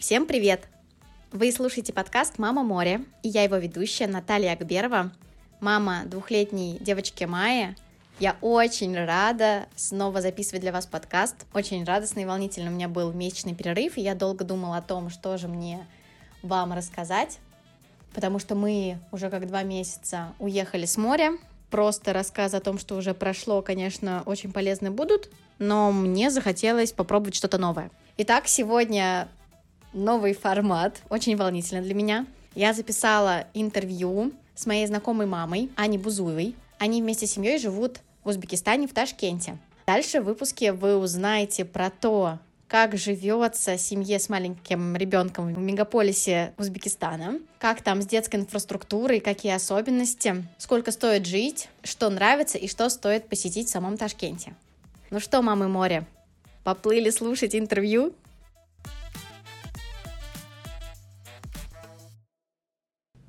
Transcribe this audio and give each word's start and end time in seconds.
Всем 0.00 0.24
привет! 0.24 0.66
Вы 1.30 1.52
слушаете 1.52 1.92
подкаст 1.92 2.38
«Мама 2.38 2.62
море», 2.62 3.02
и 3.22 3.28
я 3.28 3.42
его 3.42 3.56
ведущая 3.56 4.06
Наталья 4.06 4.52
Акберова, 4.52 5.12
мама 5.60 6.04
двухлетней 6.06 6.78
девочки 6.80 7.24
Майи. 7.24 7.76
Я 8.18 8.36
очень 8.40 8.96
рада 8.96 9.66
снова 9.76 10.22
записывать 10.22 10.62
для 10.62 10.72
вас 10.72 10.86
подкаст. 10.86 11.44
Очень 11.52 11.84
радостно 11.84 12.20
и 12.20 12.24
волнительно 12.24 12.70
у 12.70 12.72
меня 12.72 12.88
был 12.88 13.12
месячный 13.12 13.54
перерыв, 13.54 13.98
и 13.98 14.00
я 14.00 14.14
долго 14.14 14.42
думала 14.42 14.78
о 14.78 14.82
том, 14.82 15.10
что 15.10 15.36
же 15.36 15.48
мне 15.48 15.86
вам 16.42 16.72
рассказать, 16.72 17.38
потому 18.14 18.38
что 18.38 18.54
мы 18.54 18.98
уже 19.12 19.28
как 19.28 19.46
два 19.46 19.64
месяца 19.64 20.32
уехали 20.38 20.86
с 20.86 20.96
моря. 20.96 21.32
Просто 21.68 22.14
рассказы 22.14 22.56
о 22.56 22.60
том, 22.60 22.78
что 22.78 22.96
уже 22.96 23.12
прошло, 23.12 23.60
конечно, 23.60 24.22
очень 24.24 24.50
полезны 24.50 24.90
будут, 24.90 25.28
но 25.58 25.92
мне 25.92 26.30
захотелось 26.30 26.92
попробовать 26.92 27.34
что-то 27.34 27.58
новое. 27.58 27.90
Итак, 28.16 28.48
сегодня 28.48 29.28
новый 29.92 30.34
формат, 30.34 31.00
очень 31.08 31.36
волнительно 31.36 31.82
для 31.82 31.94
меня. 31.94 32.26
Я 32.54 32.72
записала 32.72 33.46
интервью 33.54 34.32
с 34.54 34.66
моей 34.66 34.86
знакомой 34.86 35.26
мамой 35.26 35.70
Аней 35.76 35.98
Бузуевой. 35.98 36.54
Они 36.78 37.02
вместе 37.02 37.26
с 37.26 37.32
семьей 37.32 37.58
живут 37.58 38.00
в 38.24 38.28
Узбекистане, 38.28 38.86
в 38.86 38.94
Ташкенте. 38.94 39.58
Дальше 39.86 40.20
в 40.20 40.24
выпуске 40.24 40.72
вы 40.72 40.96
узнаете 40.96 41.64
про 41.64 41.90
то, 41.90 42.38
как 42.68 42.96
живется 42.96 43.76
семье 43.76 44.20
с 44.20 44.28
маленьким 44.28 44.94
ребенком 44.94 45.52
в 45.52 45.58
мегаполисе 45.58 46.54
Узбекистана, 46.56 47.40
как 47.58 47.82
там 47.82 48.00
с 48.00 48.06
детской 48.06 48.36
инфраструктурой, 48.36 49.18
какие 49.18 49.52
особенности, 49.52 50.44
сколько 50.56 50.92
стоит 50.92 51.26
жить, 51.26 51.68
что 51.82 52.08
нравится 52.10 52.58
и 52.58 52.68
что 52.68 52.88
стоит 52.88 53.28
посетить 53.28 53.66
в 53.66 53.72
самом 53.72 53.96
Ташкенте. 53.96 54.54
Ну 55.10 55.18
что, 55.18 55.42
мамы 55.42 55.66
море, 55.66 56.06
поплыли 56.62 57.10
слушать 57.10 57.56
интервью? 57.56 58.14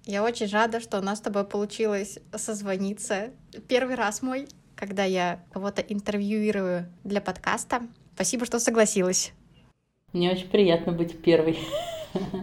Я 0.06 0.24
очень 0.24 0.48
рада, 0.48 0.80
что 0.80 0.98
у 0.98 1.02
нас 1.02 1.20
с 1.20 1.22
тобой 1.22 1.44
получилось 1.44 2.18
созвониться. 2.36 3.30
Первый 3.68 3.96
раз 3.96 4.24
мой, 4.24 4.48
когда 4.76 5.04
я 5.04 5.44
кого-то 5.52 5.82
интервьюирую 5.82 6.88
для 7.04 7.22
подкаста. 7.22 7.82
Спасибо, 8.16 8.46
что 8.46 8.60
согласилась. 8.60 9.32
Мне 10.12 10.32
очень 10.32 10.50
приятно 10.50 10.92
быть 10.92 11.22
первой. 11.22 11.60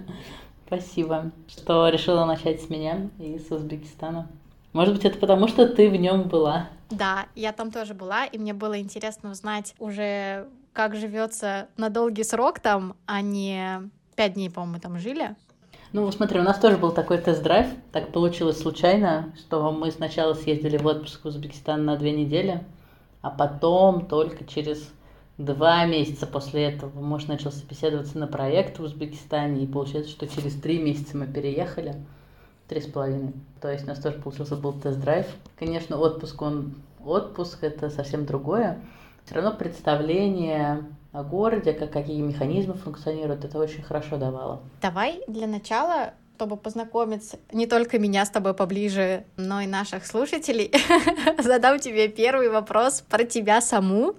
Спасибо, 0.66 1.32
что 1.48 1.88
решила 1.88 2.24
начать 2.24 2.62
с 2.62 2.70
меня 2.70 3.10
и 3.18 3.38
с 3.38 3.50
Узбекистана. 3.50 4.28
Может 4.72 4.94
быть, 4.94 5.04
это 5.04 5.18
потому, 5.18 5.48
что 5.48 5.66
ты 5.66 5.90
в 5.90 5.96
нем 5.96 6.28
была. 6.28 6.68
Да, 6.90 7.26
я 7.34 7.52
там 7.52 7.70
тоже 7.70 7.94
была, 7.94 8.26
и 8.26 8.38
мне 8.38 8.54
было 8.54 8.78
интересно 8.78 9.30
узнать 9.30 9.74
уже, 9.78 10.46
как 10.72 10.94
живется 10.94 11.68
на 11.76 11.88
долгий 11.88 12.22
срок 12.22 12.60
там, 12.60 12.96
а 13.06 13.20
не 13.20 13.90
пять 14.14 14.34
дней, 14.34 14.50
по-моему, 14.50 14.78
там 14.78 14.98
жили. 14.98 15.34
Ну, 15.92 16.10
смотри, 16.12 16.38
у 16.38 16.42
нас 16.42 16.58
тоже 16.58 16.76
был 16.76 16.92
такой 16.92 17.16
тест-драйв. 17.16 17.66
Так 17.92 18.12
получилось 18.12 18.60
случайно, 18.60 19.32
что 19.38 19.72
мы 19.72 19.90
сначала 19.90 20.34
съездили 20.34 20.76
в 20.76 20.84
отпуск 20.84 21.24
в 21.24 21.28
Узбекистан 21.28 21.86
на 21.86 21.96
две 21.96 22.12
недели, 22.12 22.62
а 23.22 23.30
потом 23.30 24.04
только 24.04 24.44
через 24.44 24.90
два 25.38 25.86
месяца 25.86 26.26
после 26.26 26.64
этого 26.64 27.00
муж 27.00 27.26
начал 27.26 27.50
собеседоваться 27.50 28.18
на 28.18 28.26
проект 28.26 28.78
в 28.78 28.82
Узбекистане, 28.82 29.64
и 29.64 29.66
получается, 29.66 30.10
что 30.10 30.28
через 30.28 30.54
три 30.60 30.78
месяца 30.78 31.16
мы 31.16 31.26
переехали. 31.26 31.94
Три 32.68 32.82
с 32.82 32.86
половиной. 32.86 33.32
То 33.62 33.72
есть 33.72 33.84
у 33.84 33.86
нас 33.86 33.98
тоже 33.98 34.18
получился 34.18 34.56
был 34.56 34.74
тест-драйв. 34.74 35.26
Конечно, 35.58 35.96
отпуск, 35.96 36.42
он 36.42 36.74
отпуск, 37.02 37.64
это 37.64 37.88
совсем 37.88 38.26
другое. 38.26 38.78
Все 39.24 39.36
равно 39.36 39.52
представление 39.52 40.84
о 41.12 41.22
городе, 41.22 41.72
как, 41.72 41.92
какие 41.92 42.20
механизмы 42.20 42.74
функционируют, 42.74 43.44
это 43.44 43.58
очень 43.58 43.82
хорошо 43.82 44.16
давало. 44.16 44.60
Давай 44.82 45.22
для 45.26 45.46
начала 45.46 46.14
чтобы 46.38 46.56
познакомиться 46.56 47.40
не 47.50 47.66
только 47.66 47.98
меня 47.98 48.24
с 48.24 48.30
тобой 48.30 48.54
поближе, 48.54 49.24
но 49.36 49.60
и 49.60 49.66
наших 49.66 50.06
слушателей, 50.06 50.70
задам 51.42 51.80
тебе 51.80 52.06
первый 52.06 52.48
вопрос 52.48 53.02
про 53.08 53.24
тебя 53.24 53.60
саму. 53.60 54.14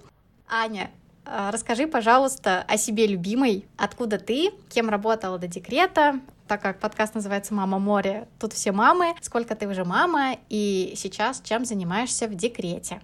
Аня, 0.46 0.90
а, 1.24 1.50
расскажи, 1.50 1.86
пожалуйста, 1.86 2.62
о 2.68 2.76
себе 2.76 3.06
любимой. 3.06 3.64
Откуда 3.78 4.18
ты? 4.18 4.50
Кем 4.68 4.90
работала 4.90 5.38
до 5.38 5.46
декрета? 5.46 6.20
Так 6.46 6.60
как 6.60 6.78
подкаст 6.78 7.14
называется 7.14 7.54
«Мама 7.54 7.78
море», 7.78 8.28
тут 8.38 8.52
все 8.52 8.72
мамы. 8.72 9.14
Сколько 9.22 9.54
ты 9.56 9.66
уже 9.66 9.86
мама? 9.86 10.36
И 10.50 10.92
сейчас 10.96 11.40
чем 11.40 11.64
занимаешься 11.64 12.26
в 12.26 12.34
декрете? 12.34 13.00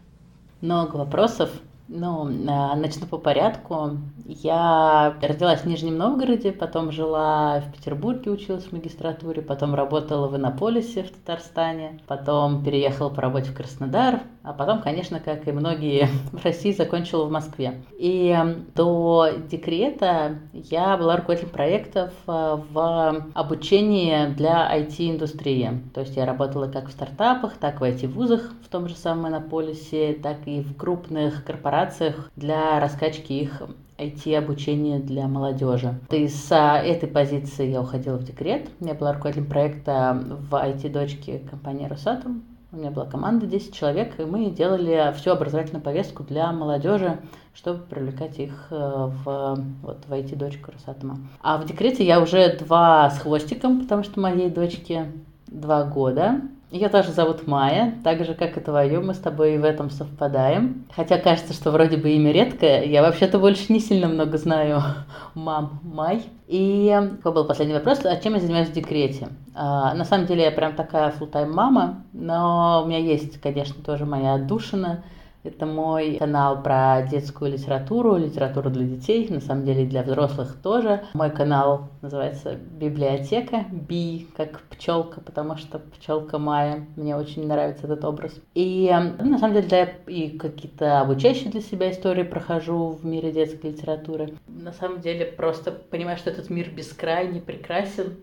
Много 0.60 0.96
вопросов. 0.96 1.48
Ну, 1.88 2.28
а, 2.48 2.74
начну 2.74 3.06
по 3.06 3.16
порядку. 3.16 3.98
Я 4.24 5.14
родилась 5.22 5.60
в 5.60 5.66
Нижнем 5.66 5.96
Новгороде, 5.96 6.50
потом 6.50 6.90
жила 6.90 7.60
в 7.60 7.72
Петербурге, 7.72 8.32
училась 8.32 8.64
в 8.64 8.72
магистратуре, 8.72 9.40
потом 9.40 9.74
работала 9.74 10.26
в 10.26 10.36
Иннополисе 10.36 11.04
в 11.04 11.10
Татарстане, 11.10 12.00
потом 12.08 12.64
переехала 12.64 13.08
по 13.08 13.22
работе 13.22 13.50
в 13.50 13.54
Краснодар, 13.54 14.22
а 14.42 14.52
потом, 14.52 14.82
конечно, 14.82 15.20
как 15.20 15.46
и 15.46 15.52
многие 15.52 16.08
в 16.32 16.44
России, 16.44 16.72
закончила 16.72 17.24
в 17.24 17.30
Москве. 17.30 17.82
И 17.98 18.36
до 18.74 19.28
декрета 19.48 20.38
я 20.52 20.96
была 20.96 21.16
руководителем 21.16 21.52
проектов 21.52 22.12
а, 22.26 22.60
в 22.72 23.26
обучении 23.34 24.26
для 24.34 24.76
IT-индустрии. 24.76 25.82
То 25.94 26.00
есть 26.00 26.16
я 26.16 26.26
работала 26.26 26.66
как 26.66 26.88
в 26.88 26.90
стартапах, 26.92 27.58
так 27.58 27.76
и 27.76 27.78
в 27.78 27.82
IT-вузах 27.82 28.50
в 28.64 28.68
том 28.68 28.88
же 28.88 28.96
самом 28.96 29.28
Иннополисе, 29.28 30.14
так 30.14 30.38
и 30.46 30.62
в 30.62 30.76
крупных 30.76 31.44
корпорациях 31.44 31.75
корпорациях 31.76 32.30
для 32.36 32.80
раскачки 32.80 33.32
их 33.32 33.62
IT-обучения 33.98 34.98
для 34.98 35.26
молодежи. 35.26 35.98
И 36.10 36.28
с 36.28 36.54
этой 36.54 37.08
позиции 37.08 37.70
я 37.70 37.80
уходила 37.80 38.16
в 38.16 38.24
декрет. 38.24 38.68
Я 38.80 38.94
была 38.94 39.12
руководителем 39.12 39.48
проекта 39.48 40.22
в 40.50 40.54
IT-дочке 40.54 41.40
компании 41.50 41.86
«Росатом». 41.86 42.42
У 42.72 42.78
меня 42.78 42.90
была 42.90 43.06
команда 43.06 43.46
10 43.46 43.74
человек, 43.74 44.18
и 44.18 44.24
мы 44.24 44.50
делали 44.50 45.14
всю 45.16 45.30
образовательную 45.30 45.82
повестку 45.82 46.24
для 46.24 46.52
молодежи, 46.52 47.18
чтобы 47.54 47.80
привлекать 47.80 48.38
их 48.38 48.66
э, 48.70 48.74
в, 48.76 49.58
вот, 49.82 50.04
в 50.06 50.12
IT-дочку 50.12 50.72
Росатома. 50.72 51.18
А 51.40 51.56
в 51.58 51.64
декрете 51.64 52.04
я 52.04 52.20
уже 52.20 52.54
два 52.58 53.08
с 53.08 53.20
хвостиком, 53.20 53.82
потому 53.82 54.02
что 54.02 54.20
моей 54.20 54.50
дочке 54.50 55.06
два 55.46 55.84
года. 55.84 56.40
Ее 56.70 56.88
тоже 56.88 57.12
зовут 57.12 57.46
Майя, 57.46 57.94
так 58.02 58.24
же, 58.24 58.34
как 58.34 58.56
и 58.56 58.60
твою, 58.60 59.00
мы 59.00 59.14
с 59.14 59.18
тобой 59.18 59.56
в 59.56 59.64
этом 59.64 59.88
совпадаем. 59.88 60.84
Хотя 60.94 61.16
кажется, 61.18 61.52
что 61.52 61.70
вроде 61.70 61.96
бы 61.96 62.10
имя 62.10 62.32
редкое, 62.32 62.84
я 62.84 63.02
вообще-то 63.02 63.38
больше 63.38 63.72
не 63.72 63.78
сильно 63.78 64.08
много 64.08 64.36
знаю 64.36 64.82
мам 65.34 65.80
Май. 65.84 66.24
И 66.48 66.92
какой 67.18 67.32
был 67.32 67.44
последний 67.44 67.74
вопрос, 67.74 68.04
а 68.04 68.16
чем 68.16 68.34
я 68.34 68.40
занимаюсь 68.40 68.68
в 68.68 68.72
декрете? 68.72 69.28
А, 69.54 69.94
на 69.94 70.04
самом 70.04 70.26
деле 70.26 70.42
я 70.42 70.50
прям 70.50 70.74
такая 70.74 71.12
full-time 71.12 71.52
мама, 71.52 72.04
но 72.12 72.82
у 72.84 72.88
меня 72.88 72.98
есть, 72.98 73.40
конечно, 73.40 73.82
тоже 73.84 74.04
моя 74.04 74.34
отдушина– 74.34 75.04
это 75.46 75.66
мой 75.66 76.16
канал 76.16 76.62
про 76.62 77.02
детскую 77.02 77.52
литературу, 77.52 78.16
литературу 78.16 78.70
для 78.70 78.84
детей, 78.84 79.28
на 79.28 79.40
самом 79.40 79.64
деле 79.64 79.86
для 79.86 80.02
взрослых 80.02 80.56
тоже. 80.62 81.02
Мой 81.14 81.30
канал 81.30 81.88
называется 82.02 82.54
«Библиотека», 82.54 83.64
би 83.70 84.28
как 84.36 84.62
пчелка, 84.70 85.20
потому 85.20 85.56
что 85.56 85.78
пчелка 85.78 86.38
Майя. 86.38 86.86
Мне 86.96 87.16
очень 87.16 87.46
нравится 87.46 87.86
этот 87.86 88.04
образ. 88.04 88.32
И 88.54 88.94
ну, 89.18 89.30
на 89.30 89.38
самом 89.38 89.54
деле 89.54 89.68
да, 89.68 89.76
я 89.78 89.92
и 90.06 90.36
какие-то 90.36 91.00
обучающие 91.00 91.50
для 91.50 91.60
себя 91.60 91.90
истории 91.90 92.22
прохожу 92.22 92.90
в 92.90 93.04
мире 93.04 93.32
детской 93.32 93.70
литературы. 93.70 94.34
На 94.46 94.72
самом 94.72 95.00
деле 95.00 95.26
просто 95.26 95.70
понимаю, 95.72 96.18
что 96.18 96.30
этот 96.30 96.50
мир 96.50 96.70
бескрайний, 96.70 97.40
прекрасен 97.40 98.16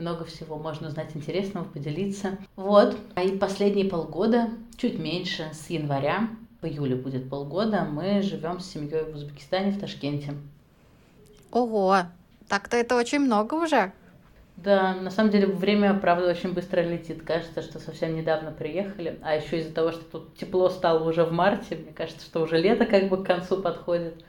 много 0.00 0.24
всего 0.24 0.56
можно 0.56 0.88
узнать 0.88 1.10
интересного, 1.14 1.64
поделиться. 1.64 2.38
Вот. 2.56 2.96
А 3.14 3.22
и 3.22 3.36
последние 3.36 3.86
полгода, 3.86 4.48
чуть 4.76 4.98
меньше, 4.98 5.50
с 5.52 5.70
января, 5.70 6.28
в 6.60 6.66
июле 6.66 6.96
будет 6.96 7.28
полгода, 7.28 7.84
мы 7.84 8.22
живем 8.22 8.60
с 8.60 8.70
семьей 8.70 9.04
в 9.04 9.14
Узбекистане, 9.14 9.72
в 9.72 9.80
Ташкенте. 9.80 10.34
Ого, 11.50 12.02
так-то 12.48 12.76
это 12.76 12.96
очень 12.96 13.20
много 13.20 13.54
уже. 13.54 13.92
Да, 14.56 14.94
на 14.94 15.10
самом 15.10 15.30
деле 15.30 15.46
время, 15.46 15.94
правда, 15.94 16.28
очень 16.28 16.52
быстро 16.52 16.82
летит. 16.82 17.22
Кажется, 17.22 17.62
что 17.62 17.78
совсем 17.78 18.14
недавно 18.14 18.50
приехали. 18.50 19.18
А 19.22 19.34
еще 19.34 19.60
из-за 19.60 19.72
того, 19.72 19.90
что 19.92 20.04
тут 20.04 20.36
тепло 20.36 20.68
стало 20.68 21.08
уже 21.08 21.24
в 21.24 21.32
марте, 21.32 21.76
мне 21.76 21.92
кажется, 21.92 22.26
что 22.26 22.42
уже 22.42 22.60
лето 22.60 22.84
как 22.84 23.08
бы 23.08 23.22
к 23.22 23.26
концу 23.26 23.62
подходит. 23.62 24.22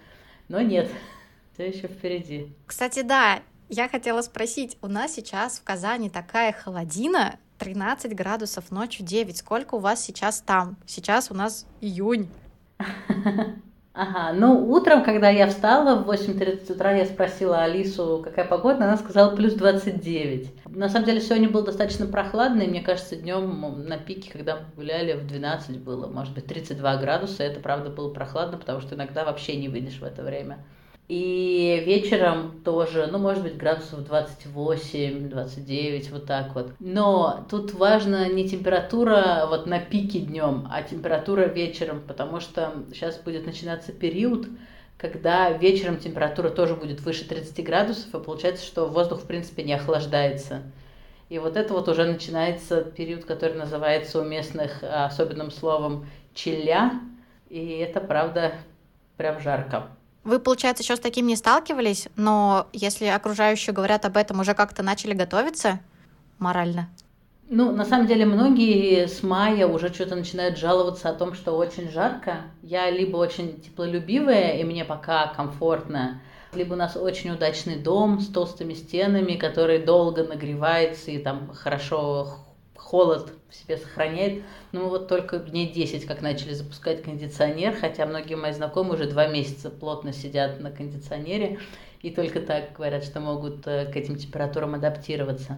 Но 0.48 0.62
нет, 0.62 0.90
все 1.54 1.68
еще 1.68 1.88
впереди. 1.88 2.54
Кстати, 2.66 3.02
да, 3.02 3.42
я 3.68 3.90
хотела 3.90 4.22
спросить, 4.22 4.78
у 4.82 4.88
нас 4.88 5.14
сейчас 5.14 5.60
в 5.60 5.64
Казани 5.64 6.10
такая 6.10 6.54
холодина, 6.54 7.38
13 7.62 8.16
градусов, 8.16 8.72
ночью 8.72 9.06
9. 9.06 9.38
Сколько 9.38 9.76
у 9.76 9.80
вас 9.80 10.04
сейчас 10.04 10.42
там? 10.42 10.78
Сейчас 10.88 11.30
у 11.30 11.36
нас 11.36 11.68
июнь. 11.80 12.28
Ага, 13.94 14.32
ну 14.34 14.72
утром, 14.72 15.04
когда 15.04 15.30
я 15.30 15.48
встала 15.48 16.02
в 16.02 16.10
8.30 16.10 16.72
утра, 16.72 16.94
я 16.94 17.06
спросила 17.06 17.64
Алису, 17.64 18.22
какая 18.24 18.46
погода, 18.46 18.86
она 18.86 18.96
сказала 18.96 19.36
плюс 19.36 19.54
29. 19.54 20.66
На 20.68 20.88
самом 20.88 21.06
деле 21.06 21.20
сегодня 21.20 21.50
было 21.50 21.66
достаточно 21.66 22.06
прохладно, 22.06 22.62
и 22.62 22.70
мне 22.70 22.82
кажется, 22.82 23.18
днем 23.18 23.84
на 23.86 23.98
пике, 23.98 24.32
когда 24.32 24.56
мы 24.56 24.62
гуляли, 24.78 25.20
в 25.20 25.28
12 25.28 25.80
было, 25.80 26.08
может 26.08 26.34
быть, 26.34 26.48
32 26.48 26.98
градуса, 26.98 27.44
это 27.44 27.60
правда 27.60 27.90
было 27.90 28.14
прохладно, 28.14 28.58
потому 28.58 28.80
что 28.80 28.96
иногда 28.96 29.26
вообще 29.26 29.58
не 29.58 29.68
выйдешь 29.68 30.00
в 30.00 30.06
это 30.06 30.24
время. 30.24 30.60
И 31.12 31.84
вечером 31.86 32.62
тоже, 32.64 33.10
ну, 33.12 33.18
может 33.18 33.44
быть, 33.44 33.58
градусов 33.58 34.06
28, 34.06 35.28
29, 35.28 36.10
вот 36.10 36.26
так 36.26 36.56
вот. 36.56 36.72
Но 36.80 37.46
тут 37.50 37.74
важна 37.74 38.30
не 38.30 38.48
температура 38.48 39.46
вот 39.50 39.66
на 39.66 39.82
пике 39.82 40.20
днем, 40.20 40.70
а 40.72 40.84
температура 40.84 41.42
вечером, 41.42 42.02
потому 42.08 42.40
что 42.40 42.72
сейчас 42.94 43.18
будет 43.18 43.46
начинаться 43.46 43.92
период, 43.92 44.48
когда 44.98 45.52
вечером 45.52 45.98
температура 45.98 46.50
тоже 46.50 46.76
будет 46.76 47.02
выше 47.02 47.28
30 47.28 47.62
градусов, 47.66 48.16
и 48.16 48.24
получается, 48.24 48.66
что 48.66 48.86
воздух, 48.86 49.20
в 49.20 49.28
принципе, 49.28 49.64
не 49.64 49.74
охлаждается. 49.74 50.62
И 51.28 51.40
вот 51.40 51.58
это 51.58 51.74
вот 51.74 51.90
уже 51.90 52.06
начинается 52.06 52.84
период, 52.84 53.26
который 53.26 53.58
называется 53.58 54.22
у 54.22 54.24
местных 54.24 54.82
особенным 54.82 55.52
словом 55.52 56.06
«челя», 56.34 57.02
и 57.50 57.80
это, 57.80 58.00
правда, 58.00 58.54
прям 59.18 59.42
жарко. 59.42 59.90
Вы, 60.24 60.40
получается, 60.40 60.84
еще 60.84 60.96
с 60.96 61.00
таким 61.00 61.26
не 61.26 61.36
сталкивались, 61.36 62.08
но 62.16 62.68
если 62.74 63.06
окружающие 63.06 63.74
говорят 63.74 64.06
об 64.06 64.18
этом, 64.18 64.40
уже 64.40 64.54
как-то 64.54 64.84
начали 64.84 65.14
готовиться 65.14 65.80
морально? 66.38 66.90
Ну, 67.50 67.72
на 67.72 67.84
самом 67.84 68.08
деле, 68.08 68.26
многие 68.26 69.08
с 69.08 69.24
мая 69.24 69.68
уже 69.68 69.94
что-то 69.94 70.16
начинают 70.16 70.58
жаловаться 70.58 71.10
о 71.10 71.14
том, 71.14 71.34
что 71.34 71.58
очень 71.58 71.90
жарко. 71.90 72.44
Я 72.62 72.90
либо 72.90 73.18
очень 73.18 73.60
теплолюбивая, 73.60 74.58
и 74.58 74.64
мне 74.64 74.86
пока 74.86 75.28
комфортно, 75.28 76.22
либо 76.54 76.74
у 76.74 76.78
нас 76.78 76.96
очень 76.96 77.32
удачный 77.32 77.78
дом 77.78 78.22
с 78.22 78.28
толстыми 78.28 78.74
стенами, 78.74 79.36
который 79.36 79.80
долго 79.80 80.24
нагревается 80.24 81.12
и 81.12 81.18
там 81.18 81.52
хорошо 81.54 82.38
холод 82.92 83.32
в 83.50 83.56
себе 83.56 83.78
сохраняет. 83.78 84.44
Ну 84.74 84.90
вот 84.90 85.08
только 85.08 85.40
дней 85.40 85.72
10, 85.72 86.06
как 86.06 86.22
начали 86.22 86.54
запускать 86.54 87.02
кондиционер, 87.02 87.74
хотя 87.74 88.06
многие 88.06 88.36
мои 88.36 88.52
знакомые 88.52 88.96
уже 88.96 89.10
два 89.10 89.28
месяца 89.28 89.70
плотно 89.70 90.12
сидят 90.12 90.60
на 90.60 90.72
кондиционере 90.72 91.60
и 92.02 92.12
только 92.12 92.42
так 92.42 92.74
говорят, 92.74 93.06
что 93.06 93.22
могут 93.22 93.66
э, 93.66 93.86
к 93.86 93.96
этим 93.96 94.18
температурам 94.18 94.76
адаптироваться. 94.76 95.58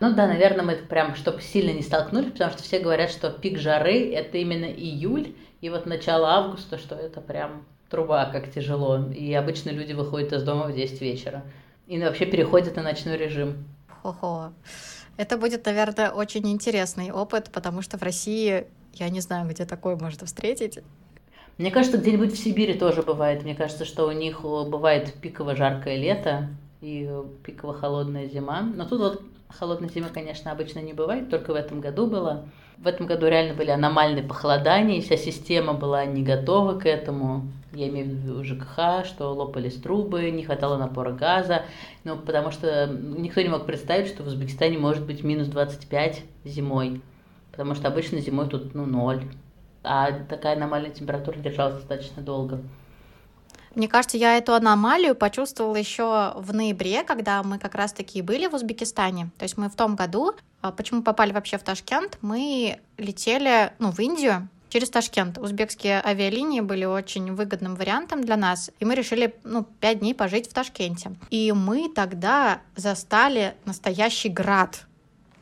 Ну 0.00 0.12
да, 0.14 0.26
наверное, 0.26 0.64
мы 0.64 0.74
прям, 0.74 1.14
чтобы 1.14 1.40
сильно 1.40 1.70
не 1.70 1.82
столкнулись, 1.82 2.32
потому 2.32 2.50
что 2.50 2.64
все 2.64 2.80
говорят, 2.80 3.10
что 3.10 3.30
пик 3.30 3.58
жары– 3.58 4.12
это 4.12 4.38
именно 4.38 4.64
июль, 4.64 5.36
и 5.60 5.70
вот 5.70 5.86
начало 5.86 6.30
августа, 6.30 6.76
что 6.78 6.96
это 6.96 7.20
прям 7.20 7.64
труба, 7.88 8.24
как 8.26 8.50
тяжело. 8.50 8.98
И 9.12 9.32
обычно 9.32 9.70
люди 9.70 9.92
выходят 9.92 10.32
из 10.32 10.42
дома 10.42 10.64
в 10.64 10.74
10 10.74 11.00
вечера. 11.00 11.44
И 11.86 12.00
вообще 12.00 12.26
переходят 12.26 12.74
на 12.74 12.82
ночной 12.82 13.16
режим. 13.16 13.64
Хо-хо. 14.02 14.50
Это 15.16 15.36
будет, 15.36 15.64
наверное, 15.66 16.10
очень 16.10 16.50
интересный 16.50 17.10
опыт, 17.10 17.50
потому 17.52 17.82
что 17.82 17.98
в 17.98 18.02
России 18.02 18.66
я 18.94 19.08
не 19.08 19.20
знаю, 19.20 19.48
где 19.48 19.64
такое 19.64 19.96
можно 19.96 20.26
встретить. 20.26 20.80
Мне 21.56 21.70
кажется, 21.70 21.98
где-нибудь 21.98 22.32
в 22.32 22.38
Сибири 22.38 22.74
тоже 22.74 23.02
бывает. 23.02 23.44
Мне 23.44 23.54
кажется, 23.54 23.84
что 23.84 24.08
у 24.08 24.12
них 24.12 24.40
э, 24.42 24.64
бывает 24.68 25.14
пиково 25.14 25.54
жаркое 25.54 25.96
лето 25.96 26.48
и 26.84 27.10
пиково 27.42 27.74
холодная 27.74 28.28
зима. 28.28 28.62
Но 28.62 28.86
тут 28.86 29.00
вот 29.00 29.22
холодной 29.48 29.88
зимы, 29.88 30.08
конечно, 30.12 30.52
обычно 30.52 30.80
не 30.80 30.92
бывает, 30.92 31.30
только 31.30 31.52
в 31.52 31.56
этом 31.56 31.80
году 31.80 32.06
было. 32.06 32.44
В 32.78 32.86
этом 32.86 33.06
году 33.06 33.26
реально 33.26 33.54
были 33.54 33.70
аномальные 33.70 34.24
похолодания, 34.24 34.98
и 34.98 35.00
вся 35.00 35.16
система 35.16 35.74
была 35.74 36.04
не 36.04 36.22
готова 36.22 36.78
к 36.78 36.86
этому 36.86 37.44
я 37.76 37.88
имею 37.88 38.06
в 38.06 38.10
виду 38.10 38.44
ЖКХ, 38.44 39.04
что 39.04 39.32
лопались 39.32 39.74
трубы, 39.74 40.30
не 40.30 40.44
хватало 40.44 40.78
напора 40.78 41.12
газа, 41.12 41.62
ну, 42.04 42.16
потому 42.16 42.50
что 42.50 42.86
никто 42.86 43.40
не 43.42 43.48
мог 43.48 43.66
представить, 43.66 44.08
что 44.08 44.22
в 44.22 44.26
Узбекистане 44.26 44.78
может 44.78 45.04
быть 45.04 45.24
минус 45.24 45.48
25 45.48 46.22
зимой, 46.44 47.02
потому 47.50 47.74
что 47.74 47.88
обычно 47.88 48.20
зимой 48.20 48.48
тут, 48.48 48.74
ну, 48.74 48.86
ноль, 48.86 49.24
а 49.82 50.12
такая 50.12 50.56
аномальная 50.56 50.90
температура 50.90 51.36
держалась 51.38 51.76
достаточно 51.76 52.22
долго. 52.22 52.60
Мне 53.74 53.88
кажется, 53.88 54.16
я 54.16 54.36
эту 54.36 54.54
аномалию 54.54 55.14
почувствовала 55.14 55.76
еще 55.76 56.32
в 56.36 56.54
ноябре, 56.54 57.02
когда 57.02 57.42
мы 57.42 57.58
как 57.58 57.74
раз-таки 57.74 58.22
были 58.22 58.46
в 58.46 58.54
Узбекистане. 58.54 59.30
То 59.38 59.44
есть 59.44 59.56
мы 59.56 59.68
в 59.68 59.74
том 59.74 59.96
году, 59.96 60.34
а, 60.60 60.72
почему 60.72 61.02
попали 61.02 61.32
вообще 61.32 61.58
в 61.58 61.62
Ташкент, 61.62 62.18
мы 62.20 62.78
летели 62.98 63.72
ну, 63.78 63.90
в 63.90 63.98
Индию, 63.98 64.48
через 64.74 64.90
Ташкент. 64.90 65.38
Узбекские 65.38 66.02
авиалинии 66.04 66.60
были 66.60 66.84
очень 66.84 67.32
выгодным 67.32 67.76
вариантом 67.76 68.24
для 68.24 68.36
нас, 68.36 68.72
и 68.80 68.84
мы 68.84 68.96
решили, 68.96 69.32
ну, 69.44 69.64
пять 69.78 70.00
дней 70.00 70.16
пожить 70.16 70.50
в 70.50 70.52
Ташкенте. 70.52 71.12
И 71.30 71.52
мы 71.52 71.88
тогда 71.88 72.58
застали 72.74 73.54
настоящий 73.64 74.30
град. 74.30 74.84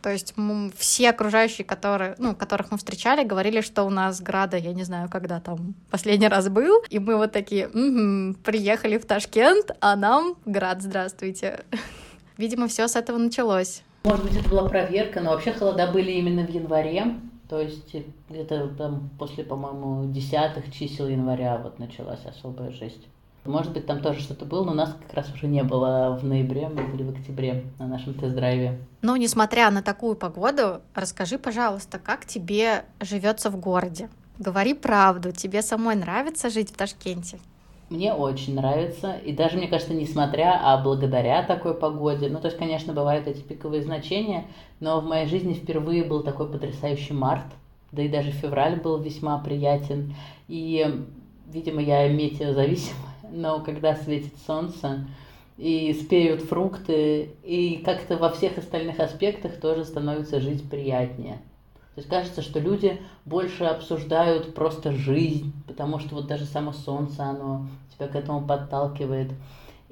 То 0.03 0.11
есть 0.11 0.35
все 0.77 1.11
окружающие, 1.11 1.65
которые, 1.65 2.17
ну, 2.19 2.35
которых 2.35 2.73
мы 2.73 2.79
встречали, 2.79 3.23
говорили, 3.25 3.61
что 3.61 3.85
у 3.85 3.91
нас 3.91 4.21
града, 4.21 4.57
я 4.57 4.73
не 4.73 4.83
знаю, 4.83 5.09
когда 5.09 5.41
там 5.41 5.75
последний 5.91 6.27
раз 6.27 6.49
был, 6.49 6.83
и 6.91 6.99
мы 6.99 7.17
вот 7.17 7.31
такие, 7.31 7.69
угу, 7.69 8.35
приехали 8.43 8.99
в 8.99 9.07
Ташкент, 9.07 9.71
а 9.81 9.95
нам 9.95 10.35
град, 10.45 10.83
здравствуйте. 10.83 11.65
Видимо, 12.37 12.67
все 12.67 12.89
с 12.89 12.97
этого 12.97 13.17
началось. 13.17 13.83
Может 14.03 14.25
быть, 14.25 14.37
это 14.37 14.49
была 14.49 14.69
проверка, 14.69 15.21
но 15.21 15.31
вообще 15.31 15.53
холода 15.53 15.87
были 15.87 16.11
именно 16.11 16.45
в 16.45 16.51
январе, 16.51 17.15
то 17.49 17.61
есть 17.61 17.95
где-то 18.29 18.69
там 18.77 19.11
после, 19.21 19.45
по-моему, 19.45 20.13
десятых 20.13 20.73
чисел 20.73 21.07
января 21.07 21.59
вот 21.59 21.79
началась 21.79 22.25
особая 22.27 22.73
жесть. 22.73 23.07
Может 23.45 23.73
быть, 23.73 23.87
там 23.87 24.01
тоже 24.01 24.21
что-то 24.21 24.45
было, 24.45 24.65
но 24.65 24.73
нас 24.73 24.97
как 25.03 25.15
раз 25.15 25.33
уже 25.35 25.49
не 25.49 25.65
было 25.65 26.17
в 26.21 26.25
ноябре, 26.25 26.69
мы 26.69 26.87
были 26.87 27.03
в 27.03 27.11
октябре 27.11 27.65
на 27.81 27.89
нашем 27.89 28.15
тест-драйве. 28.15 28.79
Но 29.03 29.17
несмотря 29.17 29.71
на 29.73 29.83
такую 29.83 30.15
погоду, 30.15 30.81
расскажи, 30.95 31.39
пожалуйста, 31.39 31.99
как 31.99 32.25
тебе 32.25 32.85
живется 33.01 33.51
в 33.51 33.59
городе? 33.59 34.09
Говори 34.39 34.75
правду, 34.75 35.33
тебе 35.33 35.61
самой 35.61 35.97
нравится 35.97 36.51
жить 36.51 36.71
в 36.71 36.77
Ташкенте? 36.77 37.39
Мне 37.91 38.15
очень 38.15 38.55
нравится, 38.55 39.13
и 39.13 39.33
даже, 39.33 39.59
мне 39.59 39.67
кажется, 39.69 39.93
несмотря, 39.93 40.59
а 40.63 40.79
благодаря 40.83 41.43
такой 41.43 41.75
погоде, 41.75 42.29
ну, 42.31 42.39
то 42.39 42.47
есть, 42.47 42.57
конечно, 42.57 42.95
бывают 42.95 43.27
эти 43.27 43.41
пиковые 43.41 43.83
значения, 43.83 44.47
но 44.81 45.01
в 45.01 45.05
моей 45.05 45.27
жизни 45.27 45.53
впервые 45.53 46.03
был 46.05 46.23
такой 46.23 46.49
потрясающий 46.49 47.13
март, 47.13 47.45
да 47.91 48.03
и 48.03 48.09
даже 48.09 48.31
февраль 48.31 48.81
был 48.81 48.99
весьма 48.99 49.37
приятен, 49.39 50.15
и, 50.49 51.05
видимо, 51.53 51.83
я 51.83 52.09
метеозависима, 52.09 53.12
но 53.33 53.61
когда 53.61 53.97
светит 53.97 54.35
солнце, 54.47 55.07
и 55.59 55.93
спеют 55.93 56.43
фрукты, 56.43 57.31
и 57.43 57.83
как-то 57.85 58.17
во 58.17 58.31
всех 58.31 58.59
остальных 58.59 59.01
аспектах 59.01 59.61
тоже 59.61 59.85
становится 59.85 60.41
жить 60.41 60.69
приятнее. 60.69 61.43
То 61.95 61.99
есть 61.99 62.09
кажется, 62.09 62.41
что 62.41 62.59
люди 62.59 63.01
больше 63.27 63.65
обсуждают 63.65 64.55
просто 64.55 64.93
жизнь, 64.93 65.53
потому 65.67 65.99
что 65.99 66.15
вот 66.15 66.27
даже 66.27 66.47
само 66.47 66.73
солнце, 66.73 67.23
оно 67.23 67.67
тебя 67.95 68.09
к 68.09 68.17
этому 68.17 68.47
подталкивает. 68.47 69.31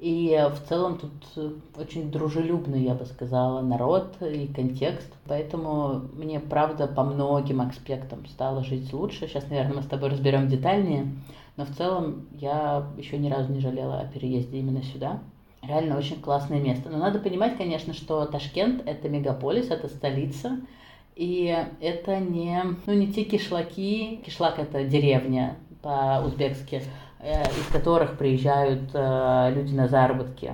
И 0.01 0.35
в 0.51 0.67
целом 0.67 0.97
тут 0.97 1.55
очень 1.77 2.11
дружелюбный, 2.11 2.83
я 2.83 2.95
бы 2.95 3.05
сказала, 3.05 3.61
народ 3.61 4.15
и 4.21 4.47
контекст. 4.47 5.13
Поэтому 5.27 6.01
мне, 6.13 6.39
правда, 6.39 6.87
по 6.87 7.03
многим 7.03 7.61
аспектам 7.61 8.25
стало 8.25 8.63
жить 8.63 8.91
лучше. 8.91 9.27
Сейчас, 9.27 9.47
наверное, 9.49 9.75
мы 9.75 9.83
с 9.83 9.87
тобой 9.87 10.09
разберем 10.09 10.47
детальнее. 10.47 11.13
Но 11.55 11.65
в 11.65 11.69
целом 11.69 12.25
я 12.33 12.87
еще 12.97 13.17
ни 13.19 13.29
разу 13.29 13.53
не 13.53 13.59
жалела 13.59 13.99
о 13.99 14.07
переезде 14.07 14.57
именно 14.57 14.81
сюда. 14.81 15.19
Реально 15.61 15.97
очень 15.97 16.19
классное 16.19 16.59
место. 16.59 16.89
Но 16.89 16.97
надо 16.97 17.19
понимать, 17.19 17.55
конечно, 17.55 17.93
что 17.93 18.25
Ташкент– 18.25 18.81
это 18.87 19.07
мегаполис, 19.07 19.69
это 19.69 19.87
столица– 19.87 20.59
и 21.15 21.55
это 21.81 22.17
не, 22.17 22.63
ну, 22.85 22.93
не 22.93 23.11
те 23.11 23.23
кишлаки, 23.23 24.21
кишлак 24.25 24.59
это 24.59 24.83
деревня 24.85 25.57
по-узбекски, 25.81 26.75
э, 26.75 26.81
из 27.23 27.71
которых 27.71 28.17
приезжают 28.17 28.89
э, 28.93 29.53
люди 29.55 29.75
на 29.75 29.87
заработки 29.87 30.53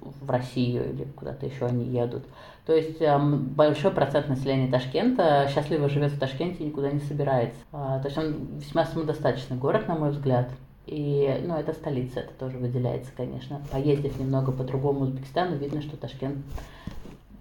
в 0.00 0.30
Россию 0.30 0.92
или 0.92 1.04
куда-то 1.16 1.46
еще 1.46 1.66
они 1.66 1.84
едут. 1.84 2.24
То 2.66 2.72
есть 2.72 3.00
э, 3.00 3.18
большой 3.18 3.90
процент 3.90 4.28
населения 4.28 4.70
Ташкента 4.70 5.48
счастливо 5.52 5.88
живет 5.88 6.12
в 6.12 6.18
Ташкенте 6.18 6.62
и 6.62 6.66
никуда 6.66 6.90
не 6.90 7.00
собирается. 7.00 7.58
Э, 7.72 7.98
то 8.00 8.04
есть 8.04 8.16
он 8.16 8.58
весьма 8.58 8.84
самодостаточный 8.84 9.56
город, 9.56 9.88
на 9.88 9.96
мой 9.96 10.10
взгляд. 10.10 10.50
И, 10.86 11.42
ну, 11.46 11.56
это 11.56 11.72
столица, 11.72 12.20
это 12.20 12.32
тоже 12.34 12.58
выделяется, 12.58 13.10
конечно. 13.16 13.62
Поездив 13.72 14.18
немного 14.20 14.52
по 14.52 14.64
другому 14.64 15.00
Узбекистану, 15.00 15.56
видно, 15.56 15.80
что 15.80 15.96
Ташкент 15.96 16.36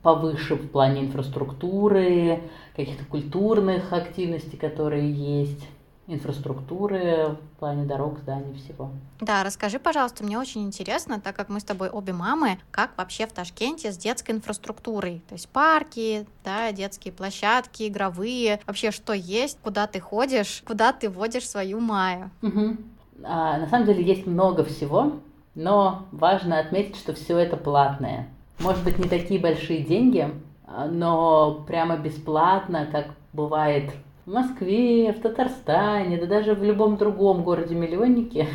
повыше 0.01 0.55
в 0.55 0.69
плане 0.69 1.01
инфраструктуры, 1.01 2.41
каких-то 2.75 3.05
культурных 3.05 3.91
активностей, 3.93 4.57
которые 4.57 5.11
есть 5.11 5.65
инфраструктуры 6.07 7.37
в 7.55 7.59
плане 7.59 7.85
дорог, 7.85 8.19
зданий, 8.19 8.53
всего. 8.55 8.91
Да, 9.19 9.43
расскажи, 9.43 9.79
пожалуйста, 9.79 10.23
мне 10.23 10.37
очень 10.37 10.63
интересно, 10.63 11.21
так 11.21 11.35
как 11.35 11.49
мы 11.49 11.59
с 11.59 11.63
тобой 11.63 11.89
обе 11.89 12.13
мамы, 12.13 12.59
как 12.71 12.91
вообще 12.97 13.25
в 13.25 13.31
Ташкенте 13.31 13.91
с 13.91 13.97
детской 13.97 14.31
инфраструктурой, 14.31 15.21
то 15.29 15.33
есть 15.35 15.47
парки, 15.49 16.27
да, 16.43 16.71
детские 16.71 17.13
площадки, 17.13 17.87
игровые, 17.87 18.59
вообще 18.67 18.91
что 18.91 19.13
есть, 19.13 19.59
куда 19.61 19.87
ты 19.87 19.99
ходишь, 19.99 20.63
куда 20.65 20.91
ты 20.91 21.09
водишь 21.09 21.47
свою 21.47 21.79
Майю. 21.79 22.31
Угу. 22.41 22.77
А, 23.23 23.57
на 23.57 23.67
самом 23.67 23.85
деле 23.85 24.03
есть 24.03 24.27
много 24.27 24.65
всего, 24.65 25.13
но 25.55 26.05
важно 26.11 26.59
отметить, 26.59 26.97
что 26.97 27.13
все 27.13 27.37
это 27.37 27.55
платное 27.55 28.27
может 28.59 28.83
быть, 28.83 28.97
не 28.97 29.09
такие 29.09 29.39
большие 29.39 29.83
деньги, 29.83 30.29
а, 30.65 30.85
но 30.85 31.63
прямо 31.67 31.97
бесплатно, 31.97 32.87
как 32.91 33.07
бывает 33.33 33.91
в 34.25 34.31
Москве, 34.31 35.11
в 35.11 35.21
Татарстане, 35.21 36.17
да 36.17 36.25
даже 36.25 36.53
в 36.53 36.63
любом 36.63 36.97
другом 36.97 37.43
городе-миллионнике, 37.43 38.47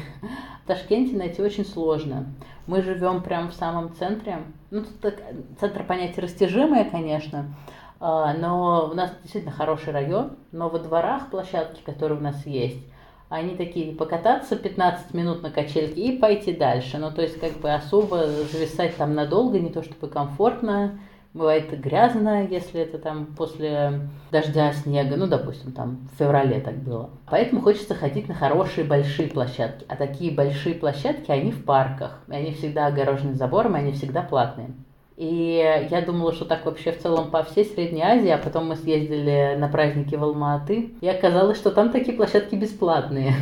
Ташкенте 0.67 1.17
найти 1.17 1.43
очень 1.43 1.65
сложно. 1.65 2.27
Мы 2.67 2.83
живем 2.83 3.23
прямо 3.23 3.51
в 3.51 3.55
самом 3.55 3.95
центре. 3.95 4.39
Ну, 4.71 4.83
тут 4.83 5.15
центр 5.59 5.85
понятия 5.85 6.21
растяжимое, 6.21 6.85
конечно, 6.85 7.55
а, 8.01 8.35
но 8.35 8.91
у 8.93 8.95
нас 8.95 9.11
действительно 9.23 9.55
хороший 9.55 9.93
район. 9.93 10.37
Но 10.53 10.69
во 10.69 10.79
дворах 10.79 11.31
площадки, 11.31 11.81
которые 11.83 12.19
у 12.19 12.23
нас 12.23 12.45
есть, 12.47 12.85
они 13.31 13.57
такие 13.57 13.95
покататься 13.95 14.57
15 14.57 15.15
минут 15.15 15.43
на 15.43 15.51
качельке 15.51 16.01
и 16.01 16.19
пойти 16.19 16.53
дальше. 16.53 16.99
Ну, 16.99 17.11
то 17.11 17.23
есть, 17.23 17.41
как 17.41 17.53
бы 17.61 17.73
особо 17.73 18.27
зависать 18.27 18.97
там 18.97 19.15
надолго, 19.15 19.59
не 19.59 19.71
то 19.71 19.83
чтобы 19.83 20.09
комфортно, 20.09 20.99
Бывает 21.39 21.71
грязно, 21.81 22.49
если 22.49 22.81
это 22.81 22.99
там 22.99 23.27
после 23.27 24.01
дождя, 24.33 24.73
снега, 24.73 25.15
ну, 25.15 25.29
допустим, 25.29 25.71
там 25.71 26.09
в 26.13 26.19
феврале 26.19 26.59
так 26.59 26.79
было. 26.79 27.11
Поэтому 27.31 27.61
хочется 27.61 27.95
ходить 27.95 28.27
на 28.27 28.35
хорошие 28.35 28.85
большие 28.85 29.29
площадки. 29.29 29.85
А 29.89 29.95
такие 29.95 30.35
большие 30.35 30.75
площадки, 30.75 31.31
они 31.31 31.53
в 31.53 31.65
парках. 31.65 32.25
И 32.27 32.33
они 32.33 32.51
всегда 32.55 32.89
огорожены 32.89 33.35
забором, 33.35 33.77
и 33.77 33.79
они 33.79 33.93
всегда 33.93 34.23
платные. 34.23 34.71
И 35.17 35.87
я 35.91 36.03
думала, 36.03 36.33
что 36.33 36.45
так 36.45 36.67
вообще 36.67 36.91
в 36.91 36.99
целом 36.99 37.31
по 37.31 37.45
всей 37.45 37.67
Средней 37.67 38.03
Азии, 38.03 38.31
а 38.31 38.39
потом 38.39 38.67
мы 38.67 38.75
съездили 38.75 39.55
на 39.57 39.69
праздники 39.69 40.17
в 40.17 40.25
Алма-Аты, 40.25 40.95
и 41.01 41.09
оказалось, 41.09 41.59
что 41.59 41.71
там 41.71 41.91
такие 41.91 42.17
площадки 42.17 42.57
бесплатные. 42.57 43.35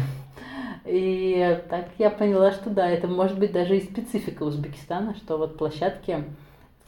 И 0.85 1.59
так 1.71 1.87
я 1.99 2.11
поняла, 2.11 2.53
что 2.53 2.69
да, 2.69 2.89
это 2.89 3.09
может 3.09 3.39
быть 3.39 3.53
даже 3.53 3.79
и 3.79 3.81
специфика 3.81 4.43
Узбекистана, 4.43 5.15
что 5.17 5.39
вот 5.39 5.57
площадки 5.57 6.25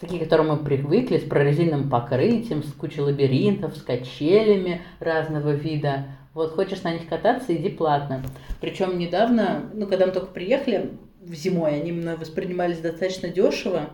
такие, 0.01 0.21
к 0.21 0.25
которым 0.25 0.49
мы 0.49 0.57
привыкли, 0.59 1.19
с 1.19 1.25
прорезиненным 1.25 1.91
покрытием, 1.91 2.63
с 2.63 2.73
кучей 2.73 3.01
лабиринтов, 3.01 3.77
с 3.77 3.83
качелями 3.83 4.83
разного 5.01 5.51
вида. 5.51 6.07
Вот 6.35 6.53
хочешь 6.53 6.83
на 6.83 6.93
них 6.93 7.09
кататься, 7.09 7.55
иди 7.55 7.69
платно. 7.69 8.23
Причем 8.61 8.99
недавно, 8.99 9.71
ну, 9.75 9.87
когда 9.87 10.07
мы 10.07 10.13
только 10.13 10.29
приехали 10.29 10.93
в 11.21 11.35
зимой, 11.35 11.75
они 11.81 11.93
мной 11.93 12.17
воспринимались 12.17 12.79
достаточно 12.79 13.29
дешево. 13.29 13.91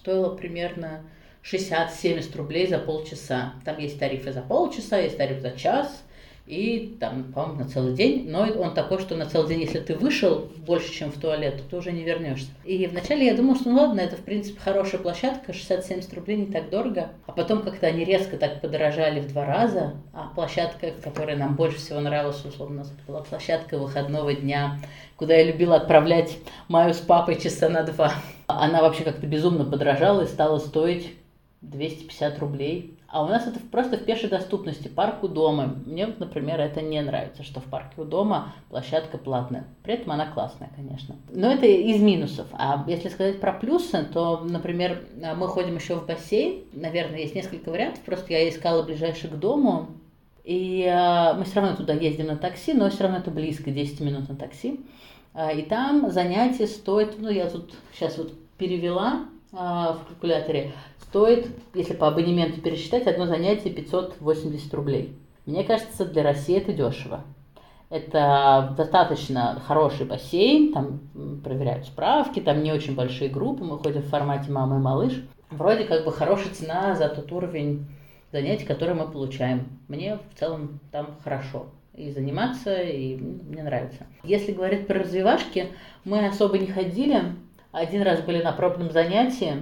Стоило 0.00 0.34
примерно 0.34 1.02
60-70 1.44 2.36
рублей 2.36 2.66
за 2.66 2.78
полчаса. 2.78 3.54
Там 3.64 3.78
есть 3.78 3.98
тарифы 3.98 4.32
за 4.32 4.42
полчаса, 4.42 4.98
есть 4.98 5.16
тариф 5.16 5.40
за 5.40 5.52
час 5.52 6.02
и 6.46 6.96
там, 7.00 7.24
по-моему, 7.32 7.64
на 7.64 7.68
целый 7.68 7.94
день. 7.94 8.30
Но 8.30 8.42
он 8.42 8.72
такой, 8.72 9.00
что 9.00 9.16
на 9.16 9.26
целый 9.26 9.48
день, 9.48 9.62
если 9.62 9.80
ты 9.80 9.94
вышел 9.94 10.48
больше, 10.58 10.92
чем 10.92 11.10
в 11.10 11.18
туалет, 11.18 11.56
то 11.56 11.70
ты 11.70 11.76
уже 11.76 11.92
не 11.92 12.04
вернешься. 12.04 12.48
И 12.64 12.86
вначале 12.86 13.26
я 13.26 13.34
думала, 13.34 13.56
что 13.56 13.68
ну 13.68 13.76
ладно, 13.76 14.00
это 14.00 14.16
в 14.16 14.20
принципе 14.20 14.60
хорошая 14.60 15.00
площадка, 15.00 15.52
60-70 15.52 16.14
рублей 16.14 16.36
не 16.36 16.46
так 16.46 16.70
дорого. 16.70 17.10
А 17.26 17.32
потом 17.32 17.62
как-то 17.62 17.86
они 17.88 18.04
резко 18.04 18.36
так 18.36 18.60
подорожали 18.60 19.20
в 19.20 19.28
два 19.28 19.44
раза. 19.44 19.94
А 20.12 20.28
площадка, 20.34 20.92
которая 21.02 21.36
нам 21.36 21.56
больше 21.56 21.78
всего 21.78 22.00
нравилась, 22.00 22.44
условно, 22.44 22.82
это 22.82 22.90
была 23.06 23.22
площадка 23.22 23.76
выходного 23.76 24.32
дня, 24.32 24.78
куда 25.16 25.34
я 25.34 25.44
любила 25.44 25.76
отправлять 25.76 26.38
Маю 26.68 26.94
с 26.94 26.98
папой 26.98 27.40
часа 27.40 27.68
на 27.68 27.82
два. 27.82 28.12
Она 28.46 28.82
вообще 28.82 29.02
как-то 29.02 29.26
безумно 29.26 29.64
подорожала 29.64 30.22
и 30.22 30.26
стала 30.26 30.58
стоить 30.58 31.12
250 31.70 32.38
рублей 32.38 32.96
а 33.08 33.24
у 33.24 33.28
нас 33.28 33.46
это 33.46 33.60
просто 33.60 33.96
в 33.96 34.04
пешей 34.04 34.28
доступности, 34.28 34.88
парк 34.88 35.22
у 35.22 35.28
дома. 35.28 35.76
Мне, 35.86 36.06
например, 36.06 36.60
это 36.60 36.82
не 36.82 37.00
нравится, 37.00 37.44
что 37.44 37.60
в 37.60 37.64
парке 37.64 38.00
у 38.00 38.04
дома 38.04 38.52
площадка 38.68 39.16
платная. 39.16 39.64
При 39.84 39.94
этом 39.94 40.12
она 40.12 40.26
классная, 40.26 40.70
конечно. 40.74 41.14
Но 41.30 41.52
это 41.52 41.66
из 41.66 42.00
минусов. 42.00 42.46
А 42.52 42.84
если 42.88 43.08
сказать 43.08 43.40
про 43.40 43.52
плюсы, 43.52 44.04
то, 44.12 44.40
например, 44.44 45.04
мы 45.36 45.46
ходим 45.46 45.76
еще 45.76 45.94
в 45.94 46.06
бассейн. 46.06 46.64
Наверное, 46.72 47.20
есть 47.20 47.34
несколько 47.34 47.70
вариантов. 47.70 48.02
Просто 48.02 48.32
я 48.32 48.48
искала 48.48 48.82
ближайший 48.82 49.30
к 49.30 49.34
дому. 49.34 49.88
И 50.44 50.82
э, 50.82 51.34
мы 51.38 51.44
все 51.44 51.60
равно 51.60 51.74
туда 51.74 51.92
ездим 51.94 52.26
на 52.26 52.36
такси, 52.36 52.72
но 52.72 52.88
все 52.88 53.04
равно 53.04 53.18
это 53.18 53.32
близко, 53.32 53.70
10 53.70 53.98
минут 54.00 54.28
на 54.28 54.36
такси. 54.36 54.80
Э, 55.34 55.56
и 55.58 55.62
там 55.62 56.10
занятие 56.10 56.66
стоит, 56.66 57.18
ну 57.18 57.30
я 57.30 57.50
тут 57.50 57.74
сейчас 57.92 58.16
вот 58.18 58.32
перевела 58.56 59.24
в 59.56 60.00
калькуляторе, 60.08 60.72
стоит, 60.98 61.48
если 61.74 61.94
по 61.94 62.08
абонементу 62.08 62.60
пересчитать, 62.60 63.06
одно 63.06 63.26
занятие 63.26 63.70
580 63.70 64.74
рублей. 64.74 65.16
Мне 65.46 65.64
кажется, 65.64 66.04
для 66.04 66.22
России 66.22 66.56
это 66.56 66.72
дешево. 66.72 67.24
Это 67.88 68.74
достаточно 68.76 69.62
хороший 69.64 70.06
бассейн, 70.06 70.72
там 70.72 71.00
проверяют 71.42 71.86
справки, 71.86 72.40
там 72.40 72.62
не 72.62 72.72
очень 72.72 72.96
большие 72.96 73.30
группы, 73.30 73.64
мы 73.64 73.78
ходим 73.78 74.02
в 74.02 74.08
формате 74.08 74.50
мамы 74.50 74.76
и 74.76 74.80
малыш. 74.80 75.24
Вроде 75.50 75.84
как 75.84 76.04
бы 76.04 76.12
хорошая 76.12 76.52
цена 76.52 76.96
за 76.96 77.08
тот 77.08 77.30
уровень 77.30 77.86
занятий, 78.32 78.64
который 78.64 78.94
мы 78.94 79.08
получаем. 79.08 79.68
Мне 79.86 80.18
в 80.34 80.38
целом 80.38 80.80
там 80.90 81.16
хорошо 81.22 81.66
и 81.94 82.10
заниматься, 82.10 82.74
и 82.82 83.16
мне 83.16 83.62
нравится. 83.62 84.06
Если 84.24 84.52
говорить 84.52 84.88
про 84.88 84.98
развивашки, 84.98 85.68
мы 86.04 86.26
особо 86.26 86.58
не 86.58 86.66
ходили. 86.66 87.22
Один 87.76 88.00
раз 88.00 88.22
были 88.22 88.40
на 88.40 88.52
пробном 88.52 88.90
занятии, 88.90 89.52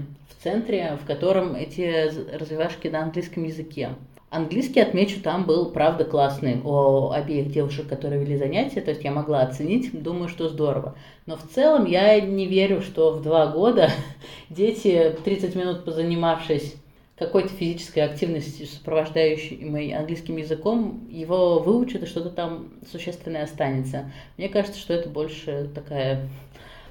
центре, 0.45 0.97
в 1.03 1.05
котором 1.05 1.57
эти 1.57 2.13
развивашки 2.37 2.87
на 2.87 3.03
английском 3.03 3.43
языке. 3.43 3.91
Английский, 4.31 4.79
отмечу, 4.79 5.21
там 5.21 5.47
был, 5.47 5.73
правда, 5.73 6.05
классный 6.05 6.61
у 6.63 7.11
обеих 7.11 7.51
девушек, 7.51 7.89
которые 7.89 8.23
вели 8.23 8.37
занятия, 8.37 8.83
то 8.83 8.91
есть 8.91 9.03
я 9.03 9.11
могла 9.11 9.41
оценить, 9.41 9.91
думаю, 10.01 10.29
что 10.29 10.49
здорово. 10.49 10.95
Но 11.27 11.37
в 11.37 11.43
целом 11.43 11.87
я 11.87 12.21
не 12.21 12.47
верю, 12.47 12.83
что 12.83 13.11
в 13.11 13.23
два 13.23 13.49
года 13.49 13.91
дети, 14.49 15.17
30 15.25 15.57
минут 15.57 15.85
позанимавшись 15.85 16.77
какой-то 17.19 17.49
физической 17.49 18.01
активностью, 18.01 18.67
сопровождающей 18.67 19.93
английским 19.93 20.37
языком, 20.37 21.09
его 21.11 21.59
выучат 21.59 22.05
и 22.05 22.07
что-то 22.07 22.31
там 22.31 22.75
существенное 22.93 23.43
останется. 23.43 24.13
Мне 24.37 24.49
кажется, 24.49 24.79
что 24.79 24.95
это 24.95 25.09
больше 25.09 25.69
такая 25.75 26.29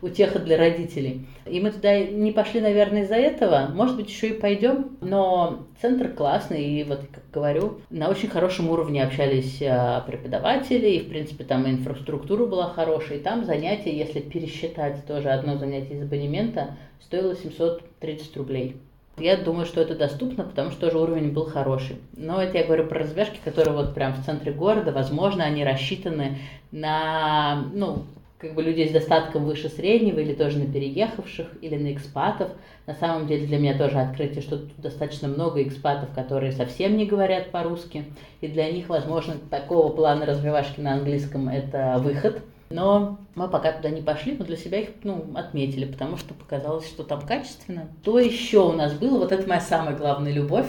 утеха 0.03 0.39
для 0.39 0.57
родителей. 0.57 1.25
И 1.45 1.59
мы 1.59 1.71
туда 1.71 1.97
не 1.99 2.31
пошли, 2.31 2.59
наверное, 2.59 3.03
из-за 3.03 3.15
этого. 3.15 3.69
Может 3.73 3.95
быть, 3.95 4.09
еще 4.09 4.29
и 4.29 4.39
пойдем. 4.39 4.97
Но 5.01 5.65
центр 5.81 6.09
классный, 6.09 6.63
и 6.63 6.83
вот, 6.83 7.01
как 7.11 7.23
говорю, 7.33 7.79
на 7.89 8.09
очень 8.09 8.29
хорошем 8.29 8.69
уровне 8.69 9.03
общались 9.03 9.61
а, 9.61 10.01
преподаватели, 10.01 10.89
и, 10.89 10.99
в 10.99 11.09
принципе, 11.09 11.45
там 11.45 11.67
инфраструктура 11.67 12.45
была 12.45 12.69
хорошая. 12.69 13.17
И 13.17 13.21
там 13.21 13.45
занятие, 13.45 13.97
если 13.97 14.19
пересчитать 14.19 15.05
тоже 15.05 15.29
одно 15.29 15.57
занятие 15.57 15.95
из 15.95 16.01
абонемента, 16.01 16.75
стоило 17.01 17.35
730 17.35 18.37
рублей. 18.37 18.77
Я 19.17 19.37
думаю, 19.37 19.67
что 19.67 19.79
это 19.79 19.95
доступно, 19.95 20.43
потому 20.43 20.71
что 20.71 20.87
тоже 20.87 20.97
уровень 20.97 21.31
был 21.31 21.45
хороший. 21.45 21.97
Но 22.17 22.41
это 22.41 22.57
я 22.57 22.63
говорю 22.63 22.87
про 22.87 22.99
развязки, 22.99 23.39
которые 23.43 23.75
вот 23.75 23.93
прям 23.93 24.13
в 24.13 24.25
центре 24.25 24.51
города. 24.51 24.91
Возможно, 24.91 25.43
они 25.43 25.63
рассчитаны 25.63 26.39
на, 26.71 27.63
ну, 27.73 28.05
как 28.43 28.55
бы 28.55 28.61
людей 28.61 28.89
с 28.89 28.91
достатком 28.91 29.45
выше 29.45 29.69
среднего, 29.69 30.19
или 30.19 30.33
тоже 30.33 30.59
на 30.59 30.65
переехавших, 30.65 31.47
или 31.61 31.77
на 31.77 31.93
экспатов. 31.93 32.49
На 32.85 32.93
самом 32.93 33.25
деле 33.25 33.47
для 33.47 33.57
меня 33.57 33.77
тоже 33.77 33.99
открытие, 33.99 34.41
что 34.41 34.57
тут 34.57 34.73
достаточно 34.77 35.29
много 35.29 35.63
экспатов, 35.63 36.11
которые 36.13 36.51
совсем 36.51 36.97
не 36.97 37.05
говорят 37.05 37.51
по-русски, 37.51 38.03
и 38.41 38.49
для 38.49 38.69
них, 38.69 38.89
возможно, 38.89 39.35
такого 39.49 39.93
плана 39.93 40.25
развивашки 40.25 40.81
на 40.81 40.91
английском– 40.91 41.47
это 41.49 42.01
выход. 42.03 42.41
Но 42.69 43.19
мы 43.35 43.47
пока 43.47 43.71
туда 43.71 43.89
не 43.89 44.01
пошли, 44.01 44.35
но 44.37 44.45
для 44.45 44.57
себя 44.57 44.79
их 44.79 44.89
ну, 45.03 45.25
отметили, 45.35 45.85
потому 45.85 46.17
что 46.17 46.33
показалось, 46.33 46.87
что 46.87 47.03
там 47.03 47.21
качественно. 47.21 47.87
То 48.03 48.17
еще 48.17 48.69
у 48.69 48.71
нас 48.71 48.93
было, 48.93 49.19
вот 49.19 49.31
это 49.31 49.47
моя 49.47 49.61
самая 49.61 49.95
главная 49.95 50.31
любовь, 50.31 50.67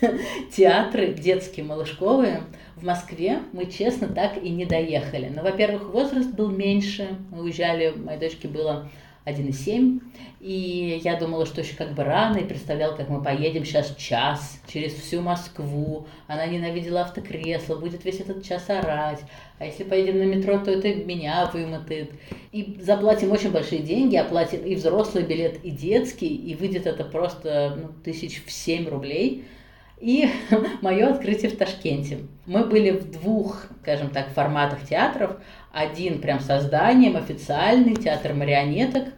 театры 0.52 1.14
детские, 1.14 1.64
малышковые– 1.64 2.42
в 2.76 2.84
Москве 2.84 3.40
мы, 3.52 3.66
честно, 3.66 4.06
так 4.06 4.36
и 4.42 4.50
не 4.50 4.66
доехали. 4.66 5.32
Но, 5.34 5.42
во-первых, 5.42 5.88
возраст 5.88 6.30
был 6.30 6.50
меньше. 6.50 7.16
Мы 7.30 7.44
уезжали, 7.44 7.94
моей 7.96 8.20
дочке 8.20 8.48
было 8.48 8.88
1,7. 9.26 10.00
И 10.40 11.00
я 11.02 11.16
думала, 11.16 11.44
что 11.44 11.60
еще 11.60 11.74
как 11.74 11.94
бы 11.94 12.04
рано, 12.04 12.38
и 12.38 12.44
представляла, 12.44 12.94
как 12.94 13.08
мы 13.08 13.22
поедем 13.22 13.64
сейчас 13.64 13.94
час 13.96 14.60
через 14.68 14.94
всю 14.94 15.20
Москву. 15.20 16.06
Она 16.28 16.46
ненавидела 16.46 17.02
автокресло, 17.02 17.76
будет 17.76 18.04
весь 18.04 18.20
этот 18.20 18.44
час 18.44 18.70
орать. 18.70 19.20
А 19.58 19.66
если 19.66 19.84
поедем 19.84 20.18
на 20.18 20.24
метро, 20.24 20.58
то 20.58 20.70
это 20.70 20.94
меня 20.94 21.50
вымотает. 21.52 22.12
И 22.52 22.78
заплатим 22.80 23.32
очень 23.32 23.50
большие 23.50 23.82
деньги, 23.82 24.16
оплатим 24.16 24.64
и 24.64 24.76
взрослый 24.76 25.24
билет, 25.24 25.64
и 25.64 25.70
детский, 25.70 26.34
и 26.34 26.54
выйдет 26.54 26.86
это 26.86 27.04
просто 27.04 27.76
ну, 27.76 27.88
тысяч 28.04 28.44
в 28.44 28.50
семь 28.50 28.88
рублей– 28.88 29.44
и 29.98 30.28
мое 30.82 31.08
открытие 31.08 31.50
в 31.50 31.56
Ташкенте. 31.56 32.18
Мы 32.44 32.64
были 32.64 32.90
в 32.90 33.10
двух, 33.10 33.66
скажем 33.82 34.10
так, 34.10 34.28
форматах 34.28 34.86
театров. 34.86 35.36
Один 35.76 36.22
прям 36.22 36.40
созданием, 36.40 37.18
официальный 37.18 37.96
театр 37.96 38.32
марионеток. 38.32 39.08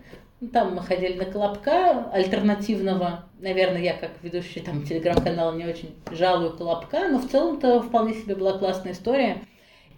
Там 0.53 0.75
мы 0.75 0.83
ходили 0.83 1.13
на 1.13 1.25
Колобка 1.25 2.11
альтернативного. 2.11 3.27
Наверное, 3.39 3.81
я 3.81 3.93
как 3.93 4.11
ведущий 4.25 4.59
там 4.59 4.83
телеграм-канала 4.83 5.55
не 5.55 5.67
очень 5.67 5.95
жалую 6.11 6.57
Колобка, 6.57 7.11
но 7.11 7.21
в 7.21 7.29
целом-то 7.29 7.81
вполне 7.81 8.15
себе 8.15 8.35
была 8.35 8.59
классная 8.59 8.91
история. 8.91 9.41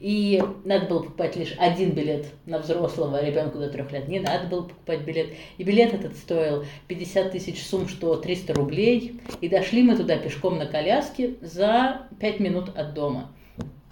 И 0.00 0.42
надо 0.66 0.84
было 0.84 0.98
покупать 0.98 1.34
лишь 1.34 1.54
один 1.56 1.92
билет 1.92 2.26
на 2.44 2.58
взрослого 2.58 3.24
ребенка 3.24 3.56
до 3.56 3.70
трех 3.70 3.90
лет. 3.90 4.08
Не 4.08 4.20
надо 4.20 4.46
было 4.46 4.64
покупать 4.64 5.00
билет. 5.00 5.28
И 5.56 5.64
билет 5.64 5.94
этот 5.94 6.14
стоил 6.18 6.66
50 6.88 7.32
тысяч 7.32 7.64
сумм, 7.64 7.88
что 7.88 8.16
300 8.16 8.52
рублей. 8.52 9.18
И 9.40 9.48
дошли 9.48 9.82
мы 9.82 9.96
туда 9.96 10.18
пешком 10.18 10.58
на 10.58 10.66
коляске 10.66 11.36
за 11.40 12.02
5 12.20 12.38
минут 12.38 12.68
от 12.76 12.92
дома. 12.92 13.30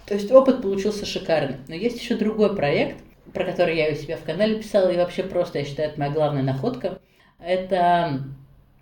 То 0.09 0.15
есть 0.15 0.31
опыт 0.31 0.63
получился 0.63 1.05
шикарный. 1.05 1.57
Но 1.67 1.75
есть 1.75 2.01
еще 2.01 2.15
другой 2.15 2.55
проект. 2.55 2.97
про 3.31 3.45
который 3.45 3.77
я 3.77 3.91
у 3.91 3.95
себя 3.95 4.17
в 4.17 4.23
канале 4.23 4.55
писала, 4.55 4.89
и 4.89 4.97
вообще 4.97 5.21
просто, 5.21 5.59
я 5.59 5.65
считаю, 5.65 5.89
это 5.89 5.99
моя 5.99 6.11
главная 6.11 6.41
находка. 6.41 6.99
Это 7.39 8.23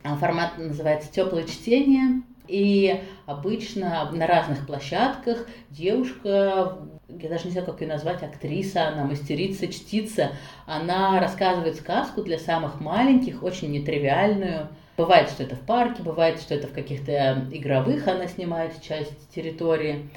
а, 0.04 0.16
формат 0.16 0.58
называется 0.58 1.12
«Теплое 1.12 1.44
чтение», 1.44 2.22
и 2.48 3.02
обычно 3.26 4.10
на 4.14 4.26
разных 4.26 4.66
площадках 4.66 5.48
девушка, 5.70 6.78
я 7.10 7.30
даже 7.30 7.44
не 7.44 7.52
знаю, 7.52 7.66
как 7.66 7.82
ее 7.82 7.88
назвать, 7.90 8.24
актриса, 8.24 8.88
она 8.88 9.04
мастерица, 9.04 9.68
чтица, 9.68 10.32
она 10.66 11.20
рассказывает 11.20 11.76
сказку 11.76 12.24
для 12.24 12.40
самых 12.40 12.80
маленьких, 12.80 13.44
очень 13.44 13.72
нетривиальную. 13.74 14.70
Бывает, 14.96 15.30
что 15.30 15.44
это 15.44 15.58
в 15.58 15.60
парке, 15.60 16.04
бывает, 16.04 16.40
что 16.40 16.56
это 16.56 16.68
в 16.68 16.72
каких-то 16.72 17.46
игровых 17.52 18.08
она 18.08 18.28
снимает 18.28 18.82
часть 18.82 19.30
территории. 19.36 20.10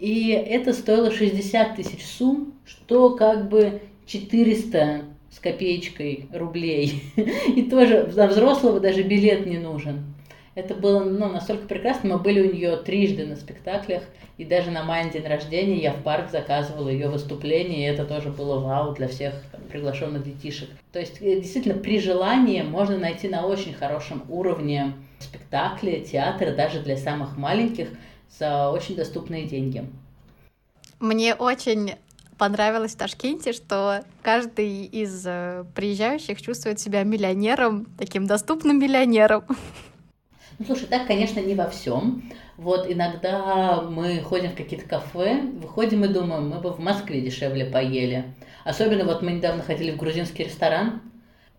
И 0.00 0.30
это 0.30 0.72
стоило 0.72 1.10
60 1.10 1.76
тысяч 1.76 2.06
сумм, 2.06 2.54
что 2.64 3.16
как 3.16 3.50
бы 3.50 3.82
400 4.06 5.04
с 5.30 5.38
копеечкой 5.38 6.26
рублей. 6.32 7.02
И 7.54 7.62
тоже 7.64 8.10
за 8.10 8.26
взрослого 8.26 8.80
даже 8.80 9.02
билет 9.02 9.44
не 9.44 9.58
нужен. 9.58 10.14
Это 10.54 10.74
было 10.74 11.04
ну, 11.04 11.28
настолько 11.28 11.68
прекрасно. 11.68 12.16
Мы 12.16 12.18
были 12.18 12.40
у 12.40 12.52
нее 12.52 12.76
трижды 12.78 13.26
на 13.26 13.36
спектаклях, 13.36 14.02
и 14.38 14.44
даже 14.44 14.70
на 14.70 14.84
мой 14.84 15.10
день 15.10 15.26
рождения 15.26 15.76
я 15.76 15.92
в 15.92 16.02
парк 16.02 16.30
заказывала 16.30 16.88
ее 16.88 17.08
выступление, 17.08 17.80
и 17.80 17.92
это 17.92 18.06
тоже 18.06 18.30
было 18.30 18.58
вау 18.58 18.94
для 18.94 19.06
всех 19.06 19.34
приглашенных 19.70 20.24
детишек. 20.24 20.70
То 20.92 20.98
есть, 20.98 21.20
э, 21.20 21.40
действительно, 21.40 21.78
при 21.78 22.00
желании 22.00 22.62
можно 22.62 22.96
найти 22.96 23.28
на 23.28 23.46
очень 23.46 23.74
хорошем 23.74 24.24
уровне 24.30 24.94
спектакли, 25.18 26.00
театры, 26.00 26.54
даже 26.54 26.80
для 26.80 26.96
самых 26.96 27.36
маленьких, 27.36 27.88
за 28.38 28.70
очень 28.70 28.96
доступные 28.96 29.46
деньги. 29.46 29.84
Мне 30.98 31.34
очень 31.34 31.94
понравилось 32.40 32.94
в 32.94 32.98
Ташкенте, 32.98 33.52
что 33.52 34.02
каждый 34.22 34.84
из 34.84 35.24
э, 35.26 35.64
приезжающих 35.74 36.40
чувствует 36.40 36.80
себя 36.80 37.02
миллионером, 37.02 37.86
таким 37.98 38.26
доступным 38.26 38.78
миллионером. 38.78 39.44
Ну, 40.58 40.66
слушай, 40.66 40.86
так, 40.86 41.06
конечно, 41.06 41.40
не 41.40 41.54
во 41.54 41.68
всем. 41.68 42.22
Вот 42.56 42.90
иногда 42.90 43.80
мы 43.82 44.20
ходим 44.20 44.50
в 44.50 44.54
какие-то 44.54 44.86
кафе, 44.86 45.40
выходим 45.40 46.04
и 46.04 46.08
думаем, 46.08 46.48
мы 46.48 46.60
бы 46.60 46.70
в 46.70 46.78
Москве 46.78 47.22
дешевле 47.22 47.64
поели. 47.64 48.34
Особенно 48.64 49.04
вот 49.04 49.22
мы 49.22 49.32
недавно 49.32 49.62
ходили 49.62 49.92
в 49.92 49.96
грузинский 49.96 50.44
ресторан, 50.44 51.00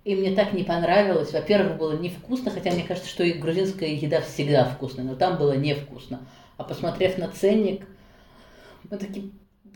и 0.03 0.15
мне 0.15 0.35
так 0.35 0.53
не 0.53 0.63
понравилось. 0.63 1.33
Во-первых, 1.33 1.77
было 1.77 1.97
невкусно, 1.97 2.51
хотя 2.51 2.71
мне 2.71 2.83
кажется, 2.83 3.09
что 3.09 3.23
и 3.23 3.33
грузинская 3.33 3.89
еда 3.89 4.21
всегда 4.21 4.65
вкусная, 4.65 5.05
но 5.05 5.15
там 5.15 5.37
было 5.37 5.53
невкусно. 5.53 6.21
А 6.61 6.63
посмотрев 6.63 7.17
на 7.17 7.27
ценник, 7.27 7.87
мы 8.87 8.97
такие, 8.97 9.31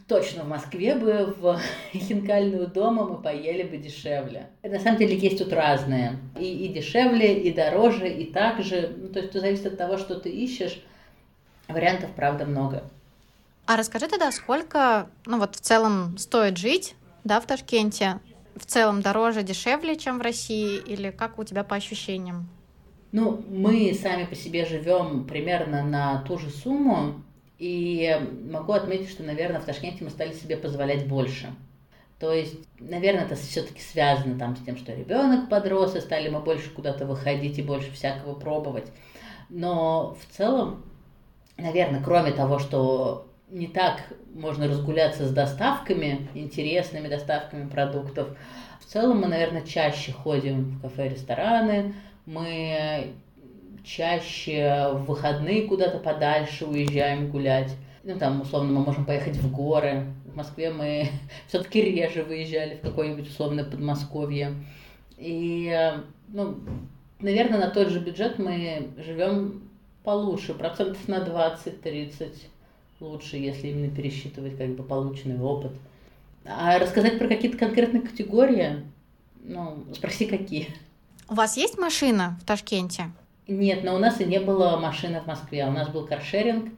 точно 0.07 0.43
в 0.43 0.47
Москве 0.47 0.93
бы, 0.93 1.33
в 1.35 1.59
хинкальную 1.95 2.67
дома 2.67 3.05
мы 3.05 3.17
поели 3.19 3.63
бы 3.63 3.77
дешевле. 3.77 4.51
На 4.61 4.79
самом 4.79 4.99
деле 4.99 5.17
есть 5.17 5.39
тут 5.39 5.51
разные. 5.51 6.19
И, 6.39 6.45
и 6.45 6.67
дешевле, 6.67 7.41
и 7.41 7.51
дороже, 7.51 8.07
и 8.07 8.31
так 8.31 8.61
же. 8.61 8.95
Ну, 8.97 9.07
то 9.07 9.17
есть 9.17 9.31
это 9.31 9.39
зависит 9.39 9.65
от 9.65 9.77
того, 9.79 9.97
что 9.97 10.13
ты 10.19 10.29
ищешь. 10.29 10.79
Вариантов, 11.67 12.11
правда, 12.15 12.45
много. 12.45 12.83
А 13.65 13.77
расскажи 13.77 14.07
тогда, 14.07 14.31
сколько, 14.31 15.09
ну 15.25 15.39
вот 15.39 15.55
в 15.55 15.61
целом 15.61 16.19
стоит 16.19 16.55
жить, 16.59 16.93
да, 17.23 17.41
в 17.41 17.47
Ташкенте? 17.47 18.19
В 18.55 18.67
целом 18.67 19.01
дороже, 19.01 19.41
дешевле, 19.41 19.95
чем 19.95 20.19
в 20.19 20.21
России, 20.21 20.77
или 20.77 21.09
как 21.09 21.39
у 21.39 21.43
тебя 21.43 21.63
по 21.63 21.75
ощущениям? 21.75 22.47
Ну, 23.11 23.43
мы 23.49 23.93
сами 23.93 24.25
по 24.25 24.35
себе 24.35 24.65
живем 24.65 25.25
примерно 25.25 25.83
на 25.83 26.21
ту 26.23 26.37
же 26.37 26.49
сумму, 26.49 27.21
и 27.57 28.19
могу 28.51 28.73
отметить, 28.73 29.09
что, 29.09 29.23
наверное, 29.23 29.61
в 29.61 29.65
Ташкенте 29.65 30.03
мы 30.03 30.09
стали 30.09 30.33
себе 30.33 30.57
позволять 30.57 31.07
больше. 31.07 31.47
То 32.19 32.33
есть, 32.33 32.55
наверное, 32.79 33.25
это 33.25 33.35
все-таки 33.35 33.81
связано 33.81 34.37
там 34.39 34.55
с 34.55 34.61
тем, 34.61 34.77
что 34.77 34.93
ребенок 34.93 35.49
подрос, 35.49 35.95
и 35.95 36.01
стали 36.01 36.29
мы 36.29 36.39
больше 36.39 36.69
куда-то 36.69 37.05
выходить 37.05 37.57
и 37.59 37.63
больше 37.63 37.91
всякого 37.91 38.35
пробовать. 38.35 38.87
Но 39.49 40.17
в 40.21 40.35
целом, 40.35 40.83
наверное, 41.57 42.01
кроме 42.03 42.31
того, 42.31 42.59
что 42.59 43.27
не 43.49 43.67
так 43.67 44.01
можно 44.33 44.67
разгуляться 44.67 45.25
с 45.25 45.31
доставками, 45.31 46.27
интересными 46.33 47.07
доставками 47.07 47.69
продуктов, 47.69 48.29
в 48.79 48.85
целом 48.85 49.21
мы, 49.21 49.27
наверное, 49.27 49.61
чаще 49.61 50.11
ходим 50.11 50.71
в 50.71 50.81
кафе, 50.81 51.09
рестораны, 51.09 51.93
мы 52.25 53.13
чаще 53.83 54.89
в 54.93 55.05
выходные 55.05 55.67
куда-то 55.67 55.99
подальше 55.99 56.65
уезжаем 56.65 57.29
гулять. 57.29 57.75
Ну, 58.03 58.17
там, 58.17 58.41
условно, 58.41 58.71
мы 58.71 58.85
можем 58.85 59.05
поехать 59.05 59.37
в 59.37 59.51
горы. 59.51 60.05
В 60.25 60.35
Москве 60.35 60.71
мы 60.71 61.09
все-таки 61.47 61.81
реже 61.81 62.23
выезжали 62.23 62.75
в 62.75 62.81
какое-нибудь 62.81 63.27
условное 63.27 63.63
Подмосковье. 63.63 64.53
И, 65.17 65.93
ну, 66.27 66.55
наверное, 67.19 67.59
на 67.59 67.69
тот 67.69 67.89
же 67.89 67.99
бюджет 67.99 68.37
мы 68.37 68.89
живем 68.97 69.69
получше, 70.03 70.53
процентов 70.53 71.07
на 71.07 71.19
20-30 71.19 72.33
лучше, 72.99 73.37
если 73.37 73.67
именно 73.67 73.93
пересчитывать 73.93 74.57
как 74.57 74.69
бы 74.75 74.83
полученный 74.83 75.39
опыт. 75.39 75.71
А 76.45 76.77
рассказать 76.79 77.17
про 77.17 77.27
какие-то 77.27 77.57
конкретные 77.57 78.01
категории, 78.01 78.83
ну, 79.43 79.83
спроси, 79.93 80.25
какие. 80.25 80.67
У 81.27 81.33
вас 81.33 81.57
есть 81.57 81.79
машина 81.79 82.37
в 82.39 82.45
Ташкенте? 82.45 83.05
Нет, 83.47 83.83
но 83.83 83.95
у 83.95 83.97
нас 83.97 84.21
и 84.21 84.25
не 84.25 84.39
было 84.39 84.77
машины 84.77 85.21
в 85.21 85.25
Москве. 85.25 85.65
У 85.65 85.71
нас 85.71 85.89
был 85.89 86.05
каршеринг, 86.05 86.71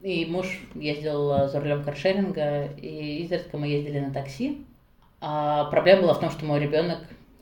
и 0.00 0.24
муж 0.24 0.46
ездил 0.74 1.48
за 1.48 1.60
рулем 1.60 1.84
каршеринга, 1.84 2.64
и 2.80 3.22
изредка 3.22 3.58
мы 3.58 3.66
ездили 3.66 4.00
на 4.00 4.10
такси. 4.10 4.64
А 5.20 5.64
проблема 5.66 6.02
была 6.02 6.14
в 6.14 6.20
том, 6.20 6.30
что 6.30 6.46
мой 6.46 6.60
ребенок 6.60 7.00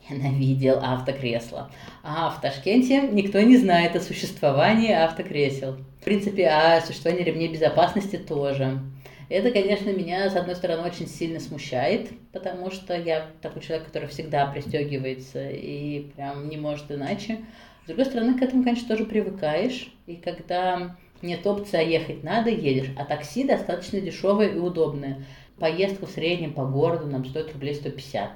ненавидел 0.09 0.79
автокресло. 0.81 1.71
А 2.03 2.29
в 2.29 2.41
Ташкенте 2.41 3.07
никто 3.07 3.39
не 3.39 3.55
знает 3.55 3.95
о 3.95 4.01
существовании 4.01 4.91
автокресел. 4.91 5.77
В 6.01 6.03
принципе, 6.03 6.49
о 6.49 6.81
существовании 6.81 7.23
ремней 7.23 7.47
безопасности 7.47 8.17
тоже. 8.17 8.81
Это, 9.29 9.51
конечно, 9.51 9.91
меня, 9.91 10.27
с 10.27 10.35
одной 10.35 10.55
стороны, 10.55 10.87
очень 10.87 11.07
сильно 11.07 11.39
смущает, 11.39 12.09
потому 12.31 12.71
что 12.71 12.97
я 12.97 13.27
такой 13.43 13.61
человек, 13.61 13.85
который 13.85 14.09
всегда 14.09 14.47
пристегивается 14.47 15.51
и 15.51 16.09
прям 16.15 16.49
не 16.49 16.57
может 16.57 16.91
иначе. 16.91 17.37
С 17.83 17.87
другой 17.87 18.05
стороны, 18.05 18.37
к 18.37 18.41
этому, 18.41 18.63
конечно, 18.63 18.87
тоже 18.87 19.05
привыкаешь. 19.05 19.93
И 20.07 20.15
когда 20.15 20.97
нет 21.21 21.45
опции, 21.45 21.77
а 21.77 21.83
ехать 21.83 22.23
надо, 22.23 22.49
едешь. 22.49 22.91
А 22.97 23.05
такси 23.05 23.43
достаточно 23.43 24.01
дешевое 24.01 24.49
и 24.49 24.57
удобное. 24.57 25.23
Поездка 25.59 26.07
в 26.07 26.11
среднем 26.11 26.53
по 26.53 26.65
городу 26.65 27.05
нам 27.05 27.23
стоит 27.25 27.53
рублей 27.53 27.75
150. 27.75 28.31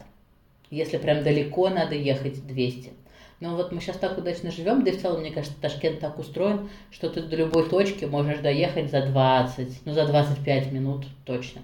Если 0.69 0.97
прям 0.97 1.23
далеко 1.23 1.69
надо 1.69 1.95
ехать, 1.95 2.45
200. 2.45 2.91
Но 3.43 3.57
вот 3.57 3.73
мы 3.73 3.81
сейчас 3.81 3.97
так 3.97 4.17
удачно 4.17 4.51
живем, 4.51 4.85
да 4.85 4.91
и 4.91 4.97
в 4.97 5.01
целом, 5.01 5.19
мне 5.19 5.29
кажется, 5.29 5.59
Ташкент 5.59 5.99
так 5.99 6.17
устроен, 6.17 6.69
что 6.91 7.09
ты 7.09 7.21
до 7.21 7.35
любой 7.35 7.67
точки 7.67 8.05
можешь 8.05 8.39
доехать 8.39 8.89
за 8.89 9.05
20, 9.05 9.85
ну 9.85 9.93
за 9.93 10.07
25 10.07 10.71
минут 10.71 11.05
точно. 11.25 11.61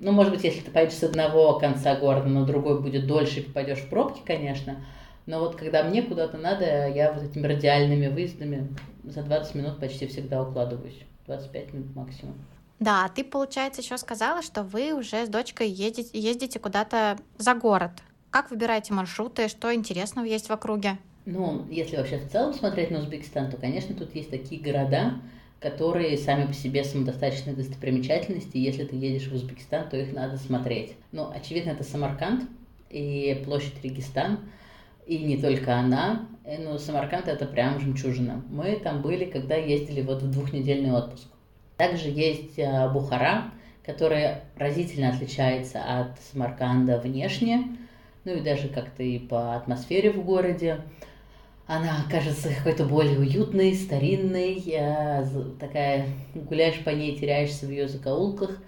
Ну, 0.00 0.12
может 0.12 0.32
быть, 0.32 0.44
если 0.44 0.60
ты 0.60 0.70
поедешь 0.70 0.94
с 0.94 1.02
одного 1.02 1.58
конца 1.58 1.94
города 1.96 2.30
на 2.30 2.46
другой 2.46 2.80
будет 2.80 3.06
дольше 3.06 3.40
и 3.40 3.42
попадешь 3.42 3.80
в 3.80 3.90
пробки, 3.90 4.22
конечно, 4.24 4.82
но 5.26 5.40
вот 5.40 5.56
когда 5.56 5.82
мне 5.82 6.00
куда-то 6.00 6.38
надо, 6.38 6.88
я 6.88 7.12
вот 7.12 7.22
этими 7.22 7.46
радиальными 7.46 8.06
выездами 8.06 8.74
за 9.02 9.22
20 9.24 9.56
минут 9.56 9.80
почти 9.80 10.06
всегда 10.06 10.42
укладываюсь. 10.42 11.02
25 11.26 11.74
минут 11.74 11.94
максимум. 11.94 12.34
Да, 12.80 13.10
ты, 13.14 13.24
получается, 13.24 13.82
еще 13.82 13.98
сказала, 13.98 14.40
что 14.40 14.62
вы 14.62 14.94
уже 14.94 15.26
с 15.26 15.28
дочкой 15.28 15.68
ездите, 15.68 16.18
ездите 16.18 16.58
куда-то 16.58 17.18
за 17.36 17.52
город. 17.54 17.92
Как 18.34 18.50
выбираете 18.50 18.92
маршруты, 18.92 19.46
что 19.46 19.72
интересного 19.72 20.26
есть 20.26 20.48
в 20.48 20.50
округе? 20.50 20.98
Ну, 21.24 21.68
если 21.70 21.96
вообще 21.96 22.18
в 22.18 22.28
целом 22.28 22.52
смотреть 22.52 22.90
на 22.90 22.98
Узбекистан, 22.98 23.48
то, 23.48 23.56
конечно, 23.56 23.94
тут 23.94 24.12
есть 24.16 24.28
такие 24.28 24.60
города, 24.60 25.20
которые 25.60 26.18
сами 26.18 26.48
по 26.48 26.52
себе 26.52 26.82
самодостаточные 26.82 27.54
достопримечательности. 27.54 28.56
Если 28.56 28.86
ты 28.86 28.96
едешь 28.96 29.28
в 29.28 29.34
Узбекистан, 29.34 29.88
то 29.88 29.96
их 29.96 30.12
надо 30.12 30.36
смотреть. 30.36 30.94
Ну, 31.12 31.30
очевидно, 31.32 31.70
это 31.70 31.84
Самарканд 31.84 32.42
и 32.90 33.40
площадь 33.44 33.80
Регистан– 33.84 34.40
и 35.06 35.18
не 35.18 35.36
только 35.36 35.76
она, 35.76 36.26
но 36.58 36.78
Самарканд 36.78 37.28
это 37.28 37.46
прям 37.46 37.78
жемчужина. 37.78 38.42
Мы 38.48 38.80
там 38.82 39.02
были, 39.02 39.26
когда 39.26 39.54
ездили 39.54 40.00
вот 40.00 40.22
в 40.22 40.30
двухнедельный 40.30 40.92
отпуск. 40.92 41.28
Также 41.76 42.08
есть 42.08 42.58
э, 42.58 42.90
Бухара, 42.90 43.52
которая 43.84 44.44
разительно 44.56 45.10
отличается 45.10 45.82
от 45.82 46.18
Самарканда 46.20 46.98
внешне, 46.98 47.76
ну 48.24 48.34
и 48.34 48.40
даже 48.40 48.68
как-то 48.68 49.02
и 49.02 49.18
по 49.18 49.54
атмосфере 49.56 50.10
в 50.10 50.24
городе. 50.24 50.80
Она 51.66 52.04
кажется 52.10 52.50
какой-то 52.54 52.84
более 52.84 53.18
уютной, 53.18 53.74
старинной, 53.74 54.62
э, 54.66 55.24
такая, 55.58 56.06
гуляешь 56.34 56.82
по 56.84 56.90
ней, 56.90 57.16
теряешься 57.16 57.66
в 57.66 57.70
ее 57.70 57.88
закоулках 57.88 58.58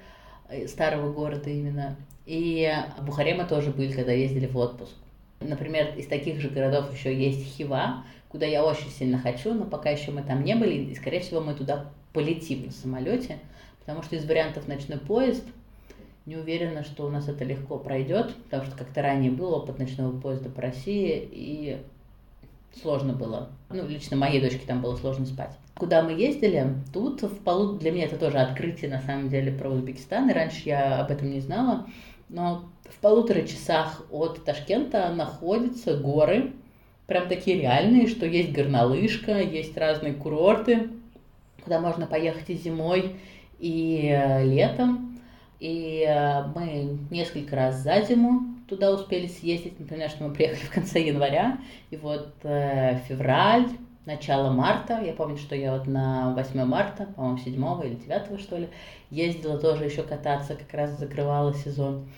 старого 0.66 1.12
города 1.12 1.50
именно. 1.50 1.96
И 2.24 2.72
в 2.98 3.04
Бухаре 3.04 3.34
мы 3.34 3.44
тоже 3.44 3.70
были, 3.70 3.92
когда 3.92 4.12
ездили 4.12 4.46
в 4.46 4.56
отпуск. 4.56 4.92
Например, 5.40 5.94
из 5.96 6.06
таких 6.06 6.40
же 6.40 6.48
городов 6.48 6.92
еще 6.92 7.14
есть 7.14 7.56
Хива, 7.56 8.04
куда 8.28 8.46
я 8.46 8.64
очень 8.64 8.90
сильно 8.90 9.18
хочу, 9.18 9.52
но 9.52 9.64
пока 9.64 9.90
еще 9.90 10.10
мы 10.10 10.22
там 10.22 10.42
не 10.42 10.56
были, 10.56 10.90
и, 10.90 10.94
скорее 10.94 11.20
всего, 11.20 11.40
мы 11.40 11.54
туда 11.54 11.90
полетим 12.12 12.66
на 12.66 12.72
самолете, 12.72 13.38
потому 13.80 14.02
что 14.02 14.16
из 14.16 14.24
вариантов 14.24 14.66
ночной 14.66 14.98
поезд 14.98 15.44
Не 16.26 16.36
уверена, 16.36 16.82
что 16.82 17.06
у 17.06 17.08
нас 17.08 17.28
это 17.28 17.44
легко 17.44 17.78
пройдет, 17.78 18.34
потому 18.44 18.64
что 18.64 18.76
как-то 18.76 19.00
ранее 19.00 19.30
был 19.30 19.52
опыт 19.54 19.78
ночного 19.78 20.18
поезда 20.18 20.50
по 20.50 20.60
России, 20.60 21.28
и 21.30 21.78
сложно 22.82 23.12
было. 23.12 23.48
Ну, 23.70 23.86
лично 23.86 24.16
моей 24.16 24.40
дочке 24.40 24.66
там 24.66 24.82
было 24.82 24.96
сложно 24.96 25.24
спать. 25.24 25.56
Куда 25.76 26.02
мы 26.02 26.12
ездили, 26.12 26.74
тут 26.92 27.22
в 27.22 27.38
полу... 27.44 27.74
Для 27.74 27.92
меня 27.92 28.06
это 28.06 28.16
тоже 28.16 28.38
открытие, 28.38 28.90
на 28.90 29.00
самом 29.02 29.28
деле, 29.28 29.52
про 29.52 29.70
Узбекистан, 29.70 30.28
и 30.28 30.32
раньше 30.32 30.62
я 30.64 31.00
об 31.00 31.12
этом 31.12 31.30
не 31.30 31.40
знала. 31.40 31.86
Но 32.28 32.64
в 32.84 32.98
полутора 33.00 33.42
часах 33.42 34.04
от 34.10 34.44
Ташкента 34.44 35.12
находятся 35.14 35.96
горы, 35.96 36.54
прям 37.06 37.28
такие 37.28 37.60
реальные, 37.60 38.08
что 38.08 38.26
есть 38.26 38.50
горнолыжка, 38.50 39.40
есть 39.40 39.76
разные 39.76 40.12
курорты, 40.12 40.88
куда 41.62 41.78
можно 41.78 42.06
поехать 42.06 42.50
и 42.50 42.54
зимой, 42.54 43.14
и 43.60 44.10
э, 44.12 44.44
летом. 44.44 45.05
И 45.58 46.04
э, 46.06 46.44
мы 46.54 46.98
несколько 47.10 47.56
раз 47.56 47.76
за 47.76 48.02
зиму 48.02 48.42
туда 48.68 48.92
успели 48.92 49.26
съездить. 49.26 49.78
Например, 49.80 50.10
что 50.10 50.24
мы 50.24 50.34
приехали 50.34 50.66
в 50.66 50.70
конце 50.70 51.00
января, 51.00 51.58
и 51.90 51.96
вот 51.96 52.34
э, 52.42 53.00
февраль, 53.08 53.66
начало 54.06 54.50
марта, 54.50 55.00
я 55.04 55.12
помню, 55.12 55.36
что 55.36 55.56
я 55.56 55.72
вот 55.72 55.86
на 55.86 56.32
8 56.34 56.64
марта, 56.64 57.06
по-моему, 57.16 57.38
7 57.38 57.54
или 57.84 57.94
9 57.94 58.40
что 58.40 58.56
ли, 58.56 58.68
ездила 59.10 59.58
тоже 59.58 59.84
еще 59.84 60.02
кататься, 60.02 60.54
как 60.54 60.72
раз 60.72 60.98
закрывала 60.98 61.52
сезон. 61.54 62.08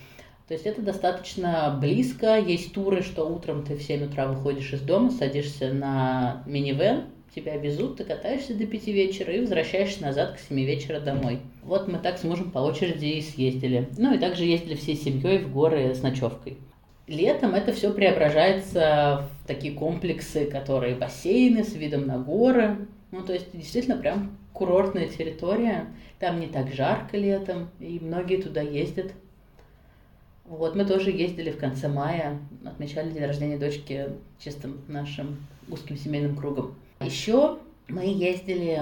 То 0.47 0.53
есть 0.53 0.65
это 0.65 0.81
достаточно 0.81 1.77
близко. 1.79 2.39
Есть 2.39 2.73
туры, 2.73 3.03
что 3.03 3.23
утром 3.23 3.63
ты 3.63 3.75
в 3.75 3.83
7 3.83 4.05
утра 4.05 4.25
выходишь 4.27 4.73
из 4.73 4.81
дома, 4.81 5.11
садишься 5.11 5.71
на 5.71 6.43
минивэн, 6.47 7.05
тебя 7.35 7.57
везут, 7.57 7.97
ты 7.97 8.03
катаешься 8.03 8.53
до 8.53 8.65
5 8.65 8.87
вечера 8.87 9.33
и 9.33 9.39
возвращаешься 9.39 10.01
назад 10.01 10.33
к 10.33 10.39
7 10.39 10.59
вечера 10.63 10.99
домой. 10.99 11.39
Вот 11.63 11.87
мы 11.87 11.99
так 11.99 12.17
с 12.17 12.23
мужем 12.23 12.51
по 12.51 12.59
очереди 12.59 13.05
и 13.05 13.21
съездили. 13.21 13.89
Ну 13.97 14.13
и 14.13 14.17
также 14.17 14.45
ездили 14.45 14.75
всей 14.75 14.95
семьей 14.95 15.39
в 15.39 15.51
горы 15.51 15.93
с 15.93 16.01
ночевкой. 16.01 16.57
Летом 17.07 17.55
это 17.55 17.73
все 17.73 17.91
преображается 17.91 19.27
в 19.43 19.47
такие 19.47 19.73
комплексы, 19.73 20.45
которые 20.45 20.95
бассейны 20.95 21.63
с 21.63 21.73
видом 21.73 22.05
на 22.05 22.19
горы. 22.19 22.87
Ну, 23.11 23.23
то 23.23 23.33
есть 23.33 23.47
действительно 23.51 23.97
прям 23.97 24.37
курортная 24.53 25.07
территория. 25.07 25.87
Там 26.19 26.39
не 26.39 26.47
так 26.47 26.71
жарко 26.71 27.17
летом, 27.17 27.69
и 27.79 27.99
многие 27.99 28.41
туда 28.41 28.61
ездят. 28.61 29.11
Вот, 30.45 30.75
мы 30.75 30.85
тоже 30.85 31.11
ездили 31.11 31.51
в 31.51 31.57
конце 31.57 31.87
мая, 31.87 32.39
отмечали 32.65 33.11
день 33.11 33.25
рождения 33.25 33.57
дочки 33.57 34.09
чистым 34.39 34.81
нашим 34.87 35.37
узким 35.69 35.95
семейным 35.95 36.35
кругом. 36.35 36.75
Еще 37.01 37.59
мы 37.87 38.05
ездили 38.05 38.77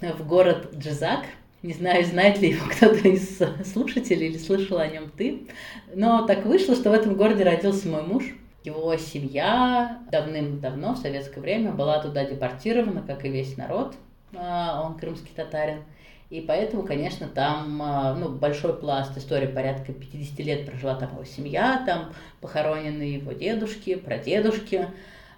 в 0.00 0.26
город 0.26 0.70
Джизак. 0.76 1.24
Не 1.62 1.72
знаю, 1.72 2.04
знает 2.04 2.40
ли 2.40 2.50
его 2.50 2.64
кто-то 2.70 3.08
из 3.08 3.38
слушателей 3.70 4.28
или 4.28 4.38
слышал 4.38 4.78
о 4.78 4.86
нем 4.86 5.10
ты. 5.10 5.48
Но 5.94 6.26
так 6.26 6.46
вышло, 6.46 6.76
что 6.76 6.90
в 6.90 6.92
этом 6.92 7.16
городе 7.16 7.42
родился 7.42 7.88
мой 7.88 8.02
муж. 8.02 8.24
Его 8.62 8.94
семья 8.96 10.00
давным-давно, 10.12 10.94
в 10.94 10.98
советское 10.98 11.40
время, 11.40 11.72
была 11.72 12.00
туда 12.00 12.24
депортирована, 12.24 13.02
как 13.02 13.24
и 13.24 13.28
весь 13.30 13.56
народ. 13.56 13.94
А, 14.34 14.86
он 14.86 14.96
крымский 14.96 15.32
татарин. 15.34 15.82
И 16.28 16.40
поэтому, 16.42 16.84
конечно, 16.84 17.26
там 17.26 17.82
а, 17.82 18.14
ну, 18.14 18.28
большой 18.28 18.74
пласт 18.74 19.16
истории, 19.18 19.48
порядка 19.48 19.92
50 19.92 20.38
лет 20.40 20.66
прожила 20.66 20.94
там 20.94 21.12
его 21.14 21.24
семья, 21.24 21.82
там 21.84 22.12
похоронены 22.40 23.02
его 23.02 23.32
дедушки, 23.32 23.96
прадедушки. 23.96 24.86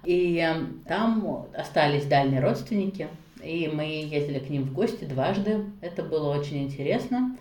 И 0.04 0.38
эм, 0.38 0.82
там 0.86 1.46
остались 1.56 2.06
дальние 2.06 2.40
родственники, 2.40 3.08
и 3.42 3.70
мы 3.72 3.84
ездили 3.84 4.38
к 4.38 4.50
ним 4.50 4.64
в 4.64 4.72
гости 4.72 5.04
дважды. 5.04 5.64
Это 5.80 6.02
было 6.02 6.36
очень 6.36 6.62
интересно, 6.64 7.36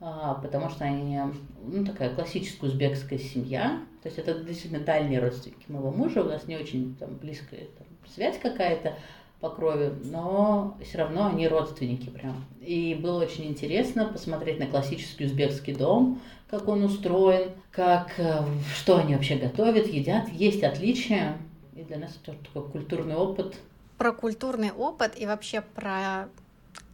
а, 0.00 0.34
потому 0.34 0.70
что 0.70 0.84
они, 0.84 1.18
ну, 1.66 1.84
такая 1.84 2.14
классическая 2.14 2.66
узбекская 2.66 3.18
семья. 3.18 3.80
То 4.02 4.08
есть 4.08 4.18
это 4.18 4.34
действительно 4.38 4.84
дальние 4.84 5.20
родственники 5.20 5.64
моего 5.68 5.90
мужа, 5.90 6.22
у 6.22 6.28
нас 6.28 6.46
не 6.46 6.56
очень 6.56 6.94
там, 6.96 7.14
близкая 7.16 7.62
там, 7.76 7.86
связь 8.14 8.38
какая-то 8.38 8.94
по 9.40 9.50
крови, 9.50 9.92
но 10.04 10.76
все 10.82 10.98
равно 10.98 11.26
они 11.26 11.46
родственники 11.46 12.08
прям. 12.08 12.44
И 12.60 12.98
было 13.00 13.22
очень 13.22 13.46
интересно 13.46 14.06
посмотреть 14.06 14.58
на 14.58 14.66
классический 14.66 15.26
узбекский 15.26 15.74
дом, 15.74 16.20
как 16.48 16.66
он 16.66 16.82
устроен, 16.82 17.50
как, 17.70 18.14
э, 18.18 18.42
что 18.74 18.96
они 18.96 19.14
вообще 19.14 19.36
готовят, 19.36 19.86
едят. 19.86 20.28
Есть 20.30 20.64
отличия, 20.64 21.36
и 21.78 21.84
для 21.84 21.98
нас 21.98 22.18
это 22.22 22.36
такой 22.44 22.68
культурный 22.70 23.14
опыт. 23.14 23.56
Про 23.98 24.12
культурный 24.12 24.72
опыт 24.72 25.18
и 25.18 25.26
вообще 25.26 25.60
про 25.60 26.28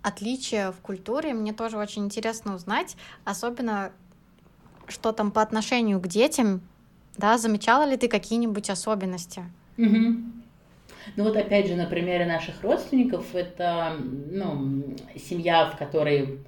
отличия 0.02 0.72
в 0.72 0.80
культуре 0.80 1.32
мне 1.32 1.52
тоже 1.52 1.78
очень 1.78 2.04
интересно 2.04 2.54
узнать, 2.54 2.96
особенно 3.24 3.92
что 4.86 5.12
там 5.12 5.30
по 5.30 5.40
отношению 5.40 6.00
к 6.00 6.06
детям, 6.06 6.60
да, 7.16 7.38
замечала 7.38 7.84
ли 7.84 7.96
ты 7.96 8.08
какие-нибудь 8.08 8.68
особенности? 8.68 9.44
Угу. 9.78 10.16
Ну 11.16 11.24
вот 11.24 11.36
опять 11.36 11.66
же 11.66 11.76
на 11.76 11.86
примере 11.86 12.26
наших 12.26 12.62
родственников, 12.62 13.34
это 13.34 13.96
ну, 13.98 14.96
семья, 15.16 15.66
в 15.66 15.78
которой 15.78 16.40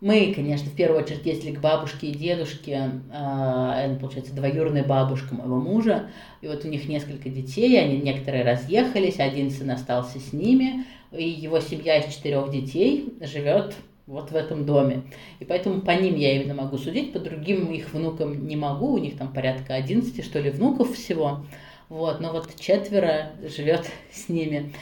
мы, 0.00 0.32
конечно, 0.34 0.70
в 0.70 0.74
первую 0.74 1.02
очередь 1.02 1.26
ездили 1.26 1.54
к 1.54 1.60
бабушке 1.60 2.08
и 2.08 2.14
дедушке, 2.14 2.90
это, 3.10 3.96
получается, 4.00 4.34
двоюродная 4.34 4.84
бабушка 4.84 5.34
моего 5.34 5.60
мужа, 5.60 6.10
и 6.40 6.46
вот 6.46 6.64
у 6.64 6.68
них 6.68 6.88
несколько 6.88 7.28
детей, 7.28 7.80
они 7.80 7.98
некоторые 7.98 8.44
разъехались, 8.44 9.18
один 9.18 9.50
сын 9.50 9.70
остался 9.70 10.20
с 10.20 10.32
ними, 10.32 10.84
и 11.10 11.28
его 11.28 11.58
семья 11.58 11.98
из 11.98 12.14
четырех 12.14 12.50
детей 12.50 13.14
живет 13.20 13.74
вот 14.06 14.30
в 14.30 14.36
этом 14.36 14.64
доме. 14.64 15.02
И 15.38 15.44
поэтому 15.44 15.82
по 15.82 15.90
ним 15.90 16.16
я 16.16 16.36
именно 16.36 16.54
могу 16.54 16.78
судить, 16.78 17.12
по 17.12 17.18
другим 17.18 17.72
их 17.72 17.92
внукам 17.92 18.46
не 18.46 18.56
могу, 18.56 18.92
у 18.92 18.98
них 18.98 19.18
там 19.18 19.32
порядка 19.32 19.74
11, 19.74 20.24
что 20.24 20.40
ли, 20.40 20.50
внуков 20.50 20.94
всего. 20.94 21.44
Вот, 21.88 22.20
но 22.20 22.32
вот 22.32 22.54
четверо 22.58 23.32
живет 23.42 23.90
с 24.12 24.28
ними. 24.28 24.72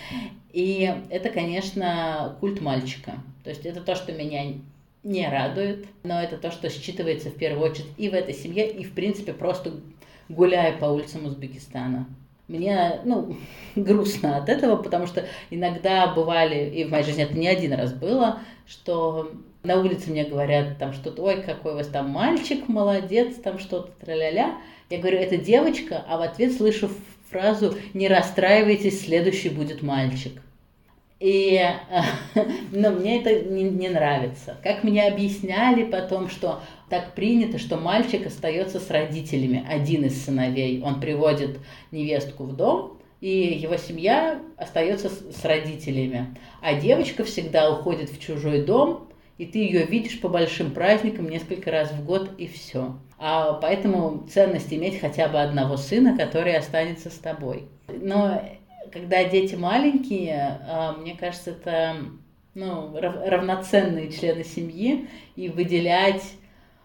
И 0.53 0.93
это, 1.11 1.31
конечно, 1.31 2.37
культ 2.41 2.61
мальчика. 2.61 3.15
То 3.45 3.51
есть 3.51 3.67
это 3.67 3.81
то, 3.81 3.95
что 3.95 4.13
меня 4.13 4.55
не 5.03 5.29
радует, 5.29 5.87
но 6.03 6.21
это 6.21 6.37
то, 6.37 6.51
что 6.51 6.69
считывается 6.69 7.31
в 7.31 7.37
первую 7.37 7.71
очередь 7.71 7.91
и 7.97 8.09
в 8.09 8.15
этой 8.15 8.35
семье, 8.35 8.69
и 8.71 8.85
в 8.85 8.93
принципе 8.93 9.33
просто 9.33 9.73
гуляя 10.29 10.77
по 10.77 10.87
улицам 10.87 11.27
Узбекистана. 11.27 12.07
Мне, 12.49 13.01
ну, 13.05 13.37
грустно 13.77 14.37
от 14.37 14.49
этого, 14.49 14.77
потому 14.77 15.07
что 15.07 15.25
иногда 15.51 16.07
бывали, 16.09 16.71
и 16.71 16.85
в 16.85 16.91
моей 16.91 17.05
жизни 17.05 17.25
это 17.25 17.37
не 17.37 17.49
один 17.49 17.73
раз 17.73 17.93
было, 17.93 18.41
что 18.67 19.33
на 19.63 19.81
улице 19.81 20.11
мне 20.11 20.25
говорят 20.25 20.79
там 20.79 20.93
что-то, 20.93 21.23
ой, 21.23 21.43
какой 21.43 21.73
у 21.73 21.77
вас 21.77 21.89
там 21.89 22.11
мальчик, 22.11 22.69
молодец, 22.69 23.37
там 23.37 23.59
что-то, 23.59 23.91
тра-ля-ля. 24.05 24.59
Я 24.91 24.99
говорю, 24.99 25.19
это 25.19 25.37
девочка, 25.37 26.05
а 26.09 26.19
в 26.19 26.23
ответ 26.23 26.53
слышу 26.53 26.89
фразу 27.31 27.75
«не 27.93 28.07
расстраивайтесь, 28.07 29.05
следующий 29.05 29.49
будет 29.49 29.83
мальчик». 29.83 30.41
И 31.19 31.59
но 32.73 32.91
мне 32.91 33.21
это 33.21 33.49
не, 33.49 33.65
не 33.65 33.89
нравится. 33.89 34.57
Как 34.63 34.85
мне 34.85 35.07
объясняли 35.07 35.85
потом, 35.85 36.29
что 36.29 36.61
так 36.91 37.15
принято, 37.15 37.59
что 37.59 37.77
мальчик 37.77 38.27
остается 38.27 38.81
с 38.81 38.91
родителями, 38.91 39.65
один 39.69 40.05
из 40.05 40.25
сыновей. 40.25 40.83
Он 40.83 41.01
приводит 41.01 41.59
невестку 41.91 42.45
в 42.45 42.55
дом, 42.55 42.99
и 43.21 43.29
его 43.29 43.77
семья 43.77 44.41
остается 44.57 45.09
с, 45.09 45.41
с 45.41 45.45
родителями. 45.45 46.37
А 46.61 46.75
девочка 46.75 47.25
всегда 47.25 47.71
уходит 47.71 48.11
в 48.11 48.21
чужой 48.21 48.63
дом, 48.63 49.09
и 49.39 49.47
ты 49.47 49.59
ее 49.59 49.85
видишь 49.85 50.21
по 50.21 50.29
большим 50.29 50.71
праздникам 50.71 51.29
несколько 51.29 51.71
раз 51.71 51.91
в 51.93 52.05
год, 52.05 52.31
и 52.39 52.47
все. 52.47 52.97
А 53.19 53.55
поэтому 53.55 54.27
ценность 54.33 54.73
иметь 54.73 55.01
хотя 55.01 55.29
бы 55.29 55.41
одного 55.41 55.77
сына, 55.77 56.17
который 56.17 56.57
останется 56.57 57.09
с 57.11 57.15
тобой. 57.15 57.65
Но 57.89 58.43
когда 58.97 59.25
дети 59.25 59.55
маленькие, 59.55 60.59
а, 60.67 60.93
мне 60.95 61.15
кажется, 61.15 61.51
это 61.51 61.97
ну, 62.55 62.99
равноценные 62.99 64.11
члены 64.11 64.43
семьи, 64.43 65.07
и 65.37 65.51
выделять 65.51 66.23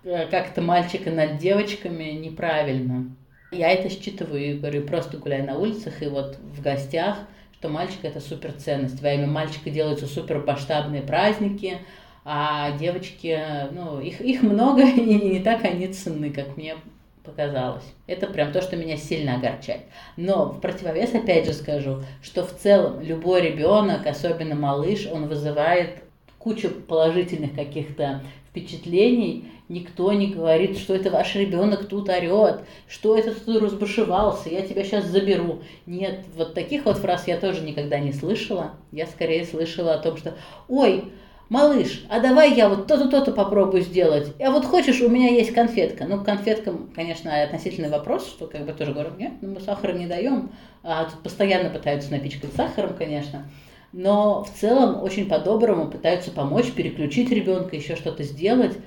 э, 0.03 0.27
как-то 0.27 0.61
мальчика 0.61 1.09
над 1.09 1.37
девочками 1.37 2.11
неправильно. 2.11 3.15
Я 3.51 3.71
это 3.71 3.89
считываю 3.89 4.43
и 4.43 4.57
говорю, 4.57 4.85
просто 4.85 5.17
гуляя 5.17 5.45
на 5.45 5.57
улицах 5.57 6.03
и 6.03 6.07
вот 6.07 6.37
в 6.37 6.61
гостях, 6.61 7.19
что 7.53 7.69
мальчик 7.69 7.99
это 8.03 8.19
супер 8.19 8.51
ценность. 8.51 9.01
Во 9.01 9.13
имя 9.13 9.27
мальчика 9.27 9.69
делаются 9.69 10.07
супер 10.07 10.43
масштабные 10.45 11.03
праздники, 11.03 11.77
а 12.25 12.77
девочки, 12.77 13.39
ну, 13.71 14.01
их, 14.01 14.19
их 14.19 14.41
много 14.41 14.81
и 14.85 15.29
не 15.29 15.39
так 15.39 15.63
они 15.63 15.87
ценны, 15.87 16.31
как 16.31 16.57
мне 16.57 16.75
показалось. 17.23 17.83
Это 18.07 18.27
прям 18.27 18.51
то, 18.51 18.61
что 18.61 18.75
меня 18.75 18.97
сильно 18.97 19.35
огорчает. 19.35 19.81
Но 20.17 20.45
в 20.45 20.59
противовес 20.59 21.13
опять 21.13 21.45
же 21.45 21.53
скажу, 21.53 22.01
что 22.21 22.45
в 22.45 22.55
целом 22.55 23.01
любой 23.01 23.41
ребенок, 23.41 24.07
особенно 24.07 24.55
малыш, 24.55 25.07
он 25.11 25.27
вызывает 25.27 26.03
кучу 26.37 26.69
положительных 26.69 27.53
каких-то 27.53 28.21
впечатлений. 28.49 29.51
Никто 29.69 30.11
не 30.11 30.27
говорит, 30.27 30.77
что 30.77 30.93
это 30.93 31.09
ваш 31.09 31.35
ребенок 31.35 31.87
тут 31.87 32.09
орет, 32.09 32.61
что 32.89 33.17
это 33.17 33.33
тут 33.33 33.61
разбушевался, 33.61 34.49
я 34.49 34.63
тебя 34.63 34.83
сейчас 34.83 35.05
заберу. 35.05 35.61
Нет, 35.85 36.25
вот 36.35 36.53
таких 36.53 36.83
вот 36.83 36.97
фраз 36.97 37.25
я 37.27 37.37
тоже 37.37 37.61
никогда 37.61 37.97
не 37.99 38.11
слышала. 38.11 38.71
Я 38.91 39.07
скорее 39.07 39.45
слышала 39.45 39.93
о 39.93 39.99
том, 39.99 40.17
что 40.17 40.35
ой, 40.67 41.05
малыш, 41.51 42.05
а 42.07 42.21
давай 42.21 42.55
я 42.55 42.69
вот 42.69 42.87
то-то, 42.87 43.09
то-то 43.09 43.33
попробую 43.33 43.83
сделать. 43.83 44.33
А 44.39 44.51
вот 44.51 44.63
хочешь, 44.63 45.01
у 45.01 45.09
меня 45.09 45.27
есть 45.27 45.53
конфетка. 45.53 46.05
Ну, 46.05 46.23
конфеткам, 46.23 46.89
конечно, 46.95 47.43
относительный 47.43 47.89
вопрос, 47.89 48.25
что 48.25 48.47
как 48.47 48.65
бы 48.65 48.71
тоже 48.71 48.93
говорят, 48.93 49.19
нет, 49.19 49.33
ну, 49.41 49.55
мы 49.55 49.59
сахара 49.59 49.91
не 49.91 50.07
даем. 50.07 50.51
А 50.81 51.03
тут 51.03 51.21
постоянно 51.21 51.69
пытаются 51.69 52.09
напичкать 52.09 52.53
сахаром, 52.55 52.93
конечно. 52.97 53.49
Но 53.91 54.45
в 54.45 54.49
целом 54.57 55.03
очень 55.03 55.27
по-доброму 55.27 55.91
пытаются 55.91 56.31
помочь, 56.31 56.71
переключить 56.71 57.29
ребенка, 57.31 57.75
еще 57.75 57.97
что-то 57.97 58.23
сделать. 58.23 58.77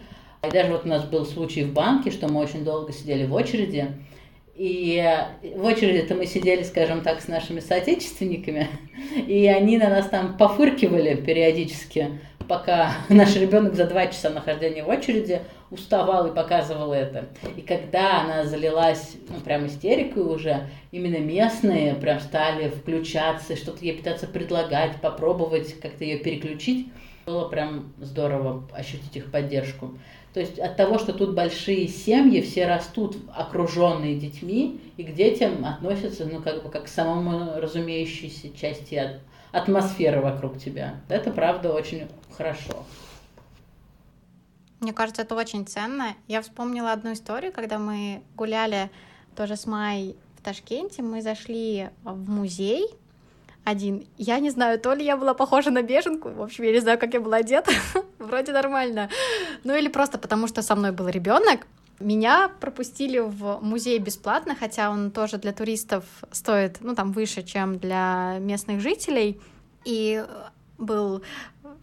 И 0.43 0.51
даже 0.51 0.73
вот 0.73 0.87
у 0.87 0.89
нас 0.89 1.05
был 1.05 1.27
случай 1.27 1.65
в 1.65 1.75
банке, 1.75 2.11
что 2.11 2.33
мы 2.33 2.41
очень 2.41 2.65
долго 2.65 2.95
сидели 2.95 3.27
в 3.27 3.35
очереди, 3.35 3.89
и 4.57 5.05
в 5.57 5.65
очереди-то 5.65 6.15
мы 6.15 6.27
сидели, 6.27 6.63
скажем 6.63 7.01
так, 7.01 7.21
с 7.21 7.27
нашими 7.27 7.59
соотечественниками, 7.59 8.69
и 9.27 9.47
они 9.47 9.79
на 9.79 9.91
нас 9.91 10.07
там 10.09 10.37
пофыркивали 10.37 11.17
периодически, 11.17 12.21
пока 12.49 12.93
наш 13.09 13.37
ребенок 13.37 13.75
за 13.75 13.87
два 13.87 14.07
часа 14.07 14.31
нахождения 14.31 14.85
в 14.85 14.89
очереди 14.89 15.41
уставал 15.71 16.27
и 16.27 16.35
показывал 16.35 16.93
это. 16.93 17.27
И 17.57 17.61
когда 17.61 18.23
она 18.23 18.45
залилась 18.45 19.17
ну, 19.29 19.41
прям 19.41 19.67
истерикой 19.67 20.23
уже, 20.23 20.69
именно 20.93 21.19
местные 21.19 21.95
прям 21.95 22.21
стали 22.21 22.69
включаться, 22.69 23.57
что-то 23.57 23.85
ей 23.85 23.95
пытаться 23.97 24.27
предлагать, 24.27 25.01
попробовать 25.01 25.79
как-то 25.81 26.05
ее 26.05 26.19
переключить. 26.19 26.89
Было 27.27 27.49
прям 27.49 27.93
здорово 28.01 28.69
ощутить 28.75 29.17
их 29.17 29.31
поддержку. 29.31 29.95
То 30.35 30.41
есть 30.41 30.59
от 30.59 30.77
того, 30.77 30.99
что 30.99 31.13
тут 31.13 31.33
большие 31.35 31.87
семьи, 31.87 32.41
все 32.41 32.67
растут 32.67 33.17
окруженные 33.35 34.17
детьми, 34.17 34.81
и 34.97 35.05
к 35.05 35.15
детям 35.15 35.65
относятся, 35.65 36.27
ну, 36.27 36.43
как 36.43 36.65
бы, 36.65 36.71
как 36.71 36.85
к 36.85 36.89
самому 36.89 37.61
разумеющейся 37.61 38.55
части 38.55 39.21
от, 39.55 39.63
атмосферы 39.63 40.21
вокруг 40.21 40.59
тебя. 40.59 40.97
Это, 41.09 41.31
правда, 41.31 41.73
очень 41.73 42.09
хорошо. 42.37 42.85
Мне 44.81 44.93
кажется, 44.93 45.23
это 45.23 45.35
очень 45.35 45.67
ценно. 45.67 46.15
Я 46.29 46.43
вспомнила 46.43 46.93
одну 46.93 47.13
историю, 47.13 47.53
когда 47.53 47.79
мы 47.79 48.23
гуляли 48.37 48.91
тоже 49.37 49.57
с 49.57 49.67
Майей 49.67 50.17
в 50.37 50.43
Ташкенте, 50.43 51.03
мы 51.03 51.23
зашли 51.23 51.89
в 52.03 52.29
музей, 52.29 52.87
один. 53.65 54.07
Я 54.19 54.41
не 54.41 54.51
знаю, 54.51 54.79
то 54.79 54.93
ли 54.93 55.05
я 55.05 55.17
была 55.17 55.33
похожа 55.33 55.71
на 55.71 55.83
беженку, 55.83 56.29
в 56.29 56.43
общем, 56.43 56.65
я 56.65 56.73
не 56.73 56.81
знаю, 56.81 56.99
как 56.99 57.15
я 57.15 57.21
была 57.21 57.39
одета, 57.39 57.73
вроде 58.19 58.53
нормально. 58.53 59.09
Ну 59.65 59.75
или 59.75 59.89
просто 59.89 60.19
потому, 60.19 60.49
что 60.49 60.63
со 60.63 60.77
мной 60.77 60.93
был 60.93 61.09
ребенок. 61.09 61.67
Меня 62.01 62.51
пропустили 62.61 63.19
в 63.19 63.61
музей 63.63 63.99
бесплатно, 63.99 64.57
хотя 64.59 64.91
он 64.91 65.11
тоже 65.11 65.39
для 65.39 65.53
туристов 65.53 66.05
стоит, 66.31 66.79
ну, 66.81 66.95
там, 66.95 67.13
выше, 67.13 67.43
чем 67.43 67.79
для 67.79 68.39
местных 68.41 68.81
жителей. 68.81 69.41
И 69.85 70.25
был 70.79 71.23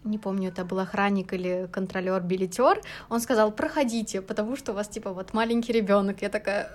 не 0.04 0.18
помню, 0.18 0.50
это 0.50 0.66
был 0.66 0.80
охранник 0.80 1.34
или 1.34 1.70
контролер, 1.72 2.22
билетер, 2.22 2.82
он 3.10 3.20
сказал, 3.20 3.52
проходите, 3.52 4.22
потому 4.22 4.56
что 4.56 4.72
у 4.72 4.76
вас, 4.76 4.88
типа, 4.88 5.14
вот 5.14 5.34
маленький 5.34 5.74
ребенок. 5.74 6.22
Я 6.22 6.30
такая, 6.30 6.72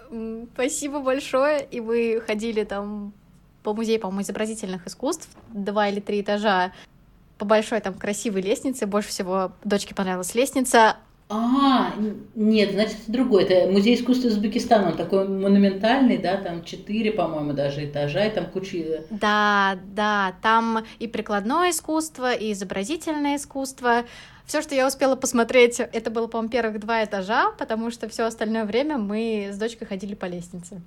спасибо 0.54 1.00
большое, 1.00 1.64
и 1.64 1.80
вы 1.80 2.22
ходили 2.24 2.64
там 2.64 3.12
по 3.62 3.74
музею, 3.74 4.00
по-моему, 4.00 4.22
изобразительных 4.22 4.86
искусств, 4.86 5.28
два 5.48 5.88
или 5.88 6.00
три 6.00 6.20
этажа, 6.20 6.72
по 7.38 7.44
большой 7.44 7.80
там 7.80 7.94
красивой 7.94 8.42
лестнице. 8.42 8.86
Больше 8.86 9.08
всего 9.08 9.52
дочке 9.64 9.94
понравилась 9.94 10.34
лестница. 10.34 10.96
А, 11.28 11.92
нет, 12.36 12.72
значит, 12.72 12.98
это 13.02 13.12
другой. 13.12 13.44
Это 13.44 13.70
музей 13.70 13.96
искусства 13.96 14.28
Узбекистана. 14.28 14.90
Он 14.90 14.96
такой 14.96 15.26
монументальный, 15.26 16.18
да, 16.18 16.36
там 16.36 16.62
четыре, 16.64 17.10
по-моему, 17.10 17.52
даже 17.52 17.84
этажа, 17.84 18.26
и 18.26 18.30
там 18.30 18.46
куча... 18.46 19.04
Да, 19.10 19.76
да, 19.94 20.34
там 20.40 20.84
и 21.00 21.08
прикладное 21.08 21.70
искусство, 21.70 22.32
и 22.32 22.52
изобразительное 22.52 23.36
искусство. 23.36 24.04
Все, 24.46 24.62
что 24.62 24.76
я 24.76 24.86
успела 24.86 25.16
посмотреть, 25.16 25.80
это 25.80 26.10
было, 26.12 26.28
по-моему, 26.28 26.50
первых 26.50 26.78
два 26.78 27.02
этажа, 27.04 27.50
потому 27.58 27.90
что 27.90 28.08
все 28.08 28.24
остальное 28.24 28.64
время 28.64 28.96
мы 28.96 29.48
с 29.52 29.58
дочкой 29.58 29.88
ходили 29.88 30.14
по 30.14 30.26
лестнице. 30.26 30.80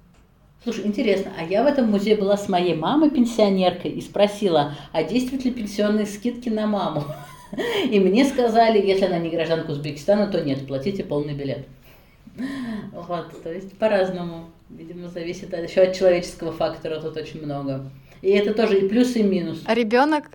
Слушай, 0.63 0.87
интересно, 0.87 1.31
а 1.37 1.43
я 1.43 1.63
в 1.63 1.67
этом 1.67 1.91
музее 1.91 2.15
была 2.15 2.37
с 2.37 2.47
моей 2.47 2.75
мамой, 2.75 3.09
пенсионеркой, 3.09 3.91
и 3.91 4.01
спросила, 4.01 4.75
а 4.93 5.03
действуют 5.03 5.43
ли 5.43 5.51
пенсионные 5.51 6.05
скидки 6.05 6.47
на 6.47 6.67
маму? 6.67 7.03
И 7.89 7.99
мне 7.99 8.25
сказали, 8.25 8.85
если 8.85 9.05
она 9.05 9.17
не 9.17 9.29
гражданка 9.29 9.71
Узбекистана, 9.71 10.27
то 10.27 10.41
нет, 10.41 10.67
платите 10.67 11.03
полный 11.03 11.33
билет. 11.33 11.65
Вот, 12.93 13.43
то 13.43 13.51
есть 13.51 13.77
по-разному. 13.77 14.51
Видимо, 14.69 15.09
зависит 15.09 15.51
еще 15.51 15.81
от 15.81 15.95
человеческого 15.95 16.51
фактора 16.51 17.01
тут 17.01 17.17
очень 17.17 17.43
много. 17.43 17.89
И 18.21 18.29
это 18.29 18.53
тоже 18.53 18.79
и 18.79 18.87
плюс, 18.87 19.15
и 19.15 19.23
минус. 19.23 19.61
А 19.65 19.73
ребенок 19.73 20.25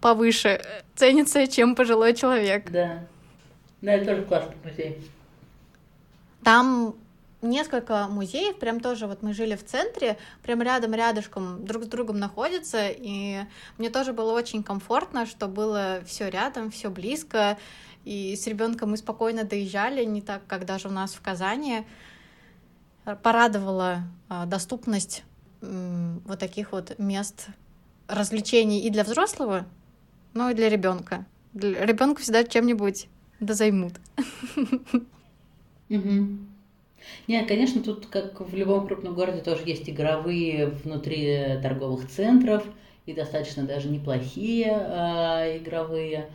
повыше 0.00 0.60
ценится, 0.94 1.46
чем 1.46 1.74
пожилой 1.74 2.14
человек. 2.14 2.70
Да. 2.70 3.04
Да, 3.82 3.92
это 3.92 4.06
тоже 4.06 4.22
классный 4.22 4.56
музей. 4.64 4.98
Там 6.42 6.96
несколько 7.46 8.06
музеев, 8.08 8.58
прям 8.58 8.80
тоже 8.80 9.06
вот 9.06 9.22
мы 9.22 9.32
жили 9.32 9.56
в 9.56 9.64
центре, 9.64 10.18
прям 10.42 10.62
рядом, 10.62 10.94
рядышком 10.94 11.64
друг 11.64 11.84
с 11.84 11.86
другом 11.86 12.18
находятся, 12.18 12.88
и 12.88 13.40
мне 13.78 13.90
тоже 13.90 14.12
было 14.12 14.32
очень 14.32 14.62
комфортно, 14.62 15.26
что 15.26 15.48
было 15.48 16.00
все 16.06 16.28
рядом, 16.28 16.70
все 16.70 16.90
близко, 16.90 17.58
и 18.04 18.36
с 18.36 18.46
ребенком 18.46 18.90
мы 18.90 18.96
спокойно 18.96 19.44
доезжали, 19.44 20.04
не 20.04 20.22
так, 20.22 20.46
как 20.46 20.64
даже 20.64 20.88
у 20.88 20.92
нас 20.92 21.14
в 21.14 21.20
Казани. 21.20 21.86
Порадовала 23.22 24.02
а, 24.28 24.46
доступность 24.46 25.24
вот 25.60 26.38
таких 26.38 26.72
вот 26.72 26.98
мест 26.98 27.48
развлечений 28.08 28.80
и 28.80 28.90
для 28.90 29.04
взрослого, 29.04 29.66
но 30.34 30.50
и 30.50 30.54
для 30.54 30.68
ребенка. 30.68 31.24
Ребенка 31.54 32.20
всегда 32.20 32.44
чем-нибудь 32.44 33.08
да 33.40 33.54
займут. 33.54 33.94
Угу. 35.88 36.38
Нет, 37.28 37.46
конечно, 37.48 37.82
тут, 37.82 38.06
как 38.06 38.40
в 38.40 38.54
любом 38.54 38.86
крупном 38.86 39.14
городе, 39.14 39.40
тоже 39.40 39.62
есть 39.66 39.88
игровые 39.88 40.66
внутри 40.66 41.58
торговых 41.62 42.08
центров, 42.08 42.64
и 43.06 43.12
достаточно 43.12 43.62
даже 43.62 43.88
неплохие 43.88 44.66
э, 44.66 45.58
игровые. 45.58 46.28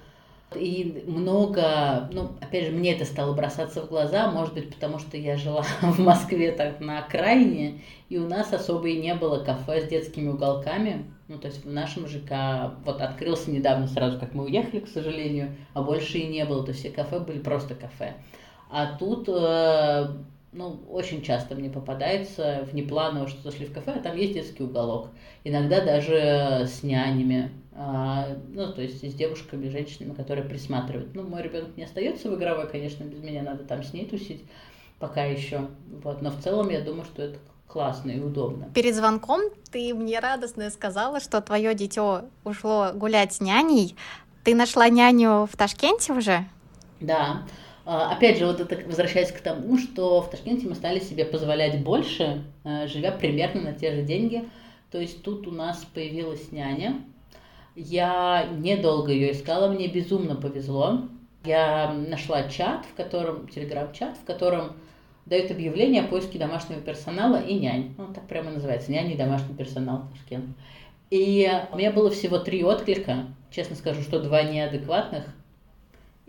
И 0.56 1.06
много, 1.08 2.10
ну, 2.12 2.32
опять 2.42 2.66
же, 2.66 2.72
мне 2.72 2.94
это 2.94 3.06
стало 3.06 3.34
бросаться 3.34 3.82
в 3.82 3.88
глаза, 3.88 4.30
может 4.32 4.54
быть, 4.54 4.74
потому 4.74 5.00
что 5.00 5.16
я 5.16 5.38
жила 5.38 5.64
в 5.82 6.00
Москве 6.00 6.52
так 6.52 6.82
на 6.82 7.00
окраине, 7.00 7.82
и 8.10 8.18
у 8.18 8.28
нас 8.28 8.52
особо 8.52 8.90
и 8.90 9.00
не 9.00 9.16
было 9.16 9.44
кафе 9.44 9.82
с 9.82 9.90
детскими 9.90 10.28
уголками. 10.28 11.06
Ну, 11.30 11.38
то 11.38 11.48
есть 11.48 11.64
в 11.64 11.72
нашем 11.72 12.08
ЖК 12.08 12.74
вот 12.84 13.00
открылся 13.00 13.50
недавно, 13.52 13.88
сразу 13.88 14.20
как 14.20 14.34
мы 14.34 14.44
уехали, 14.44 14.82
к 14.82 14.90
сожалению, 14.90 15.56
а 15.74 15.82
больше 15.82 16.18
и 16.18 16.28
не 16.28 16.44
было. 16.44 16.64
То 16.66 16.72
есть 16.72 16.82
все 16.82 16.92
кафе 16.92 17.20
были 17.20 17.40
просто 17.40 17.74
кафе. 17.74 18.16
А 18.70 18.98
тут 18.98 19.30
э, 19.30 20.08
ну, 20.52 20.82
очень 20.90 21.22
часто 21.22 21.56
мне 21.56 21.70
попадается 21.70 22.68
внепланово, 22.72 23.28
что 23.28 23.42
зашли 23.42 23.66
в 23.66 23.74
кафе, 23.74 23.94
а 23.96 24.00
там 24.00 24.18
есть 24.18 24.34
детский 24.34 24.64
уголок. 24.64 25.10
Иногда 25.44 25.84
даже 25.84 26.68
с 26.68 26.84
нянями, 26.84 27.52
а, 27.74 28.28
ну, 28.50 28.72
то 28.74 28.82
есть 28.82 29.02
с 29.10 29.14
девушками, 29.14 29.70
женщинами, 29.70 30.14
которые 30.14 30.48
присматривают. 30.48 31.16
Ну, 31.16 31.24
мой 31.24 31.42
ребенок 31.42 31.78
не 31.78 31.84
остается 31.84 32.30
в 32.30 32.36
игровой, 32.36 32.70
конечно, 32.70 33.04
без 33.04 33.24
меня 33.24 33.44
надо 33.44 33.64
там 33.64 33.84
с 33.84 33.94
ней 33.94 34.06
тусить 34.06 34.44
пока 35.00 35.24
еще. 35.24 35.68
Вот, 36.04 36.22
но 36.22 36.30
в 36.30 36.40
целом 36.42 36.70
я 36.70 36.82
думаю, 36.82 37.06
что 37.06 37.24
это 37.24 37.40
классно 37.68 38.12
и 38.12 38.20
удобно. 38.20 38.70
Перед 38.74 38.96
звонком 38.96 39.42
ты 39.72 39.94
мне 39.94 40.20
радостно 40.20 40.70
сказала, 40.70 41.20
что 41.20 41.42
твое 41.42 41.74
дитё 41.74 42.26
ушло 42.44 42.92
гулять 42.94 43.34
с 43.34 43.42
няней. 43.42 43.96
Ты 44.44 44.54
нашла 44.54 44.90
няню 44.90 45.48
в 45.52 45.56
Ташкенте 45.56 46.14
уже? 46.14 46.46
Да. 47.00 47.44
А, 47.86 48.12
опять 48.12 48.38
же, 48.38 48.46
вот 48.46 48.60
это 48.60 48.78
возвращаясь 48.86 49.32
к 49.32 49.42
тому, 49.42 49.78
что 49.78 50.22
в 50.22 50.30
Ташкенте 50.30 50.68
мы 50.68 50.76
стали 50.76 51.00
себе 51.00 51.26
позволять 51.26 51.84
больше, 51.84 52.44
э, 52.64 52.88
живя 52.88 53.12
примерно 53.12 53.62
на 53.62 53.74
те 53.74 53.94
же 53.94 54.04
деньги. 54.04 54.44
То 54.92 55.00
есть 55.00 55.24
тут 55.24 55.48
у 55.48 55.52
нас 55.52 55.86
появилась 55.94 56.52
няня. 56.52 57.02
Я 57.76 58.48
недолго 58.58 59.12
ее 59.12 59.32
искала, 59.32 59.70
мне 59.70 59.88
безумно 59.88 60.36
повезло. 60.36 61.04
Я 61.44 61.94
нашла 61.94 62.44
чат, 62.50 62.86
в 62.86 62.96
котором, 62.96 63.48
телеграм-чат, 63.48 64.18
в 64.18 64.26
котором 64.26 64.74
дают 65.26 65.50
объявление 65.50 66.04
о 66.04 66.08
поиске 66.08 66.38
домашнего 66.38 66.82
персонала 66.82 67.42
и 67.42 67.56
нянь. 67.56 67.96
Ну, 67.98 68.14
так 68.14 68.28
прямо 68.28 68.52
называется, 68.52 68.92
нянь 68.92 69.12
и 69.12 69.16
домашний 69.16 69.56
персонал 69.56 70.04
Ташкент. 70.12 70.46
И 71.10 71.50
у 71.72 71.78
меня 71.78 71.92
было 71.92 72.12
всего 72.12 72.38
три 72.38 72.64
отклика. 72.64 73.26
Честно 73.50 73.76
скажу, 73.76 74.02
что 74.02 74.22
два 74.22 74.44
неадекватных– 74.44 75.26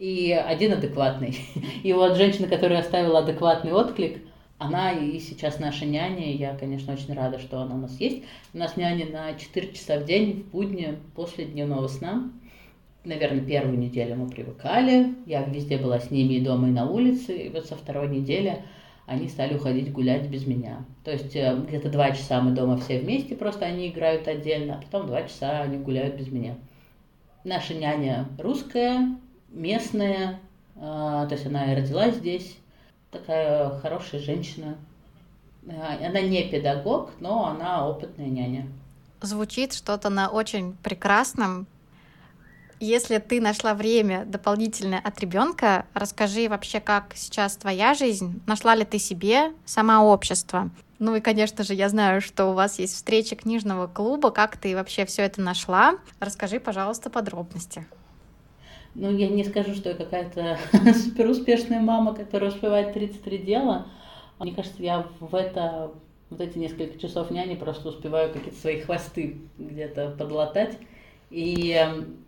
и 0.02 0.32
один 0.32 0.72
адекватный. 0.72 1.38
И 1.84 1.92
вот 1.92 2.16
женщина, 2.16 2.48
которая 2.48 2.80
оставила 2.80 3.20
адекватный 3.20 3.72
отклик, 3.72 4.18
она 4.58 4.90
и 4.90 5.20
сейчас 5.20 5.60
наша 5.60 5.84
няня, 5.86 6.24
и 6.24 6.36
я, 6.36 6.56
конечно, 6.56 6.92
очень 6.92 7.14
рада, 7.14 7.38
что 7.38 7.60
она 7.60 7.76
у 7.76 7.78
нас 7.78 8.00
есть. 8.00 8.24
У 8.52 8.58
нас 8.58 8.76
няня 8.76 9.06
на 9.06 9.34
4 9.34 9.72
часа 9.72 10.00
в 10.00 10.04
день 10.04 10.42
в 10.42 10.50
будни 10.50 10.98
после 11.14 11.44
дневного 11.44 11.86
сна. 11.86 12.32
Наверное, 13.04 13.44
первую 13.44 13.78
неделю 13.78 14.16
мы 14.16 14.28
привыкали, 14.28 15.14
я 15.26 15.44
везде 15.44 15.78
была 15.78 16.00
с 16.00 16.10
ними 16.10 16.34
и 16.34 16.40
дома, 16.40 16.68
и 16.68 16.72
на 16.72 16.88
улице, 16.88 17.36
и 17.36 17.48
вот 17.48 17.66
со 17.66 17.76
второй 17.76 18.08
недели 18.08 18.62
они 19.06 19.28
стали 19.28 19.54
уходить 19.54 19.92
гулять 19.92 20.28
без 20.28 20.46
меня. 20.48 20.84
То 21.04 21.12
есть 21.12 21.34
э, 21.36 21.56
где-то 21.68 21.90
два 21.90 22.10
часа 22.10 22.40
мы 22.40 22.52
дома 22.52 22.76
все 22.76 22.98
вместе, 22.98 23.36
просто 23.36 23.66
они 23.66 23.88
играют 23.88 24.26
отдельно, 24.26 24.78
а 24.78 24.82
потом 24.82 25.06
два 25.06 25.22
часа 25.22 25.62
они 25.62 25.78
гуляют 25.78 26.16
без 26.16 26.28
меня. 26.28 26.56
Наша 27.44 27.74
няня 27.74 28.28
русская, 28.38 29.16
местная, 29.52 30.40
то 30.74 31.28
есть 31.30 31.46
она 31.46 31.74
родилась 31.74 32.16
здесь, 32.16 32.56
такая 33.10 33.78
хорошая 33.80 34.20
женщина. 34.20 34.76
Она 35.66 36.20
не 36.20 36.42
педагог, 36.48 37.10
но 37.20 37.46
она 37.46 37.88
опытная 37.88 38.26
няня. 38.26 38.66
Звучит 39.20 39.72
что-то 39.72 40.10
на 40.10 40.28
очень 40.28 40.76
прекрасном. 40.82 41.66
Если 42.80 43.18
ты 43.18 43.40
нашла 43.40 43.74
время 43.74 44.24
дополнительное 44.24 44.98
от 44.98 45.20
ребенка, 45.20 45.86
расскажи 45.94 46.48
вообще, 46.48 46.80
как 46.80 47.12
сейчас 47.14 47.56
твоя 47.56 47.94
жизнь, 47.94 48.42
нашла 48.46 48.74
ли 48.74 48.84
ты 48.84 48.98
себе 48.98 49.52
сама 49.64 50.02
общество. 50.02 50.70
Ну 50.98 51.14
и, 51.14 51.20
конечно 51.20 51.62
же, 51.62 51.74
я 51.74 51.88
знаю, 51.88 52.20
что 52.20 52.46
у 52.46 52.54
вас 52.54 52.80
есть 52.80 52.94
встреча 52.94 53.36
книжного 53.36 53.86
клуба. 53.86 54.32
Как 54.32 54.56
ты 54.56 54.74
вообще 54.74 55.06
все 55.06 55.22
это 55.22 55.40
нашла? 55.40 55.94
Расскажи, 56.18 56.58
пожалуйста, 56.58 57.08
подробности. 57.08 57.86
Ну, 58.94 59.10
я 59.16 59.28
не 59.28 59.44
скажу, 59.44 59.74
что 59.74 59.90
я 59.90 59.94
какая-то 59.94 60.58
супер 60.94 61.30
успешная 61.30 61.80
мама, 61.80 62.14
которая 62.14 62.50
успевает 62.50 62.92
33 62.92 63.38
дела. 63.38 63.86
Мне 64.38 64.54
кажется, 64.54 64.82
я 64.82 65.06
в 65.20 65.34
это 65.34 65.92
вот 66.28 66.40
эти 66.40 66.58
несколько 66.58 66.98
часов 66.98 67.30
няни 67.30 67.54
просто 67.54 67.88
успеваю 67.88 68.32
какие-то 68.32 68.58
свои 68.58 68.80
хвосты 68.80 69.38
где-то 69.58 70.14
подлатать. 70.18 70.78
И, 71.30 71.74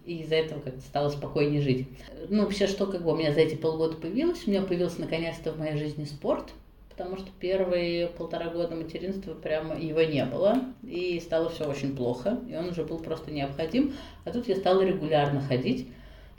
и 0.07 0.23
из-за 0.23 0.37
этого 0.37 0.61
как-то 0.61 0.81
стало 0.81 1.11
спокойнее 1.11 1.61
жить. 1.61 1.87
Ну, 2.31 2.43
вообще, 2.43 2.67
что 2.67 2.87
как 2.87 3.03
бы 3.03 3.13
у 3.13 3.17
меня 3.17 3.35
за 3.35 3.41
эти 3.41 3.55
полгода 3.55 3.97
появилось? 3.97 4.47
У 4.47 4.51
меня 4.51 4.63
появился 4.63 5.03
наконец-то 5.03 5.53
в 5.53 5.59
моей 5.59 5.77
жизни 5.77 6.05
спорт, 6.05 6.53
потому 6.89 7.19
что 7.19 7.29
первые 7.39 8.07
полтора 8.07 8.49
года 8.49 8.75
материнства 8.75 9.35
прямо 9.35 9.79
его 9.79 10.01
не 10.01 10.25
было, 10.25 10.59
и 10.83 11.21
стало 11.21 11.51
все 11.51 11.69
очень 11.69 11.95
плохо, 11.95 12.39
и 12.49 12.57
он 12.57 12.71
уже 12.71 12.83
был 12.85 12.99
просто 12.99 13.31
необходим. 13.31 13.93
А 14.25 14.31
тут 14.31 14.49
я 14.49 14.57
стала 14.57 14.81
регулярно 14.81 15.43
ходить 15.43 15.87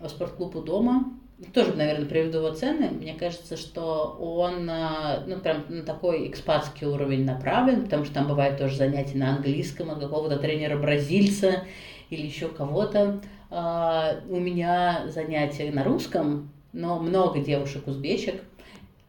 спортклуб 0.10 0.56
у 0.56 0.62
дома, 0.62 1.06
тоже, 1.54 1.74
наверное, 1.74 2.08
приведу 2.08 2.38
его 2.38 2.52
цены. 2.52 2.89
Мне 2.91 3.13
кажется, 3.13 3.58
что 3.58 4.18
он, 4.20 4.70
а, 4.70 5.24
ну, 5.28 5.38
прям 5.39 5.65
на 5.68 5.84
такой 5.84 6.30
экспатский 6.30 6.88
уровень 6.88 7.26
направлен, 7.26 7.84
потому 7.84 8.06
что 8.06 8.13
там 8.13 8.28
бывает 8.28 8.58
тоже 8.58 8.78
занятия 8.78 9.18
на 9.18 9.36
английском 9.36 9.91
от 9.91 10.00
какого-то 10.00 10.38
тренера-бразильца 10.38 11.63
или 12.10 12.26
еще 12.26 12.48
кого-то. 12.48 13.20
А, 13.50 14.15
у 14.30 14.39
меня 14.39 15.08
занятия 15.10 15.72
на 15.72 15.84
русском, 15.84 16.52
но 16.72 17.00
много 17.00 17.39
девушек-узбечек, 17.39 18.41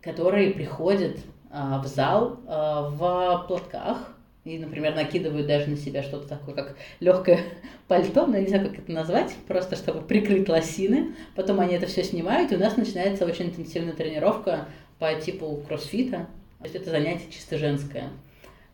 которые 0.01 0.51
приходят 0.51 1.19
а, 1.51 1.81
в 1.81 1.87
зал 1.87 2.41
в 2.45 3.45
платках, 3.47 4.15
и, 4.47 4.59
например, 4.59 4.95
накидывают 4.95 5.49
даже 5.49 5.69
на 5.69 5.77
себя 5.77 6.05
что-то 6.05 6.29
такое, 6.29 6.55
как 6.55 6.77
легкое 7.01 7.41
пальто, 7.89 8.27
но 8.27 8.39
не 8.39 8.47
знаю, 8.47 8.69
как 8.69 8.79
это 8.79 8.93
назвать, 8.93 9.35
просто 9.49 9.75
чтобы 9.75 10.03
прикрыть 10.03 10.49
лосины. 10.49 11.17
Потом 11.35 11.59
они 11.59 11.75
это 11.75 11.87
все 11.87 12.05
снимают, 12.05 12.53
и 12.53 12.55
у 12.55 12.59
нас 12.59 12.77
начинается 12.77 13.27
очень 13.27 13.47
интенсивная 13.47 13.93
тренировка 13.93 14.69
по 15.01 15.13
типу 15.15 15.61
кроссфита. 15.67 16.29
То 16.61 16.65
есть 16.65 16.77
это 16.77 16.91
занятие 16.91 17.27
чисто 17.29 17.59
женское. 17.59 18.11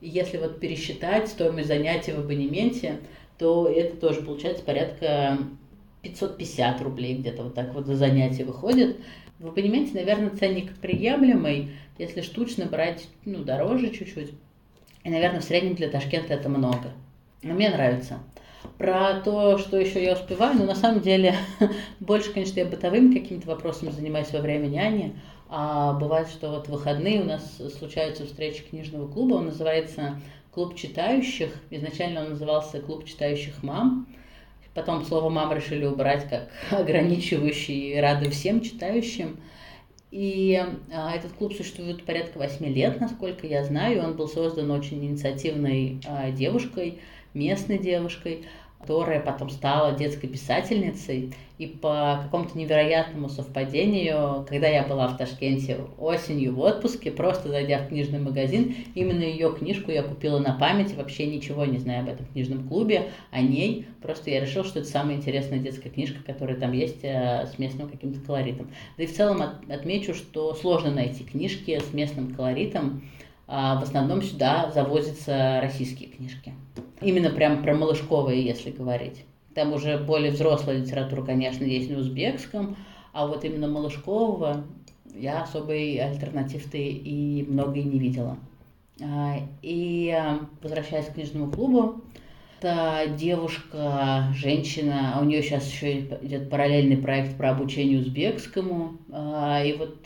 И 0.03 0.11
если 0.11 0.37
вот 0.37 0.61
пересчитать 0.61 1.29
стоимость 1.29 1.69
занятия 1.69 2.13
в 2.13 2.19
абонементе, 2.19 2.99
то 3.39 3.67
это 3.67 3.97
тоже 3.97 4.21
получается 4.21 4.63
порядка 4.63 5.39
550 6.03 6.83
рублей 6.83 7.17
где-то 7.17 7.45
вот 7.45 7.55
так 7.55 7.73
вот 7.73 7.87
за 7.87 7.97
занятие 7.97 8.45
выходит. 8.45 8.99
В 9.39 9.49
абонементе, 9.49 9.95
наверное, 9.95 10.31
ценник 10.31 10.77
приемлемый, 10.77 11.71
если 11.97 12.21
штучно 12.21 12.67
брать, 12.67 13.09
ну, 13.25 13.43
дороже 13.43 13.91
чуть-чуть. 13.91 14.33
И, 15.05 15.11
наверное, 15.11 15.41
в 15.41 15.45
среднем 15.45 15.75
для 15.75 15.89
Ташкента 15.89 16.35
это 16.35 16.49
много. 16.49 16.93
Но 17.43 17.55
мне 17.55 17.71
нравится. 17.71 18.19
Про 18.79 19.21
то, 19.21 19.59
что 19.59 19.77
еще 19.77 20.03
я 20.03 20.13
успеваю, 20.13 20.57
ну, 20.57 20.65
на 20.65 20.77
самом 20.77 21.01
деле, 21.01 21.35
больше, 22.01 22.33
конечно, 22.33 22.61
я 22.61 22.67
бытовыми 22.67 23.19
какими-то 23.19 23.49
вопросами 23.49 23.91
занимаюсь 23.91 24.33
во 24.33 24.39
время 24.39 24.69
няни. 24.69 25.17
А 25.49 25.93
бывает, 25.93 26.29
что 26.29 26.51
вот 26.51 26.69
в 26.69 26.71
выходные 26.71 27.21
у 27.21 27.25
нас 27.25 27.61
случаются 27.79 28.25
встречи 28.25 28.63
книжного 28.63 29.07
клуба. 29.07 29.35
Он 29.35 29.47
называется 29.47 30.21
«Клуб 30.53 30.77
читающих». 30.77 31.53
Изначально 31.71 32.23
он 32.23 32.31
назывался 32.31 32.81
«Клуб 32.81 33.05
читающих 33.05 33.63
мам». 33.63 34.07
Потом 34.75 35.05
слово 35.05 35.29
«мам» 35.29 35.53
решили 35.53 35.85
убрать 35.85 36.27
как 36.29 36.49
ограничивающий 36.71 38.01
рады 38.01 38.31
всем 38.31 38.63
читающим. 38.63 39.41
И 40.13 40.63
а, 40.93 41.17
этот 41.17 41.33
клуб 41.33 41.55
существует 41.55 42.05
порядка 42.05 42.37
восьми 42.37 42.69
лет, 42.69 43.01
насколько 43.01 43.47
я 43.47 43.65
знаю. 43.65 44.05
Он 44.05 44.15
был 44.15 44.29
создан 44.29 44.71
очень 44.71 45.03
инициативной 45.03 46.01
а, 46.07 46.31
девушкой, 46.31 46.99
местной 47.33 47.79
девушкой 47.79 48.45
которая 48.83 49.21
потом 49.21 49.49
стала 49.49 49.93
детской 49.93 50.27
писательницей. 50.27 51.33
И 51.59 51.67
по 51.67 52.21
какому-то 52.25 52.59
невероятному 52.59 53.29
совпадению, 53.29 54.45
когда 54.49 54.67
я 54.67 54.83
была 54.83 55.07
в 55.07 55.17
Ташкенте 55.17 55.79
осенью 55.97 56.57
в 56.57 56.61
отпуске, 56.61 57.13
просто 57.13 57.51
зайдя 57.51 57.79
в 57.79 57.89
книжный 57.89 58.19
магазин, 58.19 58.75
именно 58.97 59.23
ее 59.23 59.55
книжку 59.55 59.93
я 59.93 60.03
купила 60.03 60.41
на 60.41 60.55
память, 60.55 60.97
вообще 60.97 61.27
ничего 61.27 61.65
не 61.65 61.79
знаю 61.79 62.03
об 62.03 62.09
этом 62.09 62.27
книжном 62.27 62.67
клубе, 62.67 63.11
о 63.31 63.41
ней. 63.41 63.87
Просто 64.03 64.31
я 64.31 64.41
решила, 64.41 64.65
что 64.65 64.81
это 64.81 64.89
самая 64.89 65.17
интересная 65.17 65.61
детская 65.61 65.91
книжка, 65.91 66.21
которая 66.25 66.59
там 66.59 66.73
есть 66.73 67.05
э, 67.05 67.47
с 67.47 67.57
местным 67.61 67.89
каким-то 67.89 68.19
колоритом. 68.19 68.69
Да 68.97 69.05
и 69.05 69.07
в 69.07 69.15
целом 69.15 69.43
отмечу, 69.69 70.15
что 70.15 70.55
сложно 70.55 70.91
найти 70.91 71.23
книжки 71.23 71.79
с 71.79 71.95
местным 71.95 72.35
колоритом. 72.35 73.03
А 73.55 73.79
в 73.79 73.83
основном 73.83 74.23
сюда 74.23 74.71
завозятся 74.75 75.61
российские 75.61 76.09
книжки. 76.09 76.55
Именно 77.03 77.29
прям 77.29 77.63
про 77.63 77.75
малышковые, 77.75 78.43
если 78.43 78.71
говорить. 78.71 79.27
Там 79.55 79.75
уже 79.75 79.99
более 79.99 80.31
взрослая 80.31 80.79
литература, 80.79 81.23
конечно, 81.23 81.63
есть 81.63 81.91
на 81.91 81.99
узбекском, 81.99 82.79
а 83.13 83.27
вот 83.27 83.45
именно 83.45 83.69
малышкового 83.69 84.65
я 85.15 85.43
особой 85.43 85.97
альтернатив-то 85.99 86.79
и 86.79 87.43
много 87.47 87.79
и 87.79 87.83
не 87.83 87.99
видела. 87.99 88.39
А, 89.03 89.37
и 89.61 90.09
а, 90.19 90.39
возвращаясь 90.63 91.09
к 91.09 91.13
книжному 91.13 91.53
клубу, 91.53 92.01
это 92.63 93.09
девушка, 93.17 94.29
женщина, 94.35 95.15
а 95.15 95.21
у 95.21 95.25
нее 95.25 95.43
сейчас 95.43 95.67
еще 95.69 96.01
идет 96.01 96.49
параллельный 96.49 96.97
проект 96.97 97.37
про 97.37 97.51
обучение 97.51 97.99
узбекскому. 97.99 98.99
А, 99.11 99.63
и 99.65 99.73
вот 99.77 100.05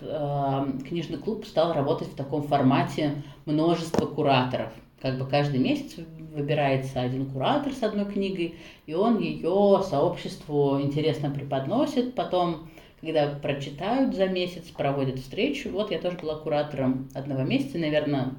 книжный 0.88 1.18
клуб 1.18 1.44
стал 1.46 1.74
работать 1.74 2.08
в 2.08 2.14
таком 2.14 2.42
формате 2.42 3.22
множество 3.44 4.06
кураторов. 4.06 4.72
Как 5.02 5.18
бы 5.18 5.26
каждый 5.26 5.60
месяц 5.60 5.96
выбирается 6.34 7.02
один 7.02 7.26
куратор 7.26 7.72
с 7.72 7.82
одной 7.82 8.06
книгой, 8.06 8.54
и 8.86 8.94
он 8.94 9.20
ее 9.20 9.82
сообществу 9.88 10.80
интересно 10.80 11.30
преподносит. 11.30 12.14
Потом, 12.14 12.70
когда 13.02 13.28
прочитают 13.28 14.14
за 14.14 14.28
месяц, 14.28 14.64
проводят 14.68 15.18
встречу. 15.18 15.68
Вот 15.70 15.90
я 15.90 15.98
тоже 15.98 16.16
была 16.16 16.36
куратором 16.36 17.08
одного 17.14 17.42
месяца, 17.42 17.76
наверное, 17.76 18.32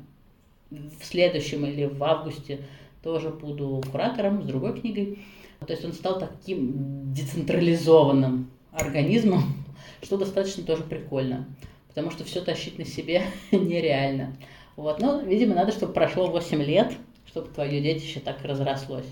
в 0.72 1.06
следующем 1.06 1.66
или 1.66 1.86
в 1.86 2.04
августе 2.04 2.62
тоже 3.08 3.30
буду 3.30 3.82
куратором 3.90 4.44
с 4.44 4.46
другой 4.46 4.78
книгой. 4.78 5.20
То 5.66 5.72
есть 5.72 5.86
он 5.86 5.94
стал 5.94 6.20
таким 6.20 7.14
децентрализованным 7.14 8.52
организмом, 8.74 9.44
что 10.04 10.18
достаточно 10.18 10.64
тоже 10.64 10.84
прикольно, 10.84 11.46
потому 11.88 12.12
что 12.12 12.26
все 12.26 12.42
тащить 12.42 12.78
на 12.78 12.84
себе 12.84 13.22
нереально. 13.54 14.36
Вот, 14.76 15.00
ну, 15.00 15.26
видимо, 15.26 15.56
надо, 15.56 15.72
чтобы 15.72 15.94
прошло 15.94 16.28
8 16.28 16.62
лет, 16.62 16.92
чтобы 17.26 17.48
твое 17.48 17.80
детище 17.80 18.20
так 18.20 18.44
разрослось. 18.44 19.08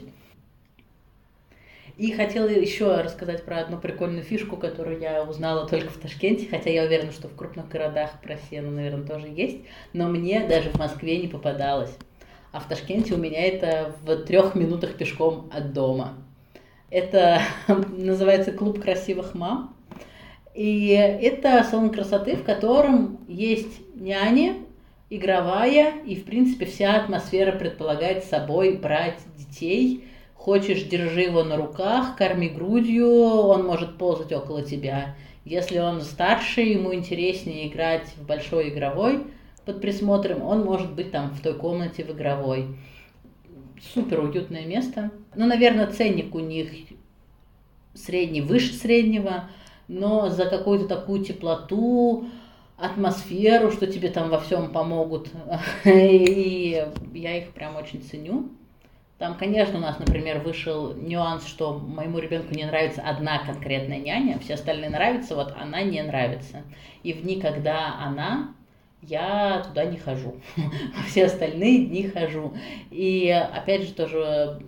И 1.97 2.11
хотела 2.11 2.49
еще 2.49 2.97
рассказать 2.97 3.45
про 3.45 3.61
одну 3.61 3.77
прикольную 3.77 4.23
фишку, 4.23 4.57
которую 4.57 4.99
я 4.99 5.23
узнала 5.23 5.69
только 5.69 5.89
в 5.89 5.97
Ташкенте, 5.97 6.47
хотя 6.49 6.69
я 6.69 6.83
уверена, 6.83 7.13
что 7.13 7.29
в 7.29 7.35
крупных 7.37 7.69
городах 7.69 8.21
про 8.21 8.35
сено, 8.49 8.71
наверное, 8.71 9.07
тоже 9.07 9.29
есть, 9.29 9.59
но 9.93 10.09
мне 10.09 10.45
даже 10.45 10.69
в 10.69 10.75
Москве 10.77 11.17
не 11.17 11.29
попадалось. 11.29 11.95
А 12.55 12.61
в 12.61 12.69
Ташкенте 12.69 13.13
у 13.13 13.17
меня 13.17 13.45
это 13.45 13.93
в 14.05 14.15
трех 14.23 14.55
минутах 14.55 14.95
пешком 14.95 15.49
от 15.51 15.73
дома. 15.73 16.13
Это 16.89 17.41
называется 17.67 18.53
клуб 18.53 18.81
красивых 18.81 19.35
мам. 19.35 19.75
И 20.53 20.87
это 20.87 21.65
салон 21.69 21.89
красоты, 21.89 22.37
в 22.37 22.45
котором 22.45 23.19
есть 23.27 23.81
няни, 23.93 24.63
игровая, 25.09 25.95
и, 26.05 26.15
в 26.15 26.23
принципе, 26.23 26.65
вся 26.65 26.95
атмосфера 26.95 27.51
предполагает 27.51 28.23
собой 28.23 28.77
брать 28.77 29.19
детей. 29.37 30.05
Хочешь, 30.33 30.83
держи 30.83 31.23
его 31.23 31.43
на 31.43 31.57
руках, 31.57 32.15
корми 32.15 32.47
грудью, 32.47 33.09
он 33.09 33.65
может 33.65 33.97
ползать 33.97 34.31
около 34.31 34.61
тебя. 34.61 35.17
Если 35.43 35.77
он 35.77 35.99
старше, 35.99 36.61
ему 36.61 36.93
интереснее 36.95 37.67
играть 37.67 38.07
в 38.15 38.25
большой 38.25 38.69
игровой 38.69 39.25
под 39.65 39.81
присмотром, 39.81 40.41
он 40.41 40.63
может 40.63 40.93
быть 40.93 41.11
там 41.11 41.31
в 41.31 41.41
той 41.41 41.55
комнате 41.55 42.03
в 42.03 42.11
игровой. 42.11 42.77
Супер 43.93 44.21
уютное 44.21 44.65
место. 44.65 45.11
Ну, 45.35 45.45
наверное, 45.45 45.87
ценник 45.87 46.33
у 46.33 46.39
них 46.39 46.69
средний, 47.93 48.41
выше 48.41 48.73
среднего, 48.73 49.49
но 49.87 50.29
за 50.29 50.45
какую-то 50.45 50.87
такую 50.87 51.23
теплоту, 51.23 52.27
атмосферу, 52.77 53.71
что 53.71 53.87
тебе 53.87 54.09
там 54.09 54.29
во 54.29 54.39
всем 54.39 54.71
помогут. 54.71 55.29
И 55.85 56.85
я 57.13 57.37
их 57.37 57.51
прям 57.51 57.75
очень 57.75 58.01
ценю. 58.01 58.49
Там, 59.17 59.35
конечно, 59.37 59.77
у 59.77 59.81
нас, 59.81 59.97
например, 59.97 60.39
вышел 60.39 60.93
нюанс, 60.93 61.45
что 61.45 61.79
моему 61.79 62.19
ребенку 62.19 62.53
не 62.53 62.65
нравится 62.65 63.01
одна 63.01 63.39
конкретная 63.39 63.99
няня, 63.99 64.39
все 64.39 64.55
остальные 64.55 64.89
нравятся, 64.89 65.35
вот 65.35 65.53
она 65.57 65.83
не 65.83 66.01
нравится. 66.01 66.63
И 67.01 67.13
в 67.13 67.21
дни, 67.21 67.39
когда 67.39 67.95
она, 67.97 68.53
я 69.07 69.63
туда 69.67 69.85
не 69.85 69.97
хожу. 69.97 70.35
Все 71.07 71.25
остальные 71.25 71.85
дни 71.85 72.07
хожу. 72.07 72.53
И 72.91 73.29
опять 73.29 73.83
же 73.83 73.93
тоже 73.93 74.59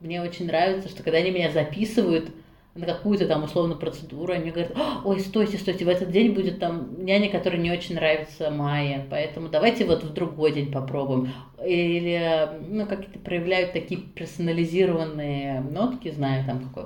мне 0.00 0.22
очень 0.22 0.46
нравится, 0.46 0.88
что 0.88 1.02
когда 1.02 1.18
они 1.18 1.30
меня 1.30 1.50
записывают, 1.50 2.30
на 2.78 2.86
какую-то 2.86 3.26
там 3.26 3.42
условно 3.42 3.74
процедуру, 3.74 4.32
они 4.32 4.50
говорят, 4.50 4.72
ой, 5.04 5.18
стойте, 5.20 5.58
стойте, 5.58 5.84
в 5.84 5.88
этот 5.88 6.10
день 6.12 6.32
будет 6.32 6.60
там 6.60 7.04
няня, 7.04 7.28
которая 7.28 7.60
не 7.60 7.72
очень 7.72 7.96
нравится 7.96 8.50
Майе, 8.50 9.04
поэтому 9.10 9.48
давайте 9.48 9.84
вот 9.84 10.04
в 10.04 10.12
другой 10.12 10.52
день 10.52 10.70
попробуем. 10.70 11.32
Или, 11.64 12.48
ну, 12.68 12.86
какие-то 12.86 13.18
проявляют 13.18 13.72
такие 13.72 14.00
персонализированные 14.00 15.60
нотки, 15.60 16.12
знаю, 16.12 16.44
там, 16.44 16.68
какой, 16.68 16.84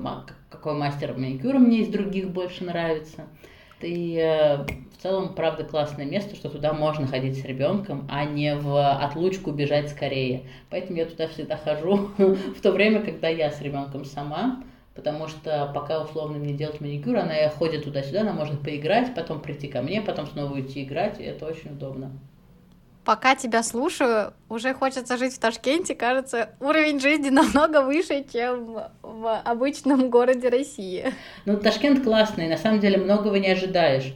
какой 0.48 0.74
мастер 0.74 1.14
маникюра 1.14 1.58
мне 1.58 1.80
из 1.80 1.88
других 1.88 2.30
больше 2.30 2.64
нравится. 2.64 3.26
И 3.82 4.16
в 5.02 5.04
целом, 5.04 5.34
правда, 5.34 5.64
классное 5.64 6.04
место, 6.04 6.36
что 6.36 6.48
туда 6.48 6.72
можно 6.72 7.08
ходить 7.08 7.36
с 7.36 7.44
ребенком, 7.44 8.06
а 8.08 8.24
не 8.24 8.54
в 8.54 9.00
отлучку 9.00 9.50
бежать 9.50 9.90
скорее. 9.90 10.44
Поэтому 10.70 10.96
я 10.96 11.06
туда 11.06 11.26
всегда 11.26 11.56
хожу 11.56 12.10
в 12.18 12.60
то 12.62 12.70
время, 12.70 13.02
когда 13.02 13.26
я 13.26 13.50
с 13.50 13.60
ребенком 13.60 14.04
сама 14.04 14.62
потому 14.94 15.26
что 15.26 15.70
пока 15.74 16.02
условно 16.02 16.36
мне 16.36 16.52
делать 16.52 16.82
маникюр, 16.82 17.16
она 17.16 17.48
ходит 17.48 17.84
туда-сюда, 17.84 18.20
она 18.20 18.34
может 18.34 18.60
поиграть, 18.60 19.14
потом 19.14 19.40
прийти 19.40 19.66
ко 19.66 19.80
мне, 19.80 20.02
потом 20.02 20.26
снова 20.26 20.52
уйти 20.52 20.84
играть, 20.84 21.18
и 21.18 21.22
это 21.22 21.46
очень 21.46 21.70
удобно. 21.70 22.12
Пока 23.04 23.34
тебя 23.34 23.62
слушаю, 23.64 24.32
уже 24.48 24.74
хочется 24.74 25.16
жить 25.16 25.34
в 25.34 25.38
Ташкенте. 25.40 25.94
Кажется, 25.94 26.50
уровень 26.60 27.00
жизни 27.00 27.30
намного 27.30 27.82
выше, 27.82 28.24
чем 28.32 28.78
в 29.02 29.40
обычном 29.44 30.10
городе 30.10 30.48
России. 30.48 31.06
Ну, 31.44 31.56
Ташкент 31.56 32.04
классный, 32.04 32.48
на 32.48 32.58
самом 32.58 32.78
деле 32.78 32.98
многого 32.98 33.38
не 33.40 33.48
ожидаешь. 33.48 34.14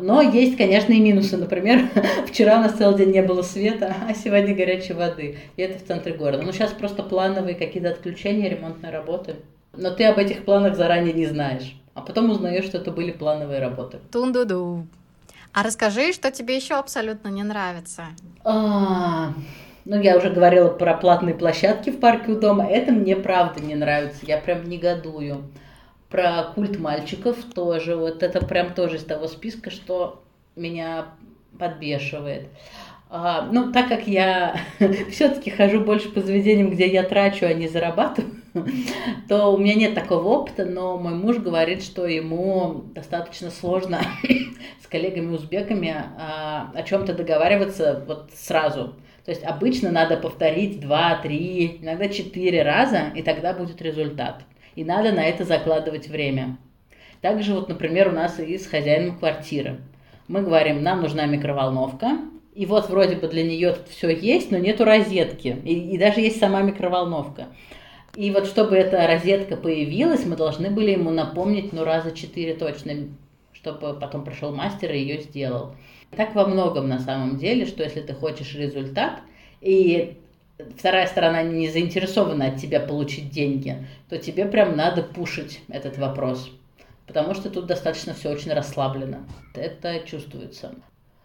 Но 0.00 0.20
есть, 0.20 0.56
конечно, 0.56 0.92
и 0.92 1.00
минусы. 1.00 1.36
Например, 1.36 1.88
вчера 2.26 2.58
у 2.58 2.62
нас 2.62 2.72
целый 2.72 2.96
день 2.96 3.10
не 3.10 3.22
было 3.22 3.42
света, 3.42 3.94
а 4.08 4.14
сегодня 4.14 4.54
горячей 4.54 4.94
воды. 4.94 5.38
И 5.56 5.62
это 5.62 5.78
в 5.78 5.86
центре 5.86 6.14
города. 6.14 6.42
Ну, 6.42 6.52
сейчас 6.52 6.72
просто 6.72 7.02
плановые 7.02 7.54
какие-то 7.54 7.90
отключения, 7.90 8.48
ремонтные 8.48 8.92
работы 8.92 9.36
но 9.78 9.90
ты 9.90 10.04
об 10.04 10.18
этих 10.18 10.44
планах 10.44 10.76
заранее 10.76 11.14
не 11.14 11.26
знаешь. 11.26 11.76
А 11.94 12.00
потом 12.00 12.30
узнаешь, 12.30 12.64
что 12.64 12.78
это 12.78 12.90
были 12.90 13.12
плановые 13.12 13.60
работы. 13.60 13.98
Тун-ду-ду. 14.12 14.86
А 15.52 15.62
расскажи, 15.62 16.12
что 16.12 16.30
тебе 16.30 16.56
еще 16.56 16.74
абсолютно 16.74 17.28
не 17.28 17.42
нравится. 17.42 18.04
А, 18.44 19.32
ну, 19.84 20.00
я 20.00 20.16
уже 20.16 20.30
говорила 20.30 20.68
про 20.68 20.94
платные 20.94 21.34
площадки 21.34 21.90
в 21.90 21.98
парке 21.98 22.32
у 22.32 22.40
дома. 22.40 22.66
Это 22.66 22.92
мне 22.92 23.16
правда 23.16 23.60
не 23.60 23.74
нравится. 23.74 24.18
Я 24.22 24.38
прям 24.38 24.68
негодую. 24.68 25.44
Про 26.10 26.44
культ 26.54 26.78
мальчиков 26.78 27.36
тоже. 27.54 27.96
Вот 27.96 28.22
это 28.22 28.44
прям 28.44 28.74
тоже 28.74 28.96
из 28.96 29.04
того 29.04 29.28
списка, 29.28 29.70
что 29.70 30.22
меня 30.56 31.06
подбешивает. 31.58 32.48
А, 33.10 33.48
ну, 33.50 33.72
так 33.72 33.88
как 33.88 34.06
я 34.06 34.60
все-таки 35.10 35.50
хожу 35.50 35.80
больше 35.80 36.10
по 36.10 36.20
заведениям, 36.20 36.70
где 36.70 36.86
я 36.86 37.02
трачу, 37.02 37.46
а 37.46 37.54
не 37.54 37.66
зарабатываю, 37.66 38.34
то 39.28 39.48
у 39.48 39.56
меня 39.56 39.74
нет 39.74 39.94
такого 39.94 40.28
опыта, 40.28 40.66
но 40.66 40.98
мой 40.98 41.14
муж 41.14 41.38
говорит, 41.38 41.82
что 41.82 42.06
ему 42.06 42.84
достаточно 42.94 43.50
сложно 43.50 44.00
с 44.82 44.86
коллегами-узбеками 44.86 46.04
а, 46.18 46.70
о 46.74 46.82
чем-то 46.82 47.14
договариваться 47.14 48.04
вот 48.06 48.30
сразу. 48.34 48.94
То 49.24 49.30
есть 49.30 49.44
обычно 49.44 49.90
надо 49.90 50.16
повторить 50.16 50.80
два, 50.80 51.18
три, 51.22 51.78
иногда 51.82 52.08
четыре 52.08 52.62
раза, 52.62 53.10
и 53.14 53.22
тогда 53.22 53.52
будет 53.52 53.80
результат. 53.82 54.42
И 54.78 54.84
надо 54.84 55.10
на 55.10 55.24
это 55.24 55.42
закладывать 55.42 56.06
время. 56.06 56.56
Также 57.20 57.52
вот, 57.52 57.68
например, 57.68 58.10
у 58.10 58.12
нас 58.12 58.38
и 58.38 58.56
с 58.56 58.68
хозяином 58.68 59.18
квартиры. 59.18 59.80
Мы 60.28 60.42
говорим, 60.42 60.84
нам 60.84 61.02
нужна 61.02 61.26
микроволновка, 61.26 62.18
и 62.54 62.64
вот 62.64 62.88
вроде 62.88 63.16
бы 63.16 63.26
для 63.26 63.42
нее 63.42 63.72
тут 63.72 63.88
все 63.88 64.08
есть, 64.08 64.52
но 64.52 64.58
нету 64.58 64.84
розетки. 64.84 65.56
И, 65.64 65.94
и 65.94 65.98
даже 65.98 66.20
есть 66.20 66.38
сама 66.38 66.62
микроволновка. 66.62 67.48
И 68.14 68.30
вот 68.30 68.46
чтобы 68.46 68.76
эта 68.76 69.04
розетка 69.08 69.56
появилась, 69.56 70.24
мы 70.24 70.36
должны 70.36 70.70
были 70.70 70.92
ему 70.92 71.10
напомнить, 71.10 71.72
ну, 71.72 71.82
раза 71.82 72.12
четыре 72.12 72.54
точно, 72.54 73.08
чтобы 73.52 73.98
потом 73.98 74.24
пришел 74.24 74.54
мастер 74.54 74.92
и 74.92 75.00
ее 75.00 75.22
сделал. 75.22 75.74
Так 76.16 76.36
во 76.36 76.46
многом 76.46 76.88
на 76.88 77.00
самом 77.00 77.36
деле, 77.36 77.66
что 77.66 77.82
если 77.82 78.00
ты 78.00 78.14
хочешь 78.14 78.54
результат, 78.54 79.22
и 79.60 80.18
вторая 80.76 81.06
сторона 81.06 81.42
не 81.42 81.68
заинтересована 81.68 82.48
от 82.48 82.56
тебя 82.56 82.80
получить 82.80 83.30
деньги, 83.30 83.86
то 84.08 84.18
тебе 84.18 84.46
прям 84.46 84.76
надо 84.76 85.02
пушить 85.02 85.60
этот 85.68 85.98
вопрос. 85.98 86.50
Потому 87.06 87.34
что 87.34 87.48
тут 87.48 87.66
достаточно 87.66 88.12
все 88.12 88.30
очень 88.30 88.52
расслаблено. 88.52 89.18
Это 89.54 90.00
чувствуется. 90.00 90.74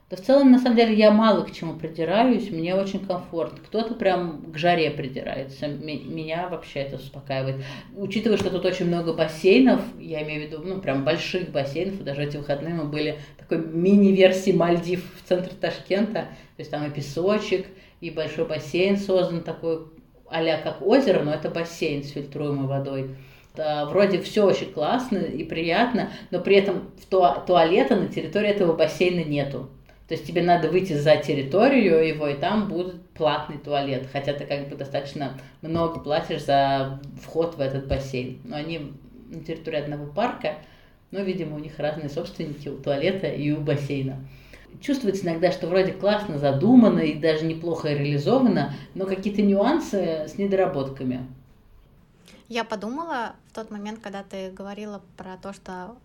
Да 0.10 0.18
в 0.18 0.22
целом, 0.22 0.52
на 0.52 0.60
самом 0.60 0.78
деле, 0.78 0.94
я 0.94 1.10
мало 1.10 1.44
к 1.44 1.52
чему 1.52 1.74
придираюсь, 1.74 2.52
мне 2.52 2.76
очень 2.76 3.04
комфортно. 3.04 3.58
Кто-то 3.66 3.96
прям 3.96 4.52
к 4.52 4.58
жаре 4.58 4.92
придирается, 4.92 5.68
меня 5.68 6.50
вообще 6.50 6.82
это 6.82 6.98
успокаивает. 6.98 7.66
Учитывая, 7.96 8.38
что 8.38 8.52
тут 8.52 8.64
очень 8.64 8.86
много 8.86 9.14
бассейнов, 9.14 9.82
я 10.00 10.22
имею 10.22 10.44
в 10.44 10.52
виду, 10.52 10.62
ну, 10.64 10.82
прям 10.82 11.04
больших 11.04 11.50
бассейнов, 11.50 12.04
даже 12.04 12.26
эти 12.26 12.38
выходные 12.38 12.76
мы 12.76 12.84
были 12.84 13.18
такой 13.40 13.66
мини-версии 13.66 14.52
Мальдив 14.52 15.04
в 15.20 15.28
центре 15.28 15.54
Ташкента, 15.60 16.22
то 16.22 16.60
есть 16.60 16.70
там 16.70 16.86
и 16.86 16.92
песочек, 16.92 17.66
и 18.04 18.10
большой 18.10 18.46
бассейн 18.46 18.98
создан 18.98 19.44
такой 19.44 19.80
а 20.30 20.58
как 20.58 20.82
озеро, 20.82 21.24
но 21.24 21.34
это 21.34 21.50
бассейн 21.50 22.04
с 22.04 22.12
фильтруемой 22.12 22.68
водой. 22.68 23.16
Да, 23.56 23.86
вроде 23.86 24.20
все 24.20 24.46
очень 24.46 24.74
классно 24.74 25.20
и 25.20 25.44
приятно, 25.46 26.10
но 26.30 26.42
при 26.42 26.58
этом 26.58 26.92
туалета 27.10 27.96
на 27.96 28.08
территории 28.08 28.50
этого 28.50 28.74
бассейна 28.74 29.24
нету. 29.24 29.70
То 30.10 30.16
есть 30.16 30.28
тебе 30.28 30.42
надо 30.42 30.70
выйти 30.70 30.94
за 30.94 31.16
территорию 31.16 32.06
его, 32.06 32.28
и 32.28 32.34
там 32.34 32.68
будет 32.68 33.02
платный 33.14 33.58
туалет. 33.58 34.08
Хотя 34.12 34.34
ты 34.34 34.46
как 34.46 34.68
бы 34.68 34.76
достаточно 34.76 35.40
много 35.62 36.00
платишь 36.02 36.44
за 36.44 37.00
вход 37.22 37.56
в 37.56 37.62
этот 37.62 37.88
бассейн. 37.88 38.40
Но 38.44 38.58
они 38.58 38.92
на 39.30 39.44
территории 39.46 39.80
одного 39.80 40.12
парка, 40.12 40.56
но, 41.12 41.22
видимо, 41.22 41.56
у 41.56 41.60
них 41.60 41.80
разные 41.80 42.10
собственники 42.10 42.68
у 42.68 42.78
туалета 42.78 43.28
и 43.28 43.52
у 43.52 43.62
бассейна. 43.62 44.18
Чувствуется 44.82 45.26
иногда, 45.26 45.52
что 45.52 45.68
вроде 45.68 45.94
классно 45.94 46.38
задумано 46.38 47.00
и 47.00 47.14
даже 47.14 47.46
неплохо 47.46 47.90
реализовано, 47.90 48.74
но 48.96 49.06
какие-то 49.06 49.42
нюансы 49.42 50.28
с 50.28 50.38
недоработками. 50.38 51.28
Я 52.50 52.64
подумала 52.64 53.36
в 53.50 53.54
тот 53.54 53.72
момент, 53.72 54.00
когда 54.00 54.24
ты 54.24 54.52
говорила 54.52 55.02
про 55.18 55.38
то, 55.38 55.54
что 55.54 55.96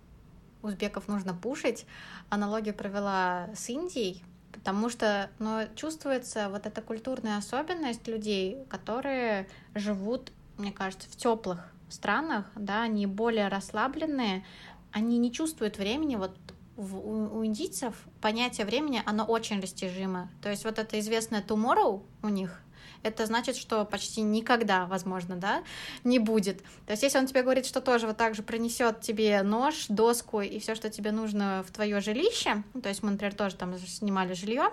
узбеков 0.62 1.08
нужно 1.08 1.34
пушить, 1.34 1.86
аналогию 2.30 2.74
провела 2.74 3.48
с 3.54 3.68
Индией, 3.68 4.22
потому 4.52 4.88
что 4.88 5.30
ну, 5.38 5.62
чувствуется 5.76 6.48
вот 6.48 6.66
эта 6.66 6.80
культурная 6.82 7.38
особенность 7.38 8.06
людей, 8.08 8.58
которые 8.68 9.48
живут, 9.74 10.32
мне 10.56 10.72
кажется, 10.72 11.08
в 11.08 11.16
теплых 11.16 11.72
странах, 11.88 12.46
да, 12.54 12.82
они 12.82 13.06
более 13.06 13.48
расслабленные, 13.48 14.44
они 14.92 15.18
не 15.18 15.32
чувствуют 15.32 15.78
времени, 15.78 16.16
вот 16.16 16.36
у, 16.78 17.38
у 17.38 17.44
индийцев 17.44 17.94
понятие 18.20 18.64
времени, 18.64 19.02
оно 19.04 19.24
очень 19.24 19.60
растяжимо. 19.60 20.30
То 20.40 20.48
есть 20.48 20.64
вот 20.64 20.78
это 20.78 20.98
известное 21.00 21.42
tomorrow 21.42 22.02
у 22.22 22.28
них, 22.28 22.62
это 23.02 23.26
значит, 23.26 23.56
что 23.56 23.84
почти 23.84 24.22
никогда, 24.22 24.86
возможно, 24.86 25.36
да, 25.36 25.62
не 26.04 26.18
будет. 26.18 26.62
То 26.86 26.92
есть, 26.92 27.02
если 27.02 27.18
он 27.18 27.26
тебе 27.26 27.42
говорит, 27.42 27.66
что 27.66 27.80
тоже 27.80 28.06
вот 28.06 28.16
так 28.16 28.34
же 28.34 28.42
принесет 28.42 29.00
тебе 29.00 29.42
нож, 29.42 29.86
доску 29.88 30.40
и 30.40 30.58
все, 30.58 30.74
что 30.74 30.90
тебе 30.90 31.12
нужно 31.12 31.64
в 31.66 31.72
твое 31.72 32.00
жилище, 32.00 32.62
ну, 32.74 32.80
то 32.80 32.88
есть 32.88 33.02
мы, 33.02 33.10
например, 33.10 33.34
тоже 33.34 33.56
там 33.56 33.76
снимали 33.78 34.32
жилье, 34.32 34.70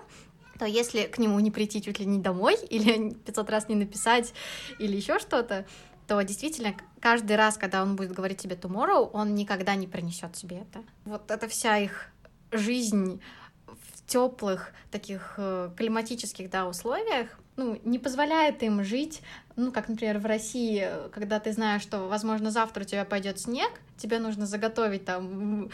то 0.58 0.64
если 0.64 1.02
к 1.02 1.18
нему 1.18 1.38
не 1.40 1.50
прийти 1.50 1.82
чуть 1.82 1.98
ли 1.98 2.06
не 2.06 2.18
домой, 2.18 2.56
или 2.70 3.14
500 3.14 3.50
раз 3.50 3.68
не 3.68 3.74
написать, 3.74 4.32
или 4.78 4.96
еще 4.96 5.18
что-то, 5.18 5.66
то 6.06 6.20
действительно 6.22 6.74
каждый 7.00 7.36
раз, 7.36 7.56
когда 7.56 7.82
он 7.82 7.96
будет 7.96 8.12
говорить 8.12 8.38
тебе 8.38 8.56
tomorrow, 8.56 9.10
он 9.12 9.34
никогда 9.34 9.74
не 9.74 9.86
принесет 9.86 10.32
тебе 10.32 10.58
это. 10.58 10.84
Вот 11.04 11.30
это 11.30 11.48
вся 11.48 11.78
их 11.78 12.08
жизнь 12.52 13.20
в 13.66 14.06
теплых 14.06 14.72
таких 14.90 15.34
э, 15.36 15.70
климатических 15.76 16.48
да, 16.48 16.66
условиях, 16.66 17.38
ну, 17.56 17.80
не 17.84 17.98
позволяет 17.98 18.62
им 18.62 18.84
жить, 18.84 19.22
ну, 19.56 19.72
как, 19.72 19.88
например, 19.88 20.18
в 20.18 20.26
России, 20.26 20.88
когда 21.10 21.40
ты 21.40 21.52
знаешь, 21.52 21.82
что, 21.82 22.06
возможно, 22.06 22.50
завтра 22.50 22.82
у 22.82 22.86
тебя 22.86 23.04
пойдет 23.04 23.40
снег, 23.40 23.70
тебе 23.96 24.18
нужно 24.18 24.46
заготовить 24.46 25.04
там 25.04 25.70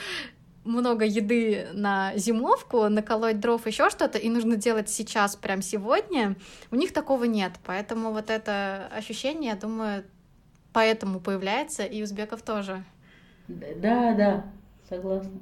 много 0.65 1.05
еды 1.05 1.69
на 1.73 2.17
зимовку, 2.17 2.89
наколоть 2.89 3.41
дров, 3.41 3.67
еще 3.67 3.91
что-то, 3.91 4.19
и 4.19 4.29
нужно 4.29 4.57
делать 4.57 4.89
сейчас, 4.89 5.35
прям 5.35 5.61
сегодня, 5.61 6.37
у 6.71 6.77
них 6.77 6.93
такого 6.93 7.25
нет. 7.25 7.53
Поэтому 7.65 8.13
вот 8.13 8.31
это 8.31 8.89
ощущение, 8.95 9.51
я 9.51 9.57
думаю, 9.57 10.05
поэтому 10.73 11.21
появляется, 11.21 11.85
и 11.85 12.03
узбеков 12.03 12.43
тоже. 12.43 12.85
Да, 13.49 14.15
да, 14.15 14.45
согласна. 14.89 15.41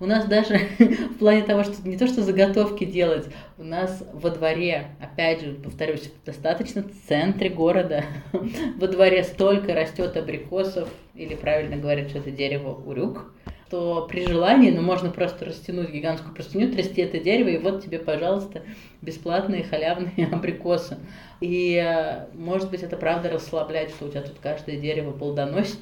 У 0.00 0.06
нас 0.06 0.26
даже 0.26 0.58
в 0.78 1.18
плане 1.18 1.42
того, 1.42 1.64
что 1.64 1.86
не 1.88 1.96
то, 1.96 2.06
что 2.06 2.22
заготовки 2.22 2.84
делать, 2.84 3.26
у 3.56 3.64
нас 3.64 4.02
во 4.12 4.30
дворе, 4.30 4.88
опять 5.00 5.42
же, 5.42 5.54
повторюсь, 5.54 6.10
достаточно 6.24 6.82
в 6.82 7.08
центре 7.08 7.48
города, 7.48 8.04
во 8.76 8.86
дворе 8.86 9.24
столько 9.24 9.74
растет 9.74 10.16
абрикосов, 10.16 10.88
или 11.14 11.34
правильно 11.34 11.76
говорят, 11.76 12.10
что 12.10 12.18
это 12.18 12.30
дерево 12.30 12.74
урюк, 12.74 13.32
то 13.70 14.06
при 14.08 14.26
желании, 14.26 14.70
ну, 14.70 14.82
можно 14.82 15.10
просто 15.10 15.44
растянуть 15.44 15.90
гигантскую 15.90 16.34
простыню, 16.34 16.72
трясти 16.72 17.02
это 17.02 17.18
дерево, 17.18 17.48
и 17.48 17.58
вот 17.58 17.84
тебе, 17.84 17.98
пожалуйста, 17.98 18.62
бесплатные 19.02 19.62
халявные 19.62 20.26
абрикосы. 20.32 20.98
И, 21.40 21.74
э, 21.74 22.26
может 22.34 22.70
быть, 22.70 22.82
это 22.82 22.96
правда 22.96 23.30
расслабляет, 23.30 23.90
что 23.90 24.06
у 24.06 24.08
тебя 24.10 24.22
тут 24.22 24.38
каждое 24.40 24.78
дерево 24.78 25.12
плодоносит. 25.12 25.80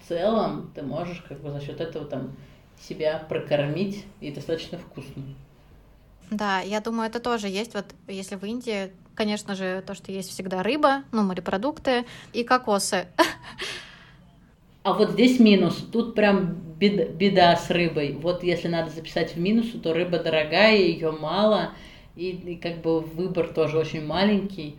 В 0.00 0.08
целом, 0.08 0.70
ты 0.74 0.82
можешь 0.82 1.22
как 1.28 1.40
бы 1.40 1.50
за 1.50 1.60
счет 1.60 1.80
этого 1.80 2.06
там 2.06 2.32
себя 2.80 3.24
прокормить 3.28 4.04
и 4.20 4.32
достаточно 4.32 4.78
вкусно. 4.78 5.22
Да, 6.30 6.60
я 6.60 6.80
думаю, 6.80 7.08
это 7.08 7.20
тоже 7.20 7.48
есть. 7.48 7.74
Вот 7.74 7.84
если 8.08 8.36
в 8.36 8.44
Индии, 8.44 8.90
конечно 9.14 9.54
же, 9.54 9.82
то, 9.86 9.94
что 9.94 10.10
есть 10.10 10.30
всегда 10.30 10.62
рыба, 10.62 11.04
ну, 11.12 11.22
морепродукты 11.22 12.06
и 12.32 12.42
кокосы. 12.42 13.06
А 14.82 14.94
вот 14.94 15.12
здесь 15.12 15.38
минус. 15.38 15.76
Тут 15.92 16.14
прям 16.14 16.54
беда, 16.78 17.04
беда 17.04 17.56
с 17.56 17.70
рыбой. 17.70 18.16
Вот 18.20 18.42
если 18.42 18.68
надо 18.68 18.90
записать 18.90 19.34
в 19.34 19.38
минус, 19.38 19.66
то 19.82 19.92
рыба 19.92 20.18
дорогая, 20.18 20.76
ее 20.76 21.12
мало, 21.12 21.70
и, 22.16 22.30
и 22.30 22.56
как 22.56 22.82
бы 22.82 23.00
выбор 23.00 23.48
тоже 23.48 23.78
очень 23.78 24.04
маленький. 24.04 24.76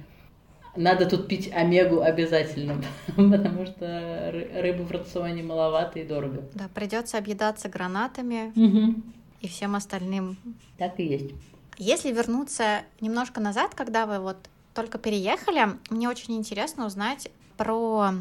Надо 0.75 1.05
тут 1.05 1.27
пить 1.27 1.51
омегу 1.53 2.01
обязательно, 2.01 2.81
потому 3.15 3.65
что 3.65 4.31
рыбы 4.55 4.83
в 4.83 4.91
рационе 4.91 5.43
маловато 5.43 5.99
и 5.99 6.03
дорого. 6.03 6.43
Да, 6.55 6.67
придется 6.73 7.17
объедаться 7.17 7.69
гранатами 7.69 8.51
угу. 8.55 8.95
и 9.39 9.47
всем 9.47 9.75
остальным. 9.75 10.37
Так 10.77 10.99
и 10.99 11.05
есть. 11.05 11.31
Если 11.77 12.11
вернуться 12.11 12.81
немножко 13.01 13.39
назад, 13.39 13.75
когда 13.75 14.05
вы 14.05 14.19
вот 14.19 14.37
только 14.73 14.97
переехали, 14.97 15.67
мне 15.89 16.09
очень 16.09 16.35
интересно 16.35 16.87
узнать 16.87 17.29
про 17.55 18.13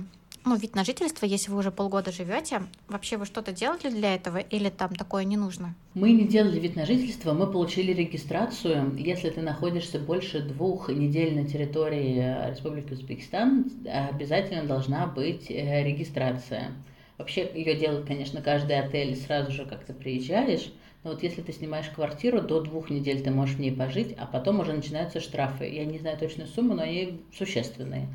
ну, 0.45 0.57
вид 0.57 0.75
на 0.75 0.85
жительство, 0.85 1.27
если 1.27 1.51
вы 1.51 1.59
уже 1.59 1.71
полгода 1.71 2.11
живете, 2.13 2.63
вообще 2.89 3.17
вы 3.17 3.27
что-то 3.27 3.53
делали 3.53 3.91
для 3.91 4.15
этого 4.15 4.39
или 4.39 4.71
там 4.71 4.95
такое 4.95 5.25
не 5.25 5.37
нужно? 5.37 5.75
Мы 5.95 6.13
не 6.13 6.27
делали 6.27 6.59
вид 6.59 6.77
на 6.77 6.87
жительство, 6.87 7.33
мы 7.33 7.47
получили 7.47 7.93
регистрацию. 7.93 8.95
Если 8.97 9.31
ты 9.31 9.41
находишься 9.41 9.99
больше 9.99 10.41
двух 10.41 10.89
недель 10.89 11.35
на 11.35 11.47
территории 11.47 12.51
Республики 12.51 12.93
Узбекистан, 12.93 13.71
обязательно 13.87 14.65
должна 14.65 15.07
быть 15.07 15.51
э, 15.51 15.85
регистрация. 15.85 16.73
Вообще 17.19 17.49
ее 17.55 17.77
делает, 17.77 18.07
конечно, 18.07 18.43
каждый 18.43 18.79
отель 18.79 19.17
сразу 19.17 19.53
же, 19.53 19.65
как 19.65 19.85
ты 19.85 19.93
приезжаешь. 19.93 20.73
Но 21.05 21.11
вот 21.11 21.23
если 21.23 21.43
ты 21.43 21.53
снимаешь 21.53 21.89
квартиру, 21.89 22.41
до 22.41 22.61
двух 22.61 22.89
недель 22.89 23.23
ты 23.23 23.31
можешь 23.31 23.57
в 23.57 23.61
ней 23.61 23.73
пожить, 23.73 24.15
а 24.17 24.27
потом 24.27 24.61
уже 24.61 24.73
начинаются 24.73 25.21
штрафы. 25.21 25.67
Я 25.67 25.85
не 25.85 25.99
знаю 25.99 26.17
точную 26.17 26.49
сумму, 26.49 26.75
но 26.75 26.83
они 26.83 27.21
существенные. 27.37 28.09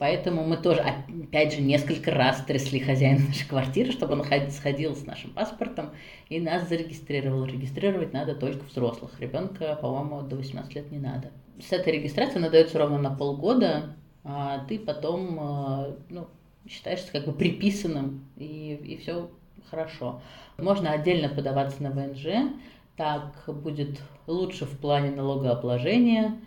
Поэтому 0.00 0.44
мы 0.46 0.56
тоже, 0.56 0.80
опять 0.80 1.52
же, 1.52 1.60
несколько 1.60 2.10
раз 2.10 2.42
трясли 2.46 2.80
хозяина 2.80 3.26
нашей 3.26 3.46
квартиры, 3.46 3.92
чтобы 3.92 4.14
он 4.14 4.24
сходил 4.50 4.96
с 4.96 5.04
нашим 5.04 5.30
паспортом 5.32 5.90
и 6.30 6.40
нас 6.40 6.70
зарегистрировал. 6.70 7.44
Регистрировать 7.44 8.14
надо 8.14 8.34
только 8.34 8.64
взрослых. 8.64 9.20
Ребенка, 9.20 9.78
по-моему, 9.82 10.22
до 10.22 10.36
18 10.36 10.74
лет 10.74 10.90
не 10.90 10.98
надо. 10.98 11.32
С 11.60 11.70
этой 11.70 11.92
регистрацией 11.92 12.38
она 12.38 12.48
дается 12.48 12.78
ровно 12.78 12.96
на 12.96 13.14
полгода, 13.14 13.94
а 14.24 14.64
ты 14.64 14.78
потом 14.78 15.38
а, 15.38 15.94
ну, 16.08 16.28
считаешься 16.66 17.12
как 17.12 17.26
бы 17.26 17.32
приписанным, 17.32 18.26
и, 18.38 18.80
и 18.82 18.96
все 18.96 19.28
хорошо. 19.70 20.22
Можно 20.56 20.92
отдельно 20.92 21.28
подаваться 21.28 21.82
на 21.82 21.90
ВНЖ, 21.90 22.54
так 22.96 23.44
будет 23.48 24.00
лучше 24.26 24.64
в 24.64 24.78
плане 24.78 25.10
налогообложения, 25.10 26.38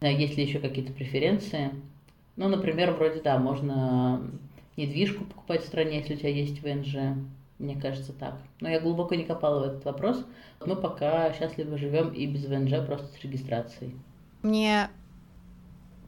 есть 0.00 0.36
ли 0.36 0.44
еще 0.44 0.60
какие-то 0.60 0.92
преференции. 0.92 1.72
Ну, 2.36 2.48
например, 2.48 2.92
вроде, 2.92 3.20
да, 3.20 3.38
можно 3.38 4.22
недвижку 4.76 5.24
покупать 5.24 5.62
в 5.62 5.66
стране, 5.66 5.98
если 5.98 6.14
у 6.14 6.16
тебя 6.16 6.30
есть 6.30 6.62
ВНЖ. 6.62 7.16
Мне 7.58 7.78
кажется, 7.78 8.12
так. 8.12 8.36
Но 8.60 8.68
я 8.68 8.80
глубоко 8.80 9.14
не 9.14 9.24
копала 9.24 9.60
в 9.60 9.62
этот 9.64 9.84
вопрос. 9.84 10.24
Мы 10.64 10.76
пока 10.76 11.32
счастливо 11.34 11.76
живем 11.76 12.08
и 12.14 12.26
без 12.26 12.46
ВНЖ, 12.46 12.86
просто 12.86 13.06
с 13.06 13.22
регистрацией. 13.22 13.94
Мне 14.42 14.88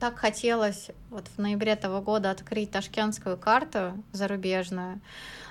так 0.01 0.17
хотелось 0.17 0.91
вот 1.11 1.29
в 1.29 1.39
ноябре 1.39 1.73
этого 1.73 2.01
года 2.01 2.31
открыть 2.31 2.71
ташкентскую 2.71 3.37
карту 3.37 3.93
зарубежную, 4.13 5.01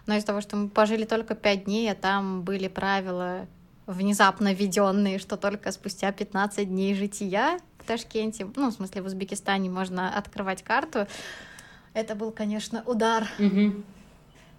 но 0.08 0.16
из-за 0.16 0.28
того, 0.28 0.42
что 0.42 0.58
мы 0.58 0.68
пожили 0.68 1.06
только 1.06 1.36
пять 1.36 1.66
дней, 1.66 1.90
а 1.90 1.96
там 1.96 2.42
были 2.42 2.68
правила 2.68 3.48
внезапно 3.86 4.54
введенные, 4.54 5.20
что 5.20 5.38
только 5.38 5.72
спустя 5.72 6.12
15 6.12 6.68
дней 6.68 6.96
жития 6.96 7.60
в 7.82 7.86
Ташкенте, 7.86 8.48
ну, 8.56 8.70
в 8.70 8.74
смысле, 8.74 9.02
в 9.02 9.06
Узбекистане 9.06 9.70
можно 9.70 10.16
открывать 10.16 10.64
карту. 10.64 11.08
Это 11.94 12.16
был, 12.16 12.32
конечно, 12.32 12.84
удар. 12.86 13.28
Угу. 13.40 13.74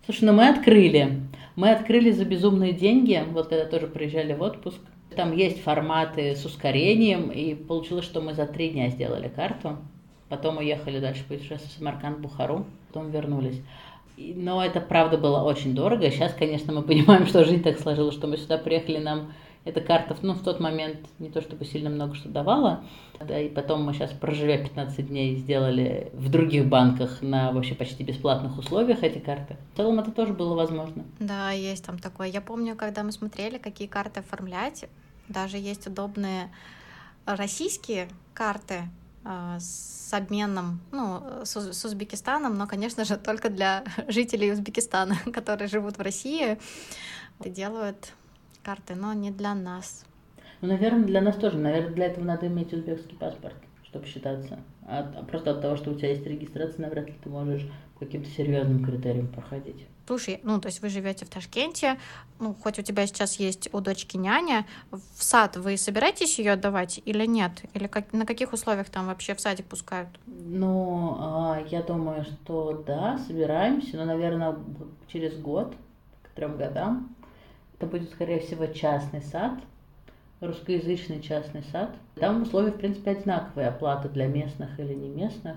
Слушай, 0.05 0.25
ну 0.25 0.33
мы 0.33 0.49
открыли. 0.49 1.21
Мы 1.55 1.71
открыли 1.71 2.11
за 2.11 2.25
безумные 2.25 2.73
деньги, 2.73 3.23
вот 3.31 3.49
когда 3.49 3.65
тоже 3.65 3.87
приезжали 3.87 4.33
в 4.35 4.43
отпуск. 4.43 4.79
Там 5.15 5.37
есть 5.37 5.63
форматы 5.63 6.35
с 6.35 6.45
ускорением, 6.45 7.31
и 7.31 7.55
получилось, 7.55 8.05
что 8.05 8.21
мы 8.21 8.35
за 8.35 8.47
три 8.47 8.71
дня 8.71 8.89
сделали 8.89 9.29
карту. 9.29 9.79
Потом 10.29 10.59
уехали 10.59 10.99
дальше 10.99 11.25
путешествовать 11.25 11.73
в 11.73 11.79
Самарканд, 11.79 12.19
Бухару, 12.19 12.65
потом 12.89 13.11
вернулись. 13.11 13.61
Но 14.17 14.65
это 14.65 14.81
правда 14.81 15.19
было 15.19 15.43
очень 15.43 15.75
дорого. 15.75 16.11
Сейчас, 16.11 16.33
конечно, 16.33 16.73
мы 16.73 16.83
понимаем, 16.83 17.27
что 17.27 17.45
жизнь 17.45 17.63
так 17.63 17.79
сложилась, 17.79 18.15
что 18.15 18.27
мы 18.27 18.39
сюда 18.39 18.59
приехали, 18.59 18.99
нам 18.99 19.33
эта 19.65 19.81
карта, 19.81 20.17
ну, 20.23 20.35
в 20.35 20.43
тот 20.43 20.59
момент 20.59 20.99
не 21.19 21.31
то 21.31 21.41
чтобы 21.41 21.65
сильно 21.65 21.89
много 21.89 22.15
что 22.15 22.29
давала, 22.29 22.85
да, 23.21 23.39
и 23.39 23.49
потом 23.49 23.85
мы 23.85 23.95
сейчас, 23.95 24.11
проживя 24.11 24.59
15 24.59 25.09
дней, 25.09 25.37
сделали 25.37 26.11
в 26.15 26.29
других 26.31 26.67
банках 26.67 27.23
на 27.23 27.53
вообще 27.53 27.75
почти 27.75 28.03
бесплатных 28.03 28.59
условиях 28.59 29.03
эти 29.03 29.19
карты. 29.19 29.57
В 29.73 29.77
целом 29.77 30.01
это 30.01 30.11
тоже 30.11 30.33
было 30.33 30.55
возможно. 30.55 31.05
Да, 31.21 31.53
есть 31.53 31.85
там 31.85 31.99
такое. 31.99 32.29
Я 32.29 32.41
помню, 32.41 32.75
когда 32.75 33.05
мы 33.05 33.13
смотрели, 33.13 33.59
какие 33.59 33.87
карты 33.87 34.21
оформлять, 34.21 34.87
даже 35.29 35.59
есть 35.59 35.87
удобные 35.87 36.51
российские 37.25 38.09
карты, 38.35 38.83
а, 39.25 39.59
с 39.61 40.13
обменом 40.13 40.81
ну, 40.91 41.23
с, 41.45 41.55
с 41.57 41.85
Узбекистаном, 41.85 42.59
но, 42.59 42.67
конечно 42.67 43.05
же, 43.05 43.17
только 43.25 43.51
для 43.51 43.85
жителей 44.09 44.53
Узбекистана, 44.53 45.17
которые 45.33 45.69
живут 45.69 45.99
в 45.99 46.01
России, 46.01 46.59
делают 47.39 48.13
карты, 48.63 48.95
но 48.95 49.13
не 49.13 49.31
для 49.31 49.55
нас. 49.55 50.05
Ну, 50.61 50.69
наверное, 50.69 51.05
для 51.05 51.21
нас 51.21 51.37
тоже. 51.37 51.59
Наверное, 51.59 51.93
для 51.93 52.07
этого 52.07 52.25
надо 52.25 52.47
иметь 52.47 52.73
узбекский 52.73 53.17
паспорт, 53.17 53.57
чтобы 53.85 54.07
считаться. 54.07 54.61
А, 54.87 55.03
просто 55.29 55.51
от 55.51 55.61
того, 55.61 55.77
что 55.77 55.91
у 55.91 55.95
тебя 55.95 56.11
есть 56.11 56.27
регистрация, 56.27 56.83
навряд 56.83 57.07
ли 57.07 57.15
ты 57.23 57.29
можешь 57.29 57.69
по 57.99 58.05
каким-то 58.05 58.31
серьезным 58.31 58.85
критериям 58.85 59.29
проходить. 59.29 59.87
Слушай, 60.07 60.41
ну, 60.43 60.61
то 60.61 60.67
есть 60.67 60.83
вы 60.83 60.89
живете 60.89 61.25
в 61.25 61.31
Ташкенте, 61.31 61.97
ну, 62.41 62.55
хоть 62.55 62.79
у 62.79 62.83
тебя 62.83 63.07
сейчас 63.07 63.37
есть 63.37 63.69
у 63.73 63.81
дочки 63.81 64.17
няня, 64.17 64.67
в 64.91 65.23
сад 65.23 65.57
вы 65.57 65.77
собираетесь 65.77 66.39
ее 66.39 66.53
отдавать 66.53 67.01
или 67.05 67.25
нет? 67.25 67.63
Или 67.73 67.87
как, 67.87 68.13
на 68.13 68.27
каких 68.27 68.53
условиях 68.53 68.91
там 68.91 69.07
вообще 69.07 69.35
в 69.35 69.41
садик 69.41 69.67
пускают? 69.67 70.09
Ну, 70.27 71.17
а, 71.19 71.63
я 71.71 71.83
думаю, 71.83 72.25
что 72.25 72.83
да, 72.85 73.19
собираемся, 73.19 73.97
но, 73.97 74.05
наверное, 74.05 74.57
через 75.07 75.39
год, 75.39 75.75
к 76.23 76.31
трем 76.31 76.57
годам, 76.57 77.15
это 77.83 77.91
будет, 77.91 78.11
скорее 78.11 78.39
всего, 78.39 78.67
частный 78.67 79.23
сад, 79.23 79.59
русскоязычный 80.41 81.21
частный 81.21 81.65
сад. 81.73 81.91
Там 82.15 82.43
условия, 82.43 82.71
в 82.71 82.77
принципе, 82.77 83.11
одинаковые, 83.11 83.69
оплата 83.69 84.09
для 84.09 84.29
местных 84.29 84.79
или 84.79 84.95
не 84.95 85.09
местных. 85.09 85.57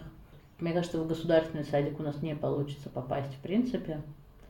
Мне 0.59 0.73
кажется, 0.73 0.99
в 0.99 1.07
государственный 1.07 1.65
садик 1.65 1.99
у 1.99 2.03
нас 2.03 2.21
не 2.23 2.35
получится 2.35 2.89
попасть 2.89 3.31
в 3.31 3.39
принципе. 3.41 4.01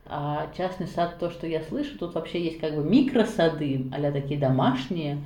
А 0.06 0.50
частный 0.56 0.86
сад, 0.86 1.18
то, 1.18 1.30
что 1.30 1.46
я 1.46 1.62
слышу, 1.62 1.98
тут 1.98 2.14
вообще 2.14 2.42
есть 2.42 2.60
как 2.60 2.76
бы 2.76 2.82
микросады, 2.82 3.90
а 3.92 4.12
такие 4.12 4.40
домашние, 4.40 5.18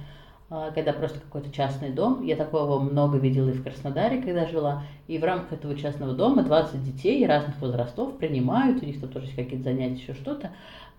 а, 0.49 0.73
когда 0.73 0.93
просто 0.93 1.21
какой-то 1.21 1.53
частный 1.53 1.91
дом. 1.91 2.25
Я 2.25 2.35
такого 2.35 2.81
много 2.81 3.19
видела 3.19 3.51
и 3.51 3.53
в 3.53 3.63
Краснодаре, 3.63 4.21
когда 4.23 4.47
жила. 4.47 4.83
И 5.07 5.19
в 5.19 5.25
рамках 5.25 5.53
этого 5.53 5.77
частного 5.77 6.15
дома 6.15 6.43
20 6.43 6.83
детей 6.83 7.25
разных 7.27 7.61
возрастов 7.61 8.17
принимают, 8.17 8.83
у 8.83 8.87
них 8.87 9.01
там 9.01 9.11
тоже 9.11 9.27
есть 9.27 9.37
какие-то 9.37 9.65
занятия, 9.65 10.03
еще 10.03 10.15
что-то. 10.15 10.51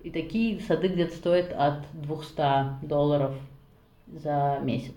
И 0.04 0.10
такие 0.10 0.60
сады 0.62 0.88
где-то 0.88 1.16
стоят 1.16 1.54
от 1.54 1.84
200 1.93 2.86
долларов 2.86 3.36
за 4.08 4.60
месяц. 4.62 4.95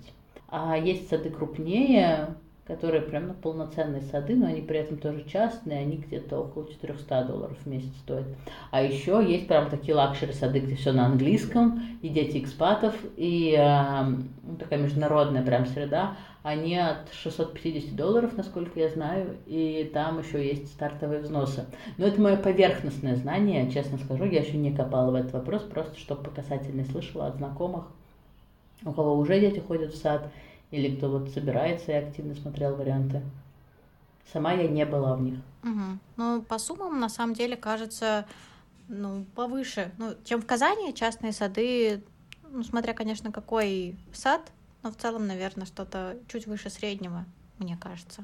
А 0.48 0.76
есть 0.78 1.08
сады 1.08 1.30
крупнее, 1.30 2.36
которые 2.66 3.02
прям 3.02 3.28
ну, 3.28 3.34
полноценные 3.34 4.00
сады, 4.02 4.34
но 4.34 4.46
они 4.46 4.62
при 4.62 4.78
этом 4.78 4.96
тоже 4.96 5.24
частные, 5.24 5.80
они 5.80 5.98
где-то 5.98 6.38
около 6.38 6.66
400 6.70 7.24
долларов 7.24 7.58
в 7.62 7.66
месяц 7.66 7.90
стоят. 8.02 8.26
А 8.70 8.82
еще 8.82 9.22
есть 9.26 9.46
прям 9.46 9.68
такие 9.68 9.94
luxury 9.94 10.32
сады, 10.32 10.60
где 10.60 10.74
все 10.74 10.92
на 10.92 11.06
английском, 11.06 11.82
и 12.00 12.08
дети 12.08 12.38
экспатов, 12.38 12.94
и 13.16 13.54
э, 13.58 14.58
такая 14.58 14.78
международная 14.78 15.42
прям 15.42 15.66
среда. 15.66 16.16
Они 16.44 16.76
от 16.76 17.10
650 17.10 17.96
долларов, 17.96 18.36
насколько 18.36 18.78
я 18.78 18.90
знаю, 18.90 19.38
и 19.46 19.90
там 19.94 20.18
еще 20.18 20.46
есть 20.46 20.68
стартовые 20.68 21.20
взносы. 21.22 21.64
Но 21.96 22.06
это 22.06 22.20
мое 22.20 22.36
поверхностное 22.36 23.16
знание, 23.16 23.72
честно 23.72 23.96
скажу, 23.96 24.24
я 24.26 24.42
еще 24.42 24.58
не 24.58 24.70
копала 24.70 25.10
в 25.10 25.14
этот 25.14 25.32
вопрос, 25.32 25.62
просто 25.62 25.98
чтобы 25.98 26.24
по 26.24 26.30
касательной 26.30 26.84
слышала 26.84 27.28
от 27.28 27.36
знакомых, 27.36 27.86
у 28.84 28.92
кого 28.92 29.16
уже 29.16 29.40
дети 29.40 29.58
ходят 29.60 29.94
в 29.94 29.96
сад, 29.96 30.30
или 30.70 30.94
кто 30.94 31.08
вот 31.08 31.30
собирается 31.30 31.92
и 31.92 31.94
активно 31.94 32.34
смотрел 32.34 32.76
варианты. 32.76 33.22
Сама 34.30 34.52
я 34.52 34.68
не 34.68 34.84
была 34.84 35.16
в 35.16 35.22
них. 35.22 35.38
Угу. 35.62 35.98
Ну, 36.18 36.42
по 36.42 36.58
суммам, 36.58 37.00
на 37.00 37.08
самом 37.08 37.32
деле, 37.32 37.56
кажется, 37.56 38.26
ну, 38.88 39.24
повыше. 39.34 39.92
Ну, 39.96 40.12
чем 40.24 40.42
в 40.42 40.46
Казани 40.46 40.92
частные 40.92 41.32
сады, 41.32 42.02
ну, 42.50 42.62
смотря, 42.64 42.92
конечно, 42.92 43.32
какой 43.32 43.96
сад, 44.12 44.52
но 44.84 44.90
в 44.90 44.96
целом, 44.96 45.26
наверное, 45.26 45.66
что-то 45.66 46.16
чуть 46.28 46.46
выше 46.46 46.70
среднего, 46.70 47.24
мне 47.58 47.76
кажется. 47.80 48.22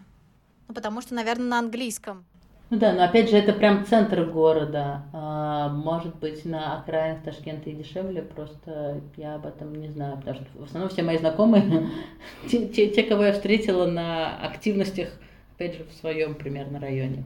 Ну, 0.68 0.74
потому 0.74 1.00
что, 1.00 1.14
наверное, 1.14 1.46
на 1.46 1.58
английском. 1.58 2.24
Ну 2.68 2.78
да, 2.78 2.92
но 2.92 3.02
опять 3.02 3.30
же, 3.30 3.36
это 3.36 3.52
прям 3.52 3.84
центр 3.84 4.24
города. 4.26 5.02
А, 5.12 5.70
может 5.70 6.14
быть, 6.16 6.44
на 6.44 6.78
окраинах 6.78 7.24
Ташкента 7.24 7.68
и 7.68 7.74
дешевле, 7.74 8.22
просто 8.22 9.00
я 9.16 9.34
об 9.34 9.46
этом 9.46 9.74
не 9.74 9.88
знаю, 9.88 10.18
потому 10.18 10.36
что 10.36 10.46
в 10.54 10.64
основном 10.64 10.90
все 10.90 11.02
мои 11.02 11.18
знакомые, 11.18 11.88
те, 12.48 12.68
те, 12.68 12.88
те, 12.90 13.02
кого 13.02 13.24
я 13.24 13.32
встретила 13.32 13.86
на 13.86 14.36
активностях, 14.36 15.08
опять 15.56 15.78
же, 15.78 15.84
в 15.84 15.92
своем 15.94 16.36
примерно 16.36 16.78
районе. 16.78 17.24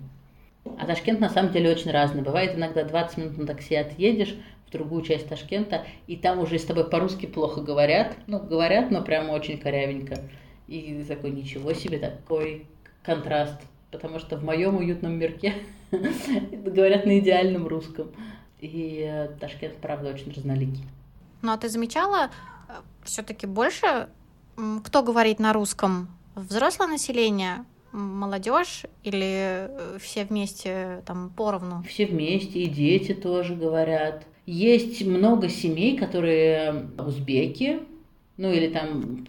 А 0.78 0.86
Ташкент 0.86 1.20
на 1.20 1.28
самом 1.28 1.52
деле 1.52 1.70
очень 1.70 1.90
разный. 1.90 2.22
Бывает 2.22 2.56
иногда 2.56 2.84
20 2.84 3.18
минут 3.18 3.38
на 3.38 3.46
такси 3.46 3.74
отъедешь, 3.74 4.34
другую 4.74 5.02
часть 5.02 5.28
Ташкента, 5.28 5.86
и 6.06 6.16
там 6.16 6.38
уже 6.40 6.58
с 6.58 6.64
тобой 6.64 6.88
по-русски 6.88 7.26
плохо 7.26 7.62
говорят, 7.62 8.16
ну, 8.26 8.38
говорят, 8.38 8.90
но 8.90 9.02
прямо 9.02 9.32
очень 9.32 9.58
корявенько. 9.58 10.18
И 10.68 11.02
такой, 11.08 11.30
ничего 11.30 11.72
себе, 11.72 11.98
такой 11.98 12.66
контраст, 13.02 13.60
потому 13.90 14.18
что 14.18 14.36
в 14.36 14.44
моем 14.44 14.76
уютном 14.76 15.18
мирке 15.18 15.54
говорят 15.90 17.06
на 17.06 17.18
идеальном 17.18 17.66
русском. 17.66 18.08
И 18.60 19.02
э, 19.06 19.28
Ташкент, 19.40 19.76
правда, 19.76 20.10
очень 20.10 20.32
разноликий. 20.32 20.84
Ну, 21.42 21.52
а 21.52 21.56
ты 21.56 21.68
замечала, 21.68 22.30
э, 22.68 22.72
все-таки 23.04 23.46
больше 23.46 24.08
кто 24.84 25.02
говорит 25.02 25.38
на 25.38 25.52
русском? 25.52 26.08
Взрослое 26.34 26.88
население, 26.88 27.64
молодежь 27.92 28.84
или 29.02 29.68
э, 29.68 29.98
все 30.00 30.24
вместе 30.24 31.02
там 31.06 31.30
поровну? 31.30 31.82
Все 31.88 32.06
вместе, 32.06 32.62
и 32.62 32.66
дети 32.66 33.14
тоже 33.14 33.54
говорят. 33.54 34.24
Есть 34.46 35.04
много 35.06 35.48
семей, 35.48 35.96
которые 35.96 36.88
узбеки, 36.98 37.80
ну 38.36 38.52
или 38.52 38.68
там 38.68 39.26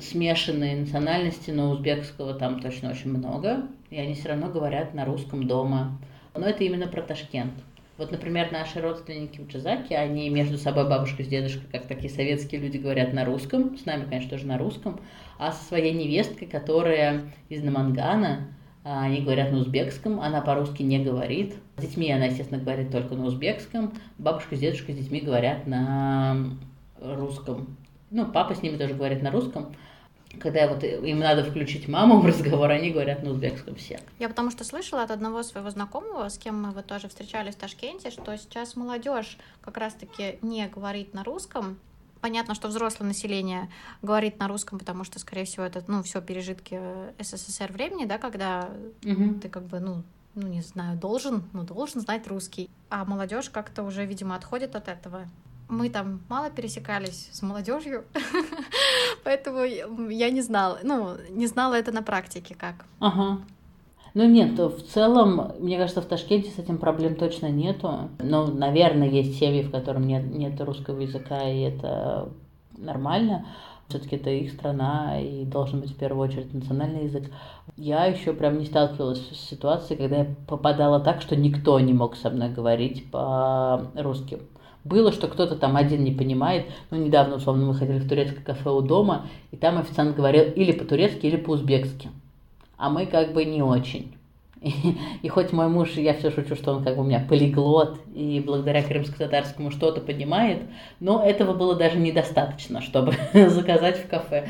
смешанные 0.00 0.76
национальности, 0.76 1.50
но 1.50 1.70
узбекского 1.70 2.34
там 2.34 2.60
точно 2.60 2.90
очень 2.90 3.10
много, 3.10 3.68
и 3.90 3.98
они 3.98 4.14
все 4.14 4.30
равно 4.30 4.48
говорят 4.48 4.92
на 4.92 5.04
русском 5.04 5.46
дома. 5.46 5.98
Но 6.34 6.46
это 6.46 6.64
именно 6.64 6.88
про 6.88 7.02
Ташкент. 7.02 7.52
Вот, 7.96 8.10
например, 8.10 8.52
наши 8.52 8.80
родственники 8.80 9.40
в 9.40 9.48
Джазаке, 9.48 9.96
они 9.96 10.28
между 10.28 10.58
собой, 10.58 10.86
бабушка 10.86 11.22
с 11.22 11.28
дедушкой, 11.28 11.66
как 11.72 11.86
такие 11.86 12.12
советские 12.12 12.60
люди, 12.60 12.76
говорят 12.76 13.14
на 13.14 13.24
русском, 13.24 13.78
с 13.78 13.86
нами, 13.86 14.04
конечно, 14.04 14.30
тоже 14.30 14.46
на 14.46 14.58
русском, 14.58 15.00
а 15.38 15.52
со 15.52 15.64
своей 15.64 15.92
невесткой, 15.92 16.46
которая 16.46 17.22
из 17.48 17.62
Намангана, 17.62 18.48
они 18.88 19.20
говорят 19.22 19.50
на 19.50 19.58
узбекском, 19.58 20.20
она 20.20 20.40
по-русски 20.40 20.82
не 20.82 21.00
говорит. 21.00 21.56
С 21.76 21.82
детьми 21.82 22.10
она, 22.12 22.26
естественно, 22.26 22.62
говорит 22.62 22.92
только 22.92 23.16
на 23.16 23.24
узбекском. 23.24 23.92
Бабушка 24.16 24.54
с 24.54 24.60
дедушкой 24.60 24.94
с 24.94 24.98
детьми 24.98 25.20
говорят 25.20 25.66
на 25.66 26.50
русском. 27.00 27.76
Ну, 28.10 28.26
папа 28.26 28.54
с 28.54 28.62
ними 28.62 28.76
тоже 28.76 28.94
говорит 28.94 29.22
на 29.22 29.32
русском. 29.32 29.74
Когда 30.38 30.68
вот 30.68 30.84
им 30.84 31.18
надо 31.18 31.42
включить 31.42 31.88
маму 31.88 32.20
в 32.20 32.26
разговор, 32.26 32.70
они 32.70 32.90
говорят 32.90 33.24
на 33.24 33.30
узбекском 33.30 33.74
все. 33.74 33.98
Я 34.20 34.28
потому 34.28 34.50
что 34.50 34.64
слышала 34.64 35.02
от 35.02 35.10
одного 35.10 35.42
своего 35.42 35.70
знакомого, 35.70 36.28
с 36.28 36.38
кем 36.38 36.62
мы 36.62 36.70
вот 36.70 36.86
тоже 36.86 37.08
встречались 37.08 37.54
в 37.54 37.58
Ташкенте, 37.58 38.10
что 38.10 38.36
сейчас 38.36 38.76
молодежь 38.76 39.38
как 39.62 39.78
раз-таки 39.78 40.38
не 40.42 40.66
говорит 40.68 41.12
на 41.14 41.24
русском, 41.24 41.78
понятно, 42.20 42.54
что 42.54 42.68
взрослое 42.68 43.08
население 43.08 43.70
говорит 44.02 44.38
на 44.38 44.48
русском, 44.48 44.78
потому 44.78 45.04
что, 45.04 45.18
скорее 45.18 45.44
всего, 45.44 45.64
это, 45.64 45.82
ну, 45.86 46.02
все 46.02 46.20
пережитки 46.20 46.80
СССР 47.18 47.72
времени, 47.72 48.04
да, 48.04 48.18
когда 48.18 48.70
угу. 49.04 49.34
ты 49.40 49.48
как 49.48 49.64
бы, 49.64 49.80
ну, 49.80 50.02
ну, 50.34 50.46
не 50.48 50.60
знаю, 50.60 50.98
должен, 50.98 51.44
ну, 51.52 51.62
должен 51.62 52.00
знать 52.00 52.26
русский. 52.28 52.70
А 52.90 53.04
молодежь 53.04 53.48
как-то 53.48 53.82
уже, 53.82 54.04
видимо, 54.04 54.36
отходит 54.36 54.76
от 54.76 54.88
этого. 54.88 55.26
Мы 55.68 55.90
там 55.90 56.20
мало 56.28 56.50
пересекались 56.50 57.28
с 57.32 57.42
молодежью, 57.42 58.04
поэтому 59.24 59.64
я 59.64 60.30
не 60.30 60.42
знала, 60.42 60.78
ну, 60.84 61.16
не 61.30 61.46
знала 61.46 61.74
это 61.74 61.90
на 61.90 62.02
практике 62.02 62.54
как. 62.54 62.84
Ага. 63.00 63.40
Ну 64.16 64.26
нет, 64.26 64.58
в 64.58 64.80
целом, 64.94 65.52
мне 65.58 65.76
кажется, 65.76 66.00
в 66.00 66.06
Ташкенте 66.06 66.48
с 66.50 66.58
этим 66.58 66.78
проблем 66.78 67.16
точно 67.16 67.50
нету. 67.50 68.08
Но, 68.18 68.46
наверное, 68.46 69.10
есть 69.10 69.38
семьи, 69.38 69.60
в 69.62 69.70
котором 69.70 70.06
нет, 70.06 70.24
нет 70.34 70.58
русского 70.58 71.00
языка, 71.00 71.42
и 71.42 71.60
это 71.60 72.30
нормально. 72.78 73.44
Все-таки 73.88 74.16
это 74.16 74.30
их 74.30 74.52
страна, 74.52 75.20
и 75.20 75.44
должен 75.44 75.82
быть 75.82 75.90
в 75.90 75.96
первую 75.96 76.30
очередь 76.30 76.54
национальный 76.54 77.04
язык. 77.04 77.24
Я 77.76 78.06
еще 78.06 78.32
прям 78.32 78.58
не 78.58 78.64
сталкивалась 78.64 79.20
с 79.20 79.50
ситуацией, 79.50 79.98
когда 79.98 80.16
я 80.20 80.26
попадала 80.48 80.98
так, 80.98 81.20
что 81.20 81.36
никто 81.36 81.78
не 81.78 81.92
мог 81.92 82.16
со 82.16 82.30
мной 82.30 82.48
говорить 82.48 83.10
по-русски. 83.10 84.38
Было, 84.82 85.12
что 85.12 85.28
кто-то 85.28 85.56
там 85.56 85.76
один 85.76 86.04
не 86.04 86.12
понимает. 86.12 86.64
Ну, 86.90 86.96
недавно, 86.96 87.36
условно, 87.36 87.66
мы 87.66 87.74
ходили 87.74 87.98
в 87.98 88.08
турецкое 88.08 88.42
кафе 88.42 88.70
у 88.70 88.80
дома, 88.80 89.26
и 89.50 89.58
там 89.58 89.76
официант 89.76 90.16
говорил 90.16 90.44
или 90.44 90.72
по-турецки, 90.72 91.26
или 91.26 91.36
по-узбекски 91.36 92.08
а 92.76 92.90
мы 92.90 93.06
как 93.06 93.32
бы 93.32 93.44
не 93.44 93.62
очень. 93.62 94.16
И, 94.60 94.72
и 95.22 95.28
хоть 95.28 95.52
мой 95.52 95.68
муж, 95.68 95.92
я 95.92 96.14
все 96.14 96.30
шучу, 96.30 96.56
что 96.56 96.72
он 96.72 96.84
как 96.84 96.96
бы 96.96 97.02
у 97.02 97.04
меня 97.04 97.24
полиглот 97.28 98.00
и 98.14 98.42
благодаря 98.44 98.82
крымско-татарскому 98.82 99.70
что-то 99.70 100.00
понимает, 100.00 100.62
но 101.00 101.24
этого 101.24 101.54
было 101.54 101.74
даже 101.74 101.98
недостаточно, 101.98 102.80
чтобы 102.80 103.14
заказать 103.32 104.04
в 104.04 104.08
кафе. 104.08 104.48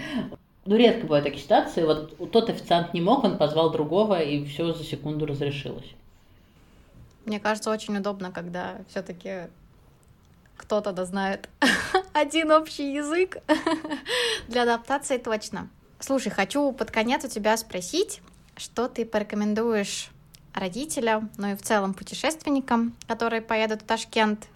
Ну, 0.64 0.76
редко 0.76 1.02
бывают 1.02 1.24
такие 1.24 1.42
ситуации. 1.42 1.84
Вот 1.84 2.32
тот 2.32 2.50
официант 2.50 2.92
не 2.92 3.00
мог, 3.00 3.22
он 3.22 3.38
позвал 3.38 3.70
другого, 3.70 4.20
и 4.20 4.44
все 4.44 4.72
за 4.72 4.82
секунду 4.82 5.24
разрешилось. 5.24 5.86
Мне 7.24 7.38
кажется, 7.38 7.70
очень 7.70 7.96
удобно, 7.96 8.32
когда 8.32 8.78
все-таки 8.88 9.48
кто-то 10.56 10.92
да 10.92 11.04
знает 11.04 11.48
один 12.12 12.50
общий 12.50 12.94
язык 12.94 13.38
для 14.48 14.62
адаптации 14.62 15.18
точно. 15.18 15.68
Слушай, 16.06 16.30
хочу 16.30 16.70
под 16.70 16.92
конец 16.92 17.24
у 17.24 17.28
тебя 17.28 17.56
спросить, 17.56 18.20
что 18.56 18.86
ты 18.86 19.04
порекомендуешь 19.04 20.10
родителям, 20.54 21.30
ну 21.36 21.50
и 21.50 21.56
в 21.56 21.62
целом 21.62 21.94
путешественникам, 21.94 22.94
которые 23.08 23.42
поедут 23.42 23.82
в 23.82 23.86
Ташкент, 23.86 24.46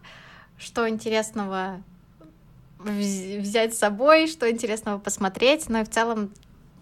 что 0.59 0.88
интересного 0.88 1.82
взять 2.78 3.74
с 3.74 3.78
собой, 3.78 4.28
что 4.28 4.48
интересного 4.48 5.01
посмотреть, 5.01 5.68
ну 5.68 5.80
и 5.80 5.84
в 5.84 5.90
целом 5.90 6.30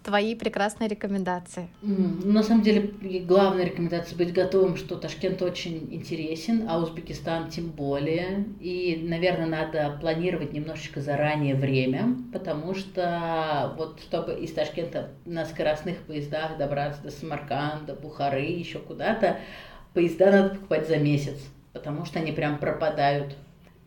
твои 0.02 0.34
прекрасные 0.34 0.88
рекомендации? 0.88 1.68
На 1.82 2.42
самом 2.42 2.62
деле, 2.62 2.92
главная 3.26 3.64
рекомендация 3.64 4.16
быть 4.16 4.32
готовым, 4.32 4.76
что 4.76 4.96
Ташкент 4.96 5.42
очень 5.42 5.88
интересен, 5.92 6.66
а 6.68 6.78
Узбекистан 6.78 7.48
тем 7.50 7.70
более. 7.70 8.44
И, 8.60 9.00
наверное, 9.02 9.46
надо 9.46 9.98
планировать 10.00 10.52
немножечко 10.52 11.00
заранее 11.00 11.54
время, 11.54 12.16
потому 12.32 12.74
что 12.74 13.74
вот 13.76 14.00
чтобы 14.00 14.34
из 14.34 14.52
Ташкента 14.52 15.10
на 15.24 15.44
скоростных 15.44 15.98
поездах 15.98 16.56
добраться 16.58 17.02
до 17.02 17.10
Самарканда, 17.10 17.94
Бухары, 17.94 18.42
еще 18.42 18.78
куда-то, 18.78 19.38
поезда 19.94 20.30
надо 20.30 20.50
покупать 20.50 20.88
за 20.88 20.98
месяц, 20.98 21.38
потому 21.72 22.04
что 22.04 22.18
они 22.18 22.32
прям 22.32 22.58
пропадают 22.58 23.34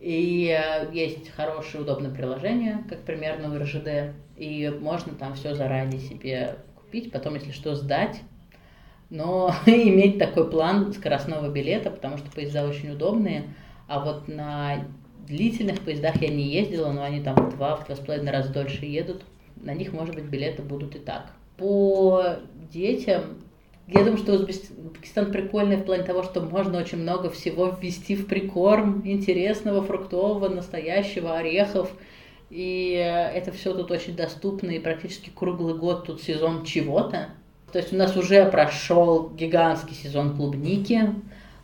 и 0.02 0.50
э, 0.50 0.90
есть 0.92 1.30
хорошее, 1.30 1.84
удобное 1.84 2.10
приложение, 2.10 2.84
как 2.90 3.02
примерно 3.04 3.50
в 3.50 3.58
РЖД, 3.62 4.16
и 4.42 4.70
можно 4.70 5.14
там 5.14 5.36
все 5.36 5.54
заранее 5.54 6.00
себе 6.00 6.56
купить, 6.76 7.12
потом, 7.12 7.36
если 7.36 7.52
что, 7.52 7.76
сдать. 7.76 8.22
Но 9.12 9.54
иметь 9.68 10.18
такой 10.18 10.50
план 10.50 10.92
скоростного 10.94 11.48
билета, 11.50 11.92
потому 11.92 12.18
что 12.18 12.32
поезда 12.32 12.66
очень 12.66 12.90
удобные, 12.90 13.44
а 13.88 14.04
вот 14.04 14.28
на 14.28 14.88
длительных 15.28 15.82
поездах 15.82 16.20
я 16.24 16.30
не 16.30 16.50
ездила, 16.50 16.92
но 16.92 17.04
они 17.04 17.22
там 17.22 17.52
два, 17.52 17.76
в 17.76 17.86
два 17.86 17.96
с 17.96 18.00
половиной 18.00 18.32
раза 18.32 18.52
дольше 18.52 18.86
едут. 18.86 19.22
На 19.58 19.76
них, 19.76 19.94
может 19.94 20.16
быть, 20.16 20.24
билеты 20.24 20.64
будут 20.64 20.96
и 20.96 21.00
так. 21.00 21.34
По 21.58 22.38
детям 22.74 23.22
я 23.88 24.00
думаю, 24.00 24.18
что 24.18 24.34
Узбекистан 24.34 25.32
прикольный 25.32 25.76
в 25.76 25.84
плане 25.84 26.04
того, 26.04 26.24
что 26.24 26.42
можно 26.42 26.80
очень 26.80 26.98
много 26.98 27.30
всего 27.30 27.68
ввести 27.68 28.16
в 28.16 28.26
прикорм 28.26 29.02
интересного, 29.06 29.84
фруктового, 29.84 30.50
настоящего, 30.50 31.38
орехов. 31.38 31.92
И 32.52 32.92
это 33.34 33.54
все 33.54 33.74
тут 33.74 33.92
очень 33.92 34.14
доступно, 34.14 34.72
и 34.72 34.80
практически 34.80 35.30
круглый 35.30 35.74
год 35.74 36.06
тут 36.06 36.22
сезон 36.22 36.66
чего-то. 36.66 37.30
То 37.72 37.80
есть 37.80 37.94
у 37.94 37.96
нас 37.96 38.18
уже 38.18 38.46
прошел 38.46 39.30
гигантский 39.30 39.96
сезон 39.96 40.36
клубники, 40.36 41.16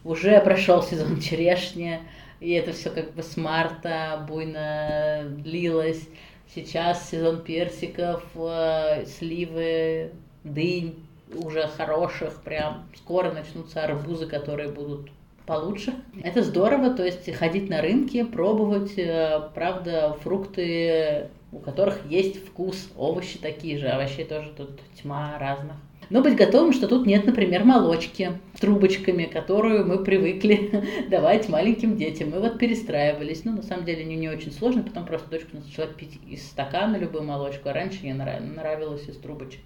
уже 0.05 0.39
прошел 0.39 0.81
сезон 0.81 1.19
черешни, 1.21 1.99
и 2.39 2.53
это 2.53 2.71
все 2.71 2.89
как 2.89 3.13
бы 3.13 3.21
с 3.21 3.35
марта 3.35 4.25
буйно 4.29 5.25
длилось. 5.27 6.07
Сейчас 6.55 7.09
сезон 7.09 7.41
персиков, 7.41 8.23
э, 8.35 9.05
сливы, 9.07 10.13
дынь 10.45 10.95
уже 11.35 11.67
хороших, 11.67 12.41
прям 12.43 12.87
скоро 12.95 13.33
начнутся 13.33 13.83
арбузы, 13.83 14.25
которые 14.25 14.69
будут 14.69 15.09
получше. 15.47 15.95
Это 16.21 16.43
здорово, 16.43 16.91
то 16.91 17.03
есть 17.03 17.33
ходить 17.33 17.69
на 17.69 17.81
рынки, 17.81 18.23
пробовать, 18.23 18.97
э, 18.97 19.49
правда, 19.55 20.15
фрукты, 20.21 21.29
у 21.51 21.59
которых 21.59 22.05
есть 22.07 22.45
вкус, 22.45 22.89
овощи 22.97 23.39
такие 23.39 23.77
же, 23.79 23.87
овощей 23.87 24.25
тоже 24.25 24.51
тут 24.55 24.79
тьма 25.01 25.37
разных. 25.39 25.77
Но 26.09 26.21
быть 26.21 26.35
готовым, 26.35 26.71
что 26.71 26.87
тут 26.87 27.05
нет, 27.05 27.25
например, 27.25 27.65
молочки 27.65 28.31
с 28.53 28.59
трубочками, 28.59 29.25
которую 29.25 29.85
мы 29.85 30.03
привыкли 30.03 30.85
давать 31.09 31.49
маленьким 31.49 31.97
детям. 31.97 32.29
Мы 32.29 32.39
вот 32.39 32.59
перестраивались. 32.59 33.43
Ну, 33.43 33.53
на 33.53 33.63
самом 33.63 33.83
деле, 33.83 34.05
не, 34.05 34.15
не 34.15 34.29
очень 34.29 34.53
сложно, 34.53 34.83
потом 34.83 35.05
просто 35.05 35.29
дочка 35.29 35.57
начала 35.57 35.87
пить 35.87 36.19
из 36.29 36.45
стакана 36.45 36.95
любую 36.95 37.23
молочку, 37.23 37.69
а 37.69 37.73
раньше 37.73 38.05
ей 38.05 38.13
нравилось 38.13 39.07
из 39.09 39.17
трубочек. 39.17 39.61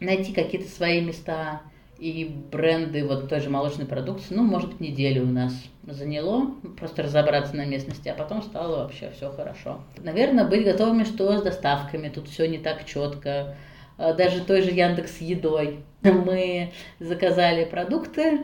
Найти 0.00 0.32
какие-то 0.32 0.68
свои 0.68 1.00
места 1.00 1.62
и 1.98 2.24
бренды 2.50 3.04
вот 3.04 3.28
той 3.28 3.40
же 3.40 3.48
молочной 3.48 3.86
продукции, 3.86 4.34
ну, 4.34 4.42
может 4.42 4.70
быть, 4.70 4.80
неделю 4.80 5.24
у 5.24 5.30
нас 5.30 5.54
заняло, 5.86 6.50
просто 6.76 7.02
разобраться 7.02 7.56
на 7.56 7.64
местности, 7.64 8.08
а 8.08 8.14
потом 8.14 8.42
стало 8.42 8.82
вообще 8.82 9.10
все 9.16 9.30
хорошо. 9.30 9.80
Наверное, 9.98 10.44
быть 10.44 10.64
готовыми, 10.64 11.04
что 11.04 11.38
с 11.38 11.42
доставками, 11.42 12.08
тут 12.08 12.28
все 12.28 12.46
не 12.46 12.58
так 12.58 12.84
четко, 12.84 13.56
а, 13.98 14.12
даже 14.12 14.44
той 14.44 14.62
же 14.62 14.70
Яндекс 14.70 15.20
Едой. 15.20 15.80
Мы 16.02 16.72
заказали 16.98 17.64
продукты 17.64 18.40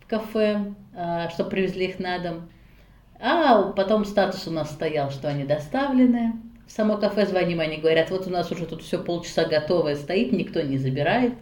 в 0.00 0.06
кафе, 0.06 0.74
а, 0.94 1.28
чтобы 1.30 1.50
привезли 1.50 1.86
их 1.86 1.98
на 1.98 2.18
дом. 2.18 2.48
А 3.20 3.72
потом 3.72 4.04
статус 4.04 4.46
у 4.46 4.50
нас 4.50 4.70
стоял, 4.70 5.10
что 5.10 5.28
они 5.28 5.44
доставлены. 5.44 6.34
В 6.66 6.72
само 6.72 6.96
кафе 6.96 7.26
звоним, 7.26 7.60
они 7.60 7.76
говорят, 7.76 8.10
вот 8.10 8.26
у 8.26 8.30
нас 8.30 8.50
уже 8.50 8.66
тут 8.66 8.82
все 8.82 9.02
полчаса 9.02 9.44
готовое 9.44 9.96
стоит, 9.96 10.32
никто 10.32 10.60
не 10.62 10.78
забирает. 10.78 11.34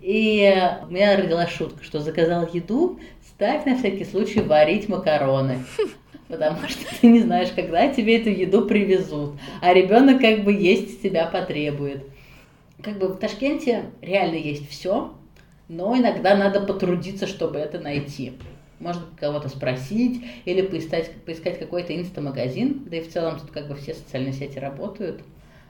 И 0.00 0.54
у 0.88 0.92
меня 0.92 1.16
родилась 1.16 1.50
шутка, 1.50 1.82
что 1.82 2.00
заказал 2.00 2.48
еду, 2.52 3.00
ставь 3.22 3.64
на 3.64 3.76
всякий 3.76 4.04
случай 4.04 4.40
варить 4.40 4.88
макароны. 4.88 5.64
Потому 6.28 6.68
что 6.68 7.00
ты 7.00 7.06
не 7.06 7.20
знаешь, 7.20 7.50
когда 7.54 7.88
тебе 7.88 8.20
эту 8.20 8.30
еду 8.30 8.66
привезут. 8.66 9.34
А 9.60 9.72
ребенок 9.72 10.20
как 10.20 10.44
бы 10.44 10.52
есть 10.52 11.02
себя 11.02 11.26
потребует 11.26 12.04
как 12.84 12.98
бы 12.98 13.08
в 13.08 13.16
Ташкенте 13.16 13.86
реально 14.02 14.36
есть 14.36 14.68
все, 14.68 15.14
но 15.68 15.96
иногда 15.96 16.36
надо 16.36 16.60
потрудиться, 16.60 17.26
чтобы 17.26 17.58
это 17.58 17.80
найти. 17.80 18.34
Может 18.78 19.02
кого-то 19.18 19.48
спросить 19.48 20.22
или 20.44 20.60
поискать, 20.60 21.10
поискать 21.24 21.58
какой-то 21.58 21.96
инстамагазин, 21.96 22.84
да 22.84 22.98
и 22.98 23.00
в 23.00 23.10
целом 23.10 23.40
тут 23.40 23.50
как 23.50 23.68
бы 23.68 23.74
все 23.74 23.94
социальные 23.94 24.34
сети 24.34 24.58
работают, 24.58 25.22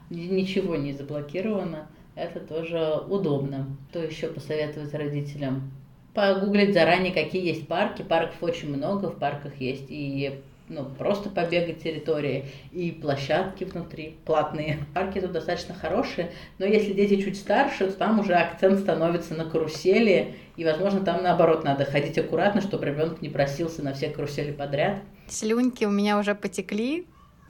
ничего 0.09 0.75
не 0.75 0.91
заблокировано, 0.91 1.87
это 2.15 2.39
тоже 2.39 3.01
удобно. 3.07 3.67
Что 3.89 3.99
еще 3.99 4.27
посоветовать 4.27 4.93
родителям? 4.93 5.71
Погуглить 6.13 6.73
заранее, 6.73 7.13
какие 7.13 7.45
есть 7.45 7.67
парки. 7.67 8.01
Парков 8.01 8.41
очень 8.41 8.75
много, 8.75 9.07
в 9.07 9.19
парках 9.19 9.59
есть 9.59 9.85
и 9.89 10.39
ну, 10.67 10.85
просто 10.97 11.29
побегать 11.29 11.83
территории 11.83 12.45
и 12.71 12.91
площадки 12.91 13.65
внутри 13.65 14.17
платные. 14.25 14.79
Парки 14.93 15.19
тут 15.19 15.31
достаточно 15.31 15.75
хорошие, 15.75 16.31
но 16.57 16.65
если 16.65 16.93
дети 16.93 17.21
чуть 17.21 17.37
старше, 17.37 17.87
то 17.87 17.93
там 17.93 18.19
уже 18.19 18.33
акцент 18.33 18.79
становится 18.79 19.35
на 19.35 19.45
карусели, 19.45 20.35
и, 20.55 20.63
возможно, 20.63 21.01
там 21.01 21.21
наоборот 21.21 21.63
надо 21.63 21.85
ходить 21.85 22.17
аккуратно, 22.17 22.61
чтобы 22.61 22.85
ребенок 22.85 23.21
не 23.21 23.29
просился 23.29 23.83
на 23.83 23.93
все 23.93 24.09
карусели 24.09 24.51
подряд. 24.51 25.01
Слюньки 25.27 25.85
у 25.85 25.91
меня 25.91 26.17
уже 26.17 26.33
потекли. 26.33 27.05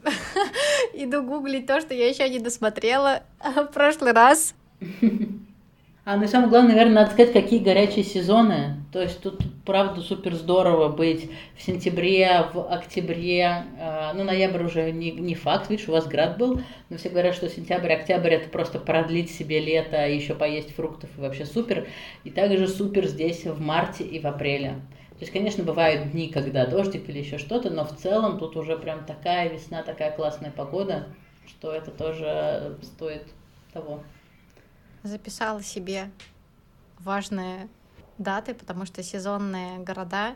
Иду 0.93 1.23
гуглить 1.23 1.67
то, 1.67 1.81
что 1.81 1.93
я 1.93 2.07
еще 2.07 2.29
не 2.29 2.39
досмотрела 2.39 3.23
в 3.39 3.65
прошлый 3.67 4.13
раз. 4.13 4.55
А, 6.07 6.17
ну 6.17 6.25
и 6.25 6.27
самое 6.27 6.51
главное, 6.51 6.75
наверное, 6.75 7.01
надо 7.01 7.11
сказать, 7.13 7.33
какие 7.33 7.57
горячие 7.57 8.03
сезоны. 8.03 8.75
То 8.93 9.01
есть 9.01 9.21
тут, 9.21 9.41
правда, 9.65 10.01
супер 10.01 10.35
здорово 10.35 10.87
быть 10.87 11.31
в 11.57 11.63
сентябре, 11.63 12.45
в 12.53 12.71
октябре. 12.71 13.65
Э, 13.79 14.11
ну, 14.13 14.23
ноябрь 14.23 14.65
уже 14.65 14.91
не, 14.91 15.09
не 15.09 15.33
факт, 15.33 15.67
видишь, 15.67 15.89
у 15.89 15.93
вас 15.93 16.05
град 16.05 16.37
был. 16.37 16.61
Но 16.91 16.97
все 16.97 17.09
говорят, 17.09 17.33
что 17.33 17.49
сентябрь, 17.49 17.91
октябрь 17.91 18.35
это 18.35 18.49
просто 18.49 18.77
продлить 18.77 19.31
себе 19.31 19.59
лето, 19.59 20.07
еще 20.07 20.35
поесть 20.35 20.75
фруктов 20.75 21.09
и 21.17 21.21
вообще 21.21 21.43
супер. 21.43 21.87
И 22.23 22.29
также 22.29 22.67
супер 22.67 23.07
здесь 23.07 23.43
в 23.43 23.59
марте 23.59 24.03
и 24.03 24.19
в 24.19 24.27
апреле. 24.27 24.75
То 25.17 25.21
есть, 25.21 25.31
конечно, 25.31 25.63
бывают 25.63 26.11
дни, 26.11 26.29
когда 26.29 26.65
дождик 26.65 27.07
или 27.09 27.19
еще 27.19 27.37
что-то, 27.37 27.69
но 27.69 27.85
в 27.85 27.95
целом 27.95 28.37
тут 28.37 28.57
уже 28.57 28.77
прям 28.77 29.05
такая 29.05 29.49
весна, 29.49 29.81
такая 29.81 30.11
классная 30.11 30.51
погода, 30.51 31.07
что 31.47 31.71
это 31.71 31.91
тоже 31.91 32.77
стоит 32.81 33.23
того 33.71 34.01
записала 35.07 35.61
себе 35.61 36.11
важные 36.99 37.67
даты, 38.17 38.53
потому 38.53 38.85
что 38.85 39.03
сезонные 39.03 39.79
города, 39.79 40.35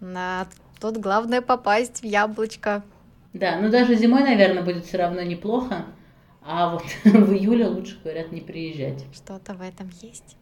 на 0.00 0.46
тут 0.80 0.98
главное 0.98 1.42
попасть 1.42 2.00
в 2.00 2.04
яблочко. 2.04 2.82
Да, 3.32 3.58
ну 3.60 3.70
даже 3.70 3.94
зимой, 3.94 4.22
наверное, 4.22 4.62
будет 4.62 4.84
все 4.84 4.98
равно 4.98 5.22
неплохо, 5.22 5.86
а 6.42 6.70
вот 6.70 6.84
в 7.04 7.32
июле 7.32 7.66
лучше, 7.66 7.98
говорят, 8.02 8.32
не 8.32 8.40
приезжать. 8.40 9.04
Что-то 9.12 9.54
в 9.54 9.62
этом 9.62 9.90
есть. 10.00 10.36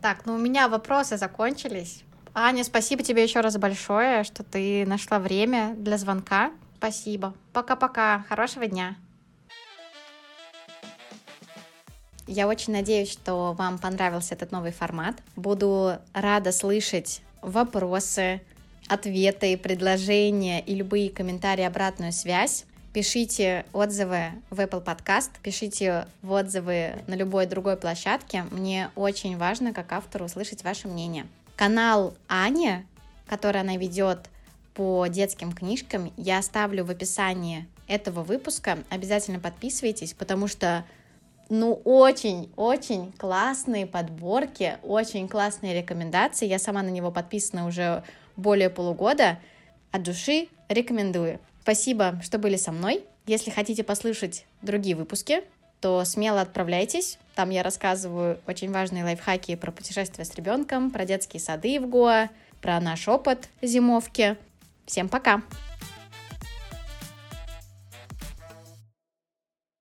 Так, 0.00 0.26
ну 0.26 0.34
у 0.34 0.38
меня 0.38 0.68
вопросы 0.68 1.16
закончились. 1.16 2.04
Аня, 2.36 2.64
спасибо 2.64 3.04
тебе 3.04 3.22
еще 3.22 3.40
раз 3.40 3.56
большое, 3.58 4.24
что 4.24 4.42
ты 4.42 4.84
нашла 4.86 5.20
время 5.20 5.74
для 5.78 5.96
звонка. 5.96 6.50
Спасибо. 6.78 7.32
Пока-пока. 7.52 8.24
Хорошего 8.28 8.66
дня. 8.66 8.96
Я 12.26 12.48
очень 12.48 12.72
надеюсь, 12.72 13.12
что 13.12 13.52
вам 13.52 13.78
понравился 13.78 14.34
этот 14.34 14.50
новый 14.50 14.72
формат. 14.72 15.22
Буду 15.36 15.98
рада 16.12 16.50
слышать 16.50 17.22
вопросы, 17.40 18.42
ответы, 18.88 19.56
предложения 19.56 20.60
и 20.60 20.74
любые 20.74 21.10
комментарии, 21.10 21.62
обратную 21.62 22.12
связь. 22.12 22.64
Пишите 22.92 23.64
отзывы 23.72 24.32
в 24.50 24.58
Apple 24.58 24.84
Podcast, 24.84 25.30
пишите 25.40 26.08
отзывы 26.26 26.94
на 27.06 27.14
любой 27.14 27.46
другой 27.46 27.76
площадке. 27.76 28.44
Мне 28.50 28.90
очень 28.96 29.36
важно, 29.36 29.72
как 29.72 29.92
автору, 29.92 30.24
услышать 30.24 30.64
ваше 30.64 30.88
мнение. 30.88 31.26
Канал 31.56 32.14
Ани, 32.28 32.84
который 33.26 33.60
она 33.60 33.76
ведет 33.76 34.28
по 34.74 35.06
детским 35.06 35.52
книжкам, 35.52 36.12
я 36.16 36.38
оставлю 36.38 36.84
в 36.84 36.90
описании 36.90 37.66
этого 37.86 38.22
выпуска. 38.22 38.78
Обязательно 38.90 39.38
подписывайтесь, 39.38 40.14
потому 40.14 40.48
что 40.48 40.84
ну, 41.48 41.80
очень-очень 41.84 43.12
классные 43.12 43.86
подборки, 43.86 44.78
очень 44.82 45.28
классные 45.28 45.80
рекомендации. 45.80 46.46
Я 46.46 46.58
сама 46.58 46.82
на 46.82 46.88
него 46.88 47.10
подписана 47.10 47.66
уже 47.66 48.02
более 48.36 48.70
полугода. 48.70 49.38
От 49.92 50.02
души 50.02 50.48
рекомендую. 50.68 51.38
Спасибо, 51.62 52.20
что 52.22 52.38
были 52.38 52.56
со 52.56 52.72
мной. 52.72 53.04
Если 53.26 53.50
хотите 53.50 53.84
послушать 53.84 54.44
другие 54.62 54.96
выпуски, 54.96 55.44
то 55.84 56.02
смело 56.06 56.40
отправляйтесь. 56.40 57.18
Там 57.34 57.50
я 57.50 57.62
рассказываю 57.62 58.38
очень 58.46 58.72
важные 58.72 59.04
лайфхаки 59.04 59.54
про 59.54 59.70
путешествия 59.70 60.24
с 60.24 60.34
ребенком, 60.34 60.90
про 60.90 61.04
детские 61.04 61.40
сады 61.40 61.78
в 61.78 61.86
Гоа, 61.86 62.30
про 62.62 62.80
наш 62.80 63.06
опыт 63.06 63.50
зимовки. 63.60 64.38
Всем 64.86 65.10
пока! 65.10 65.42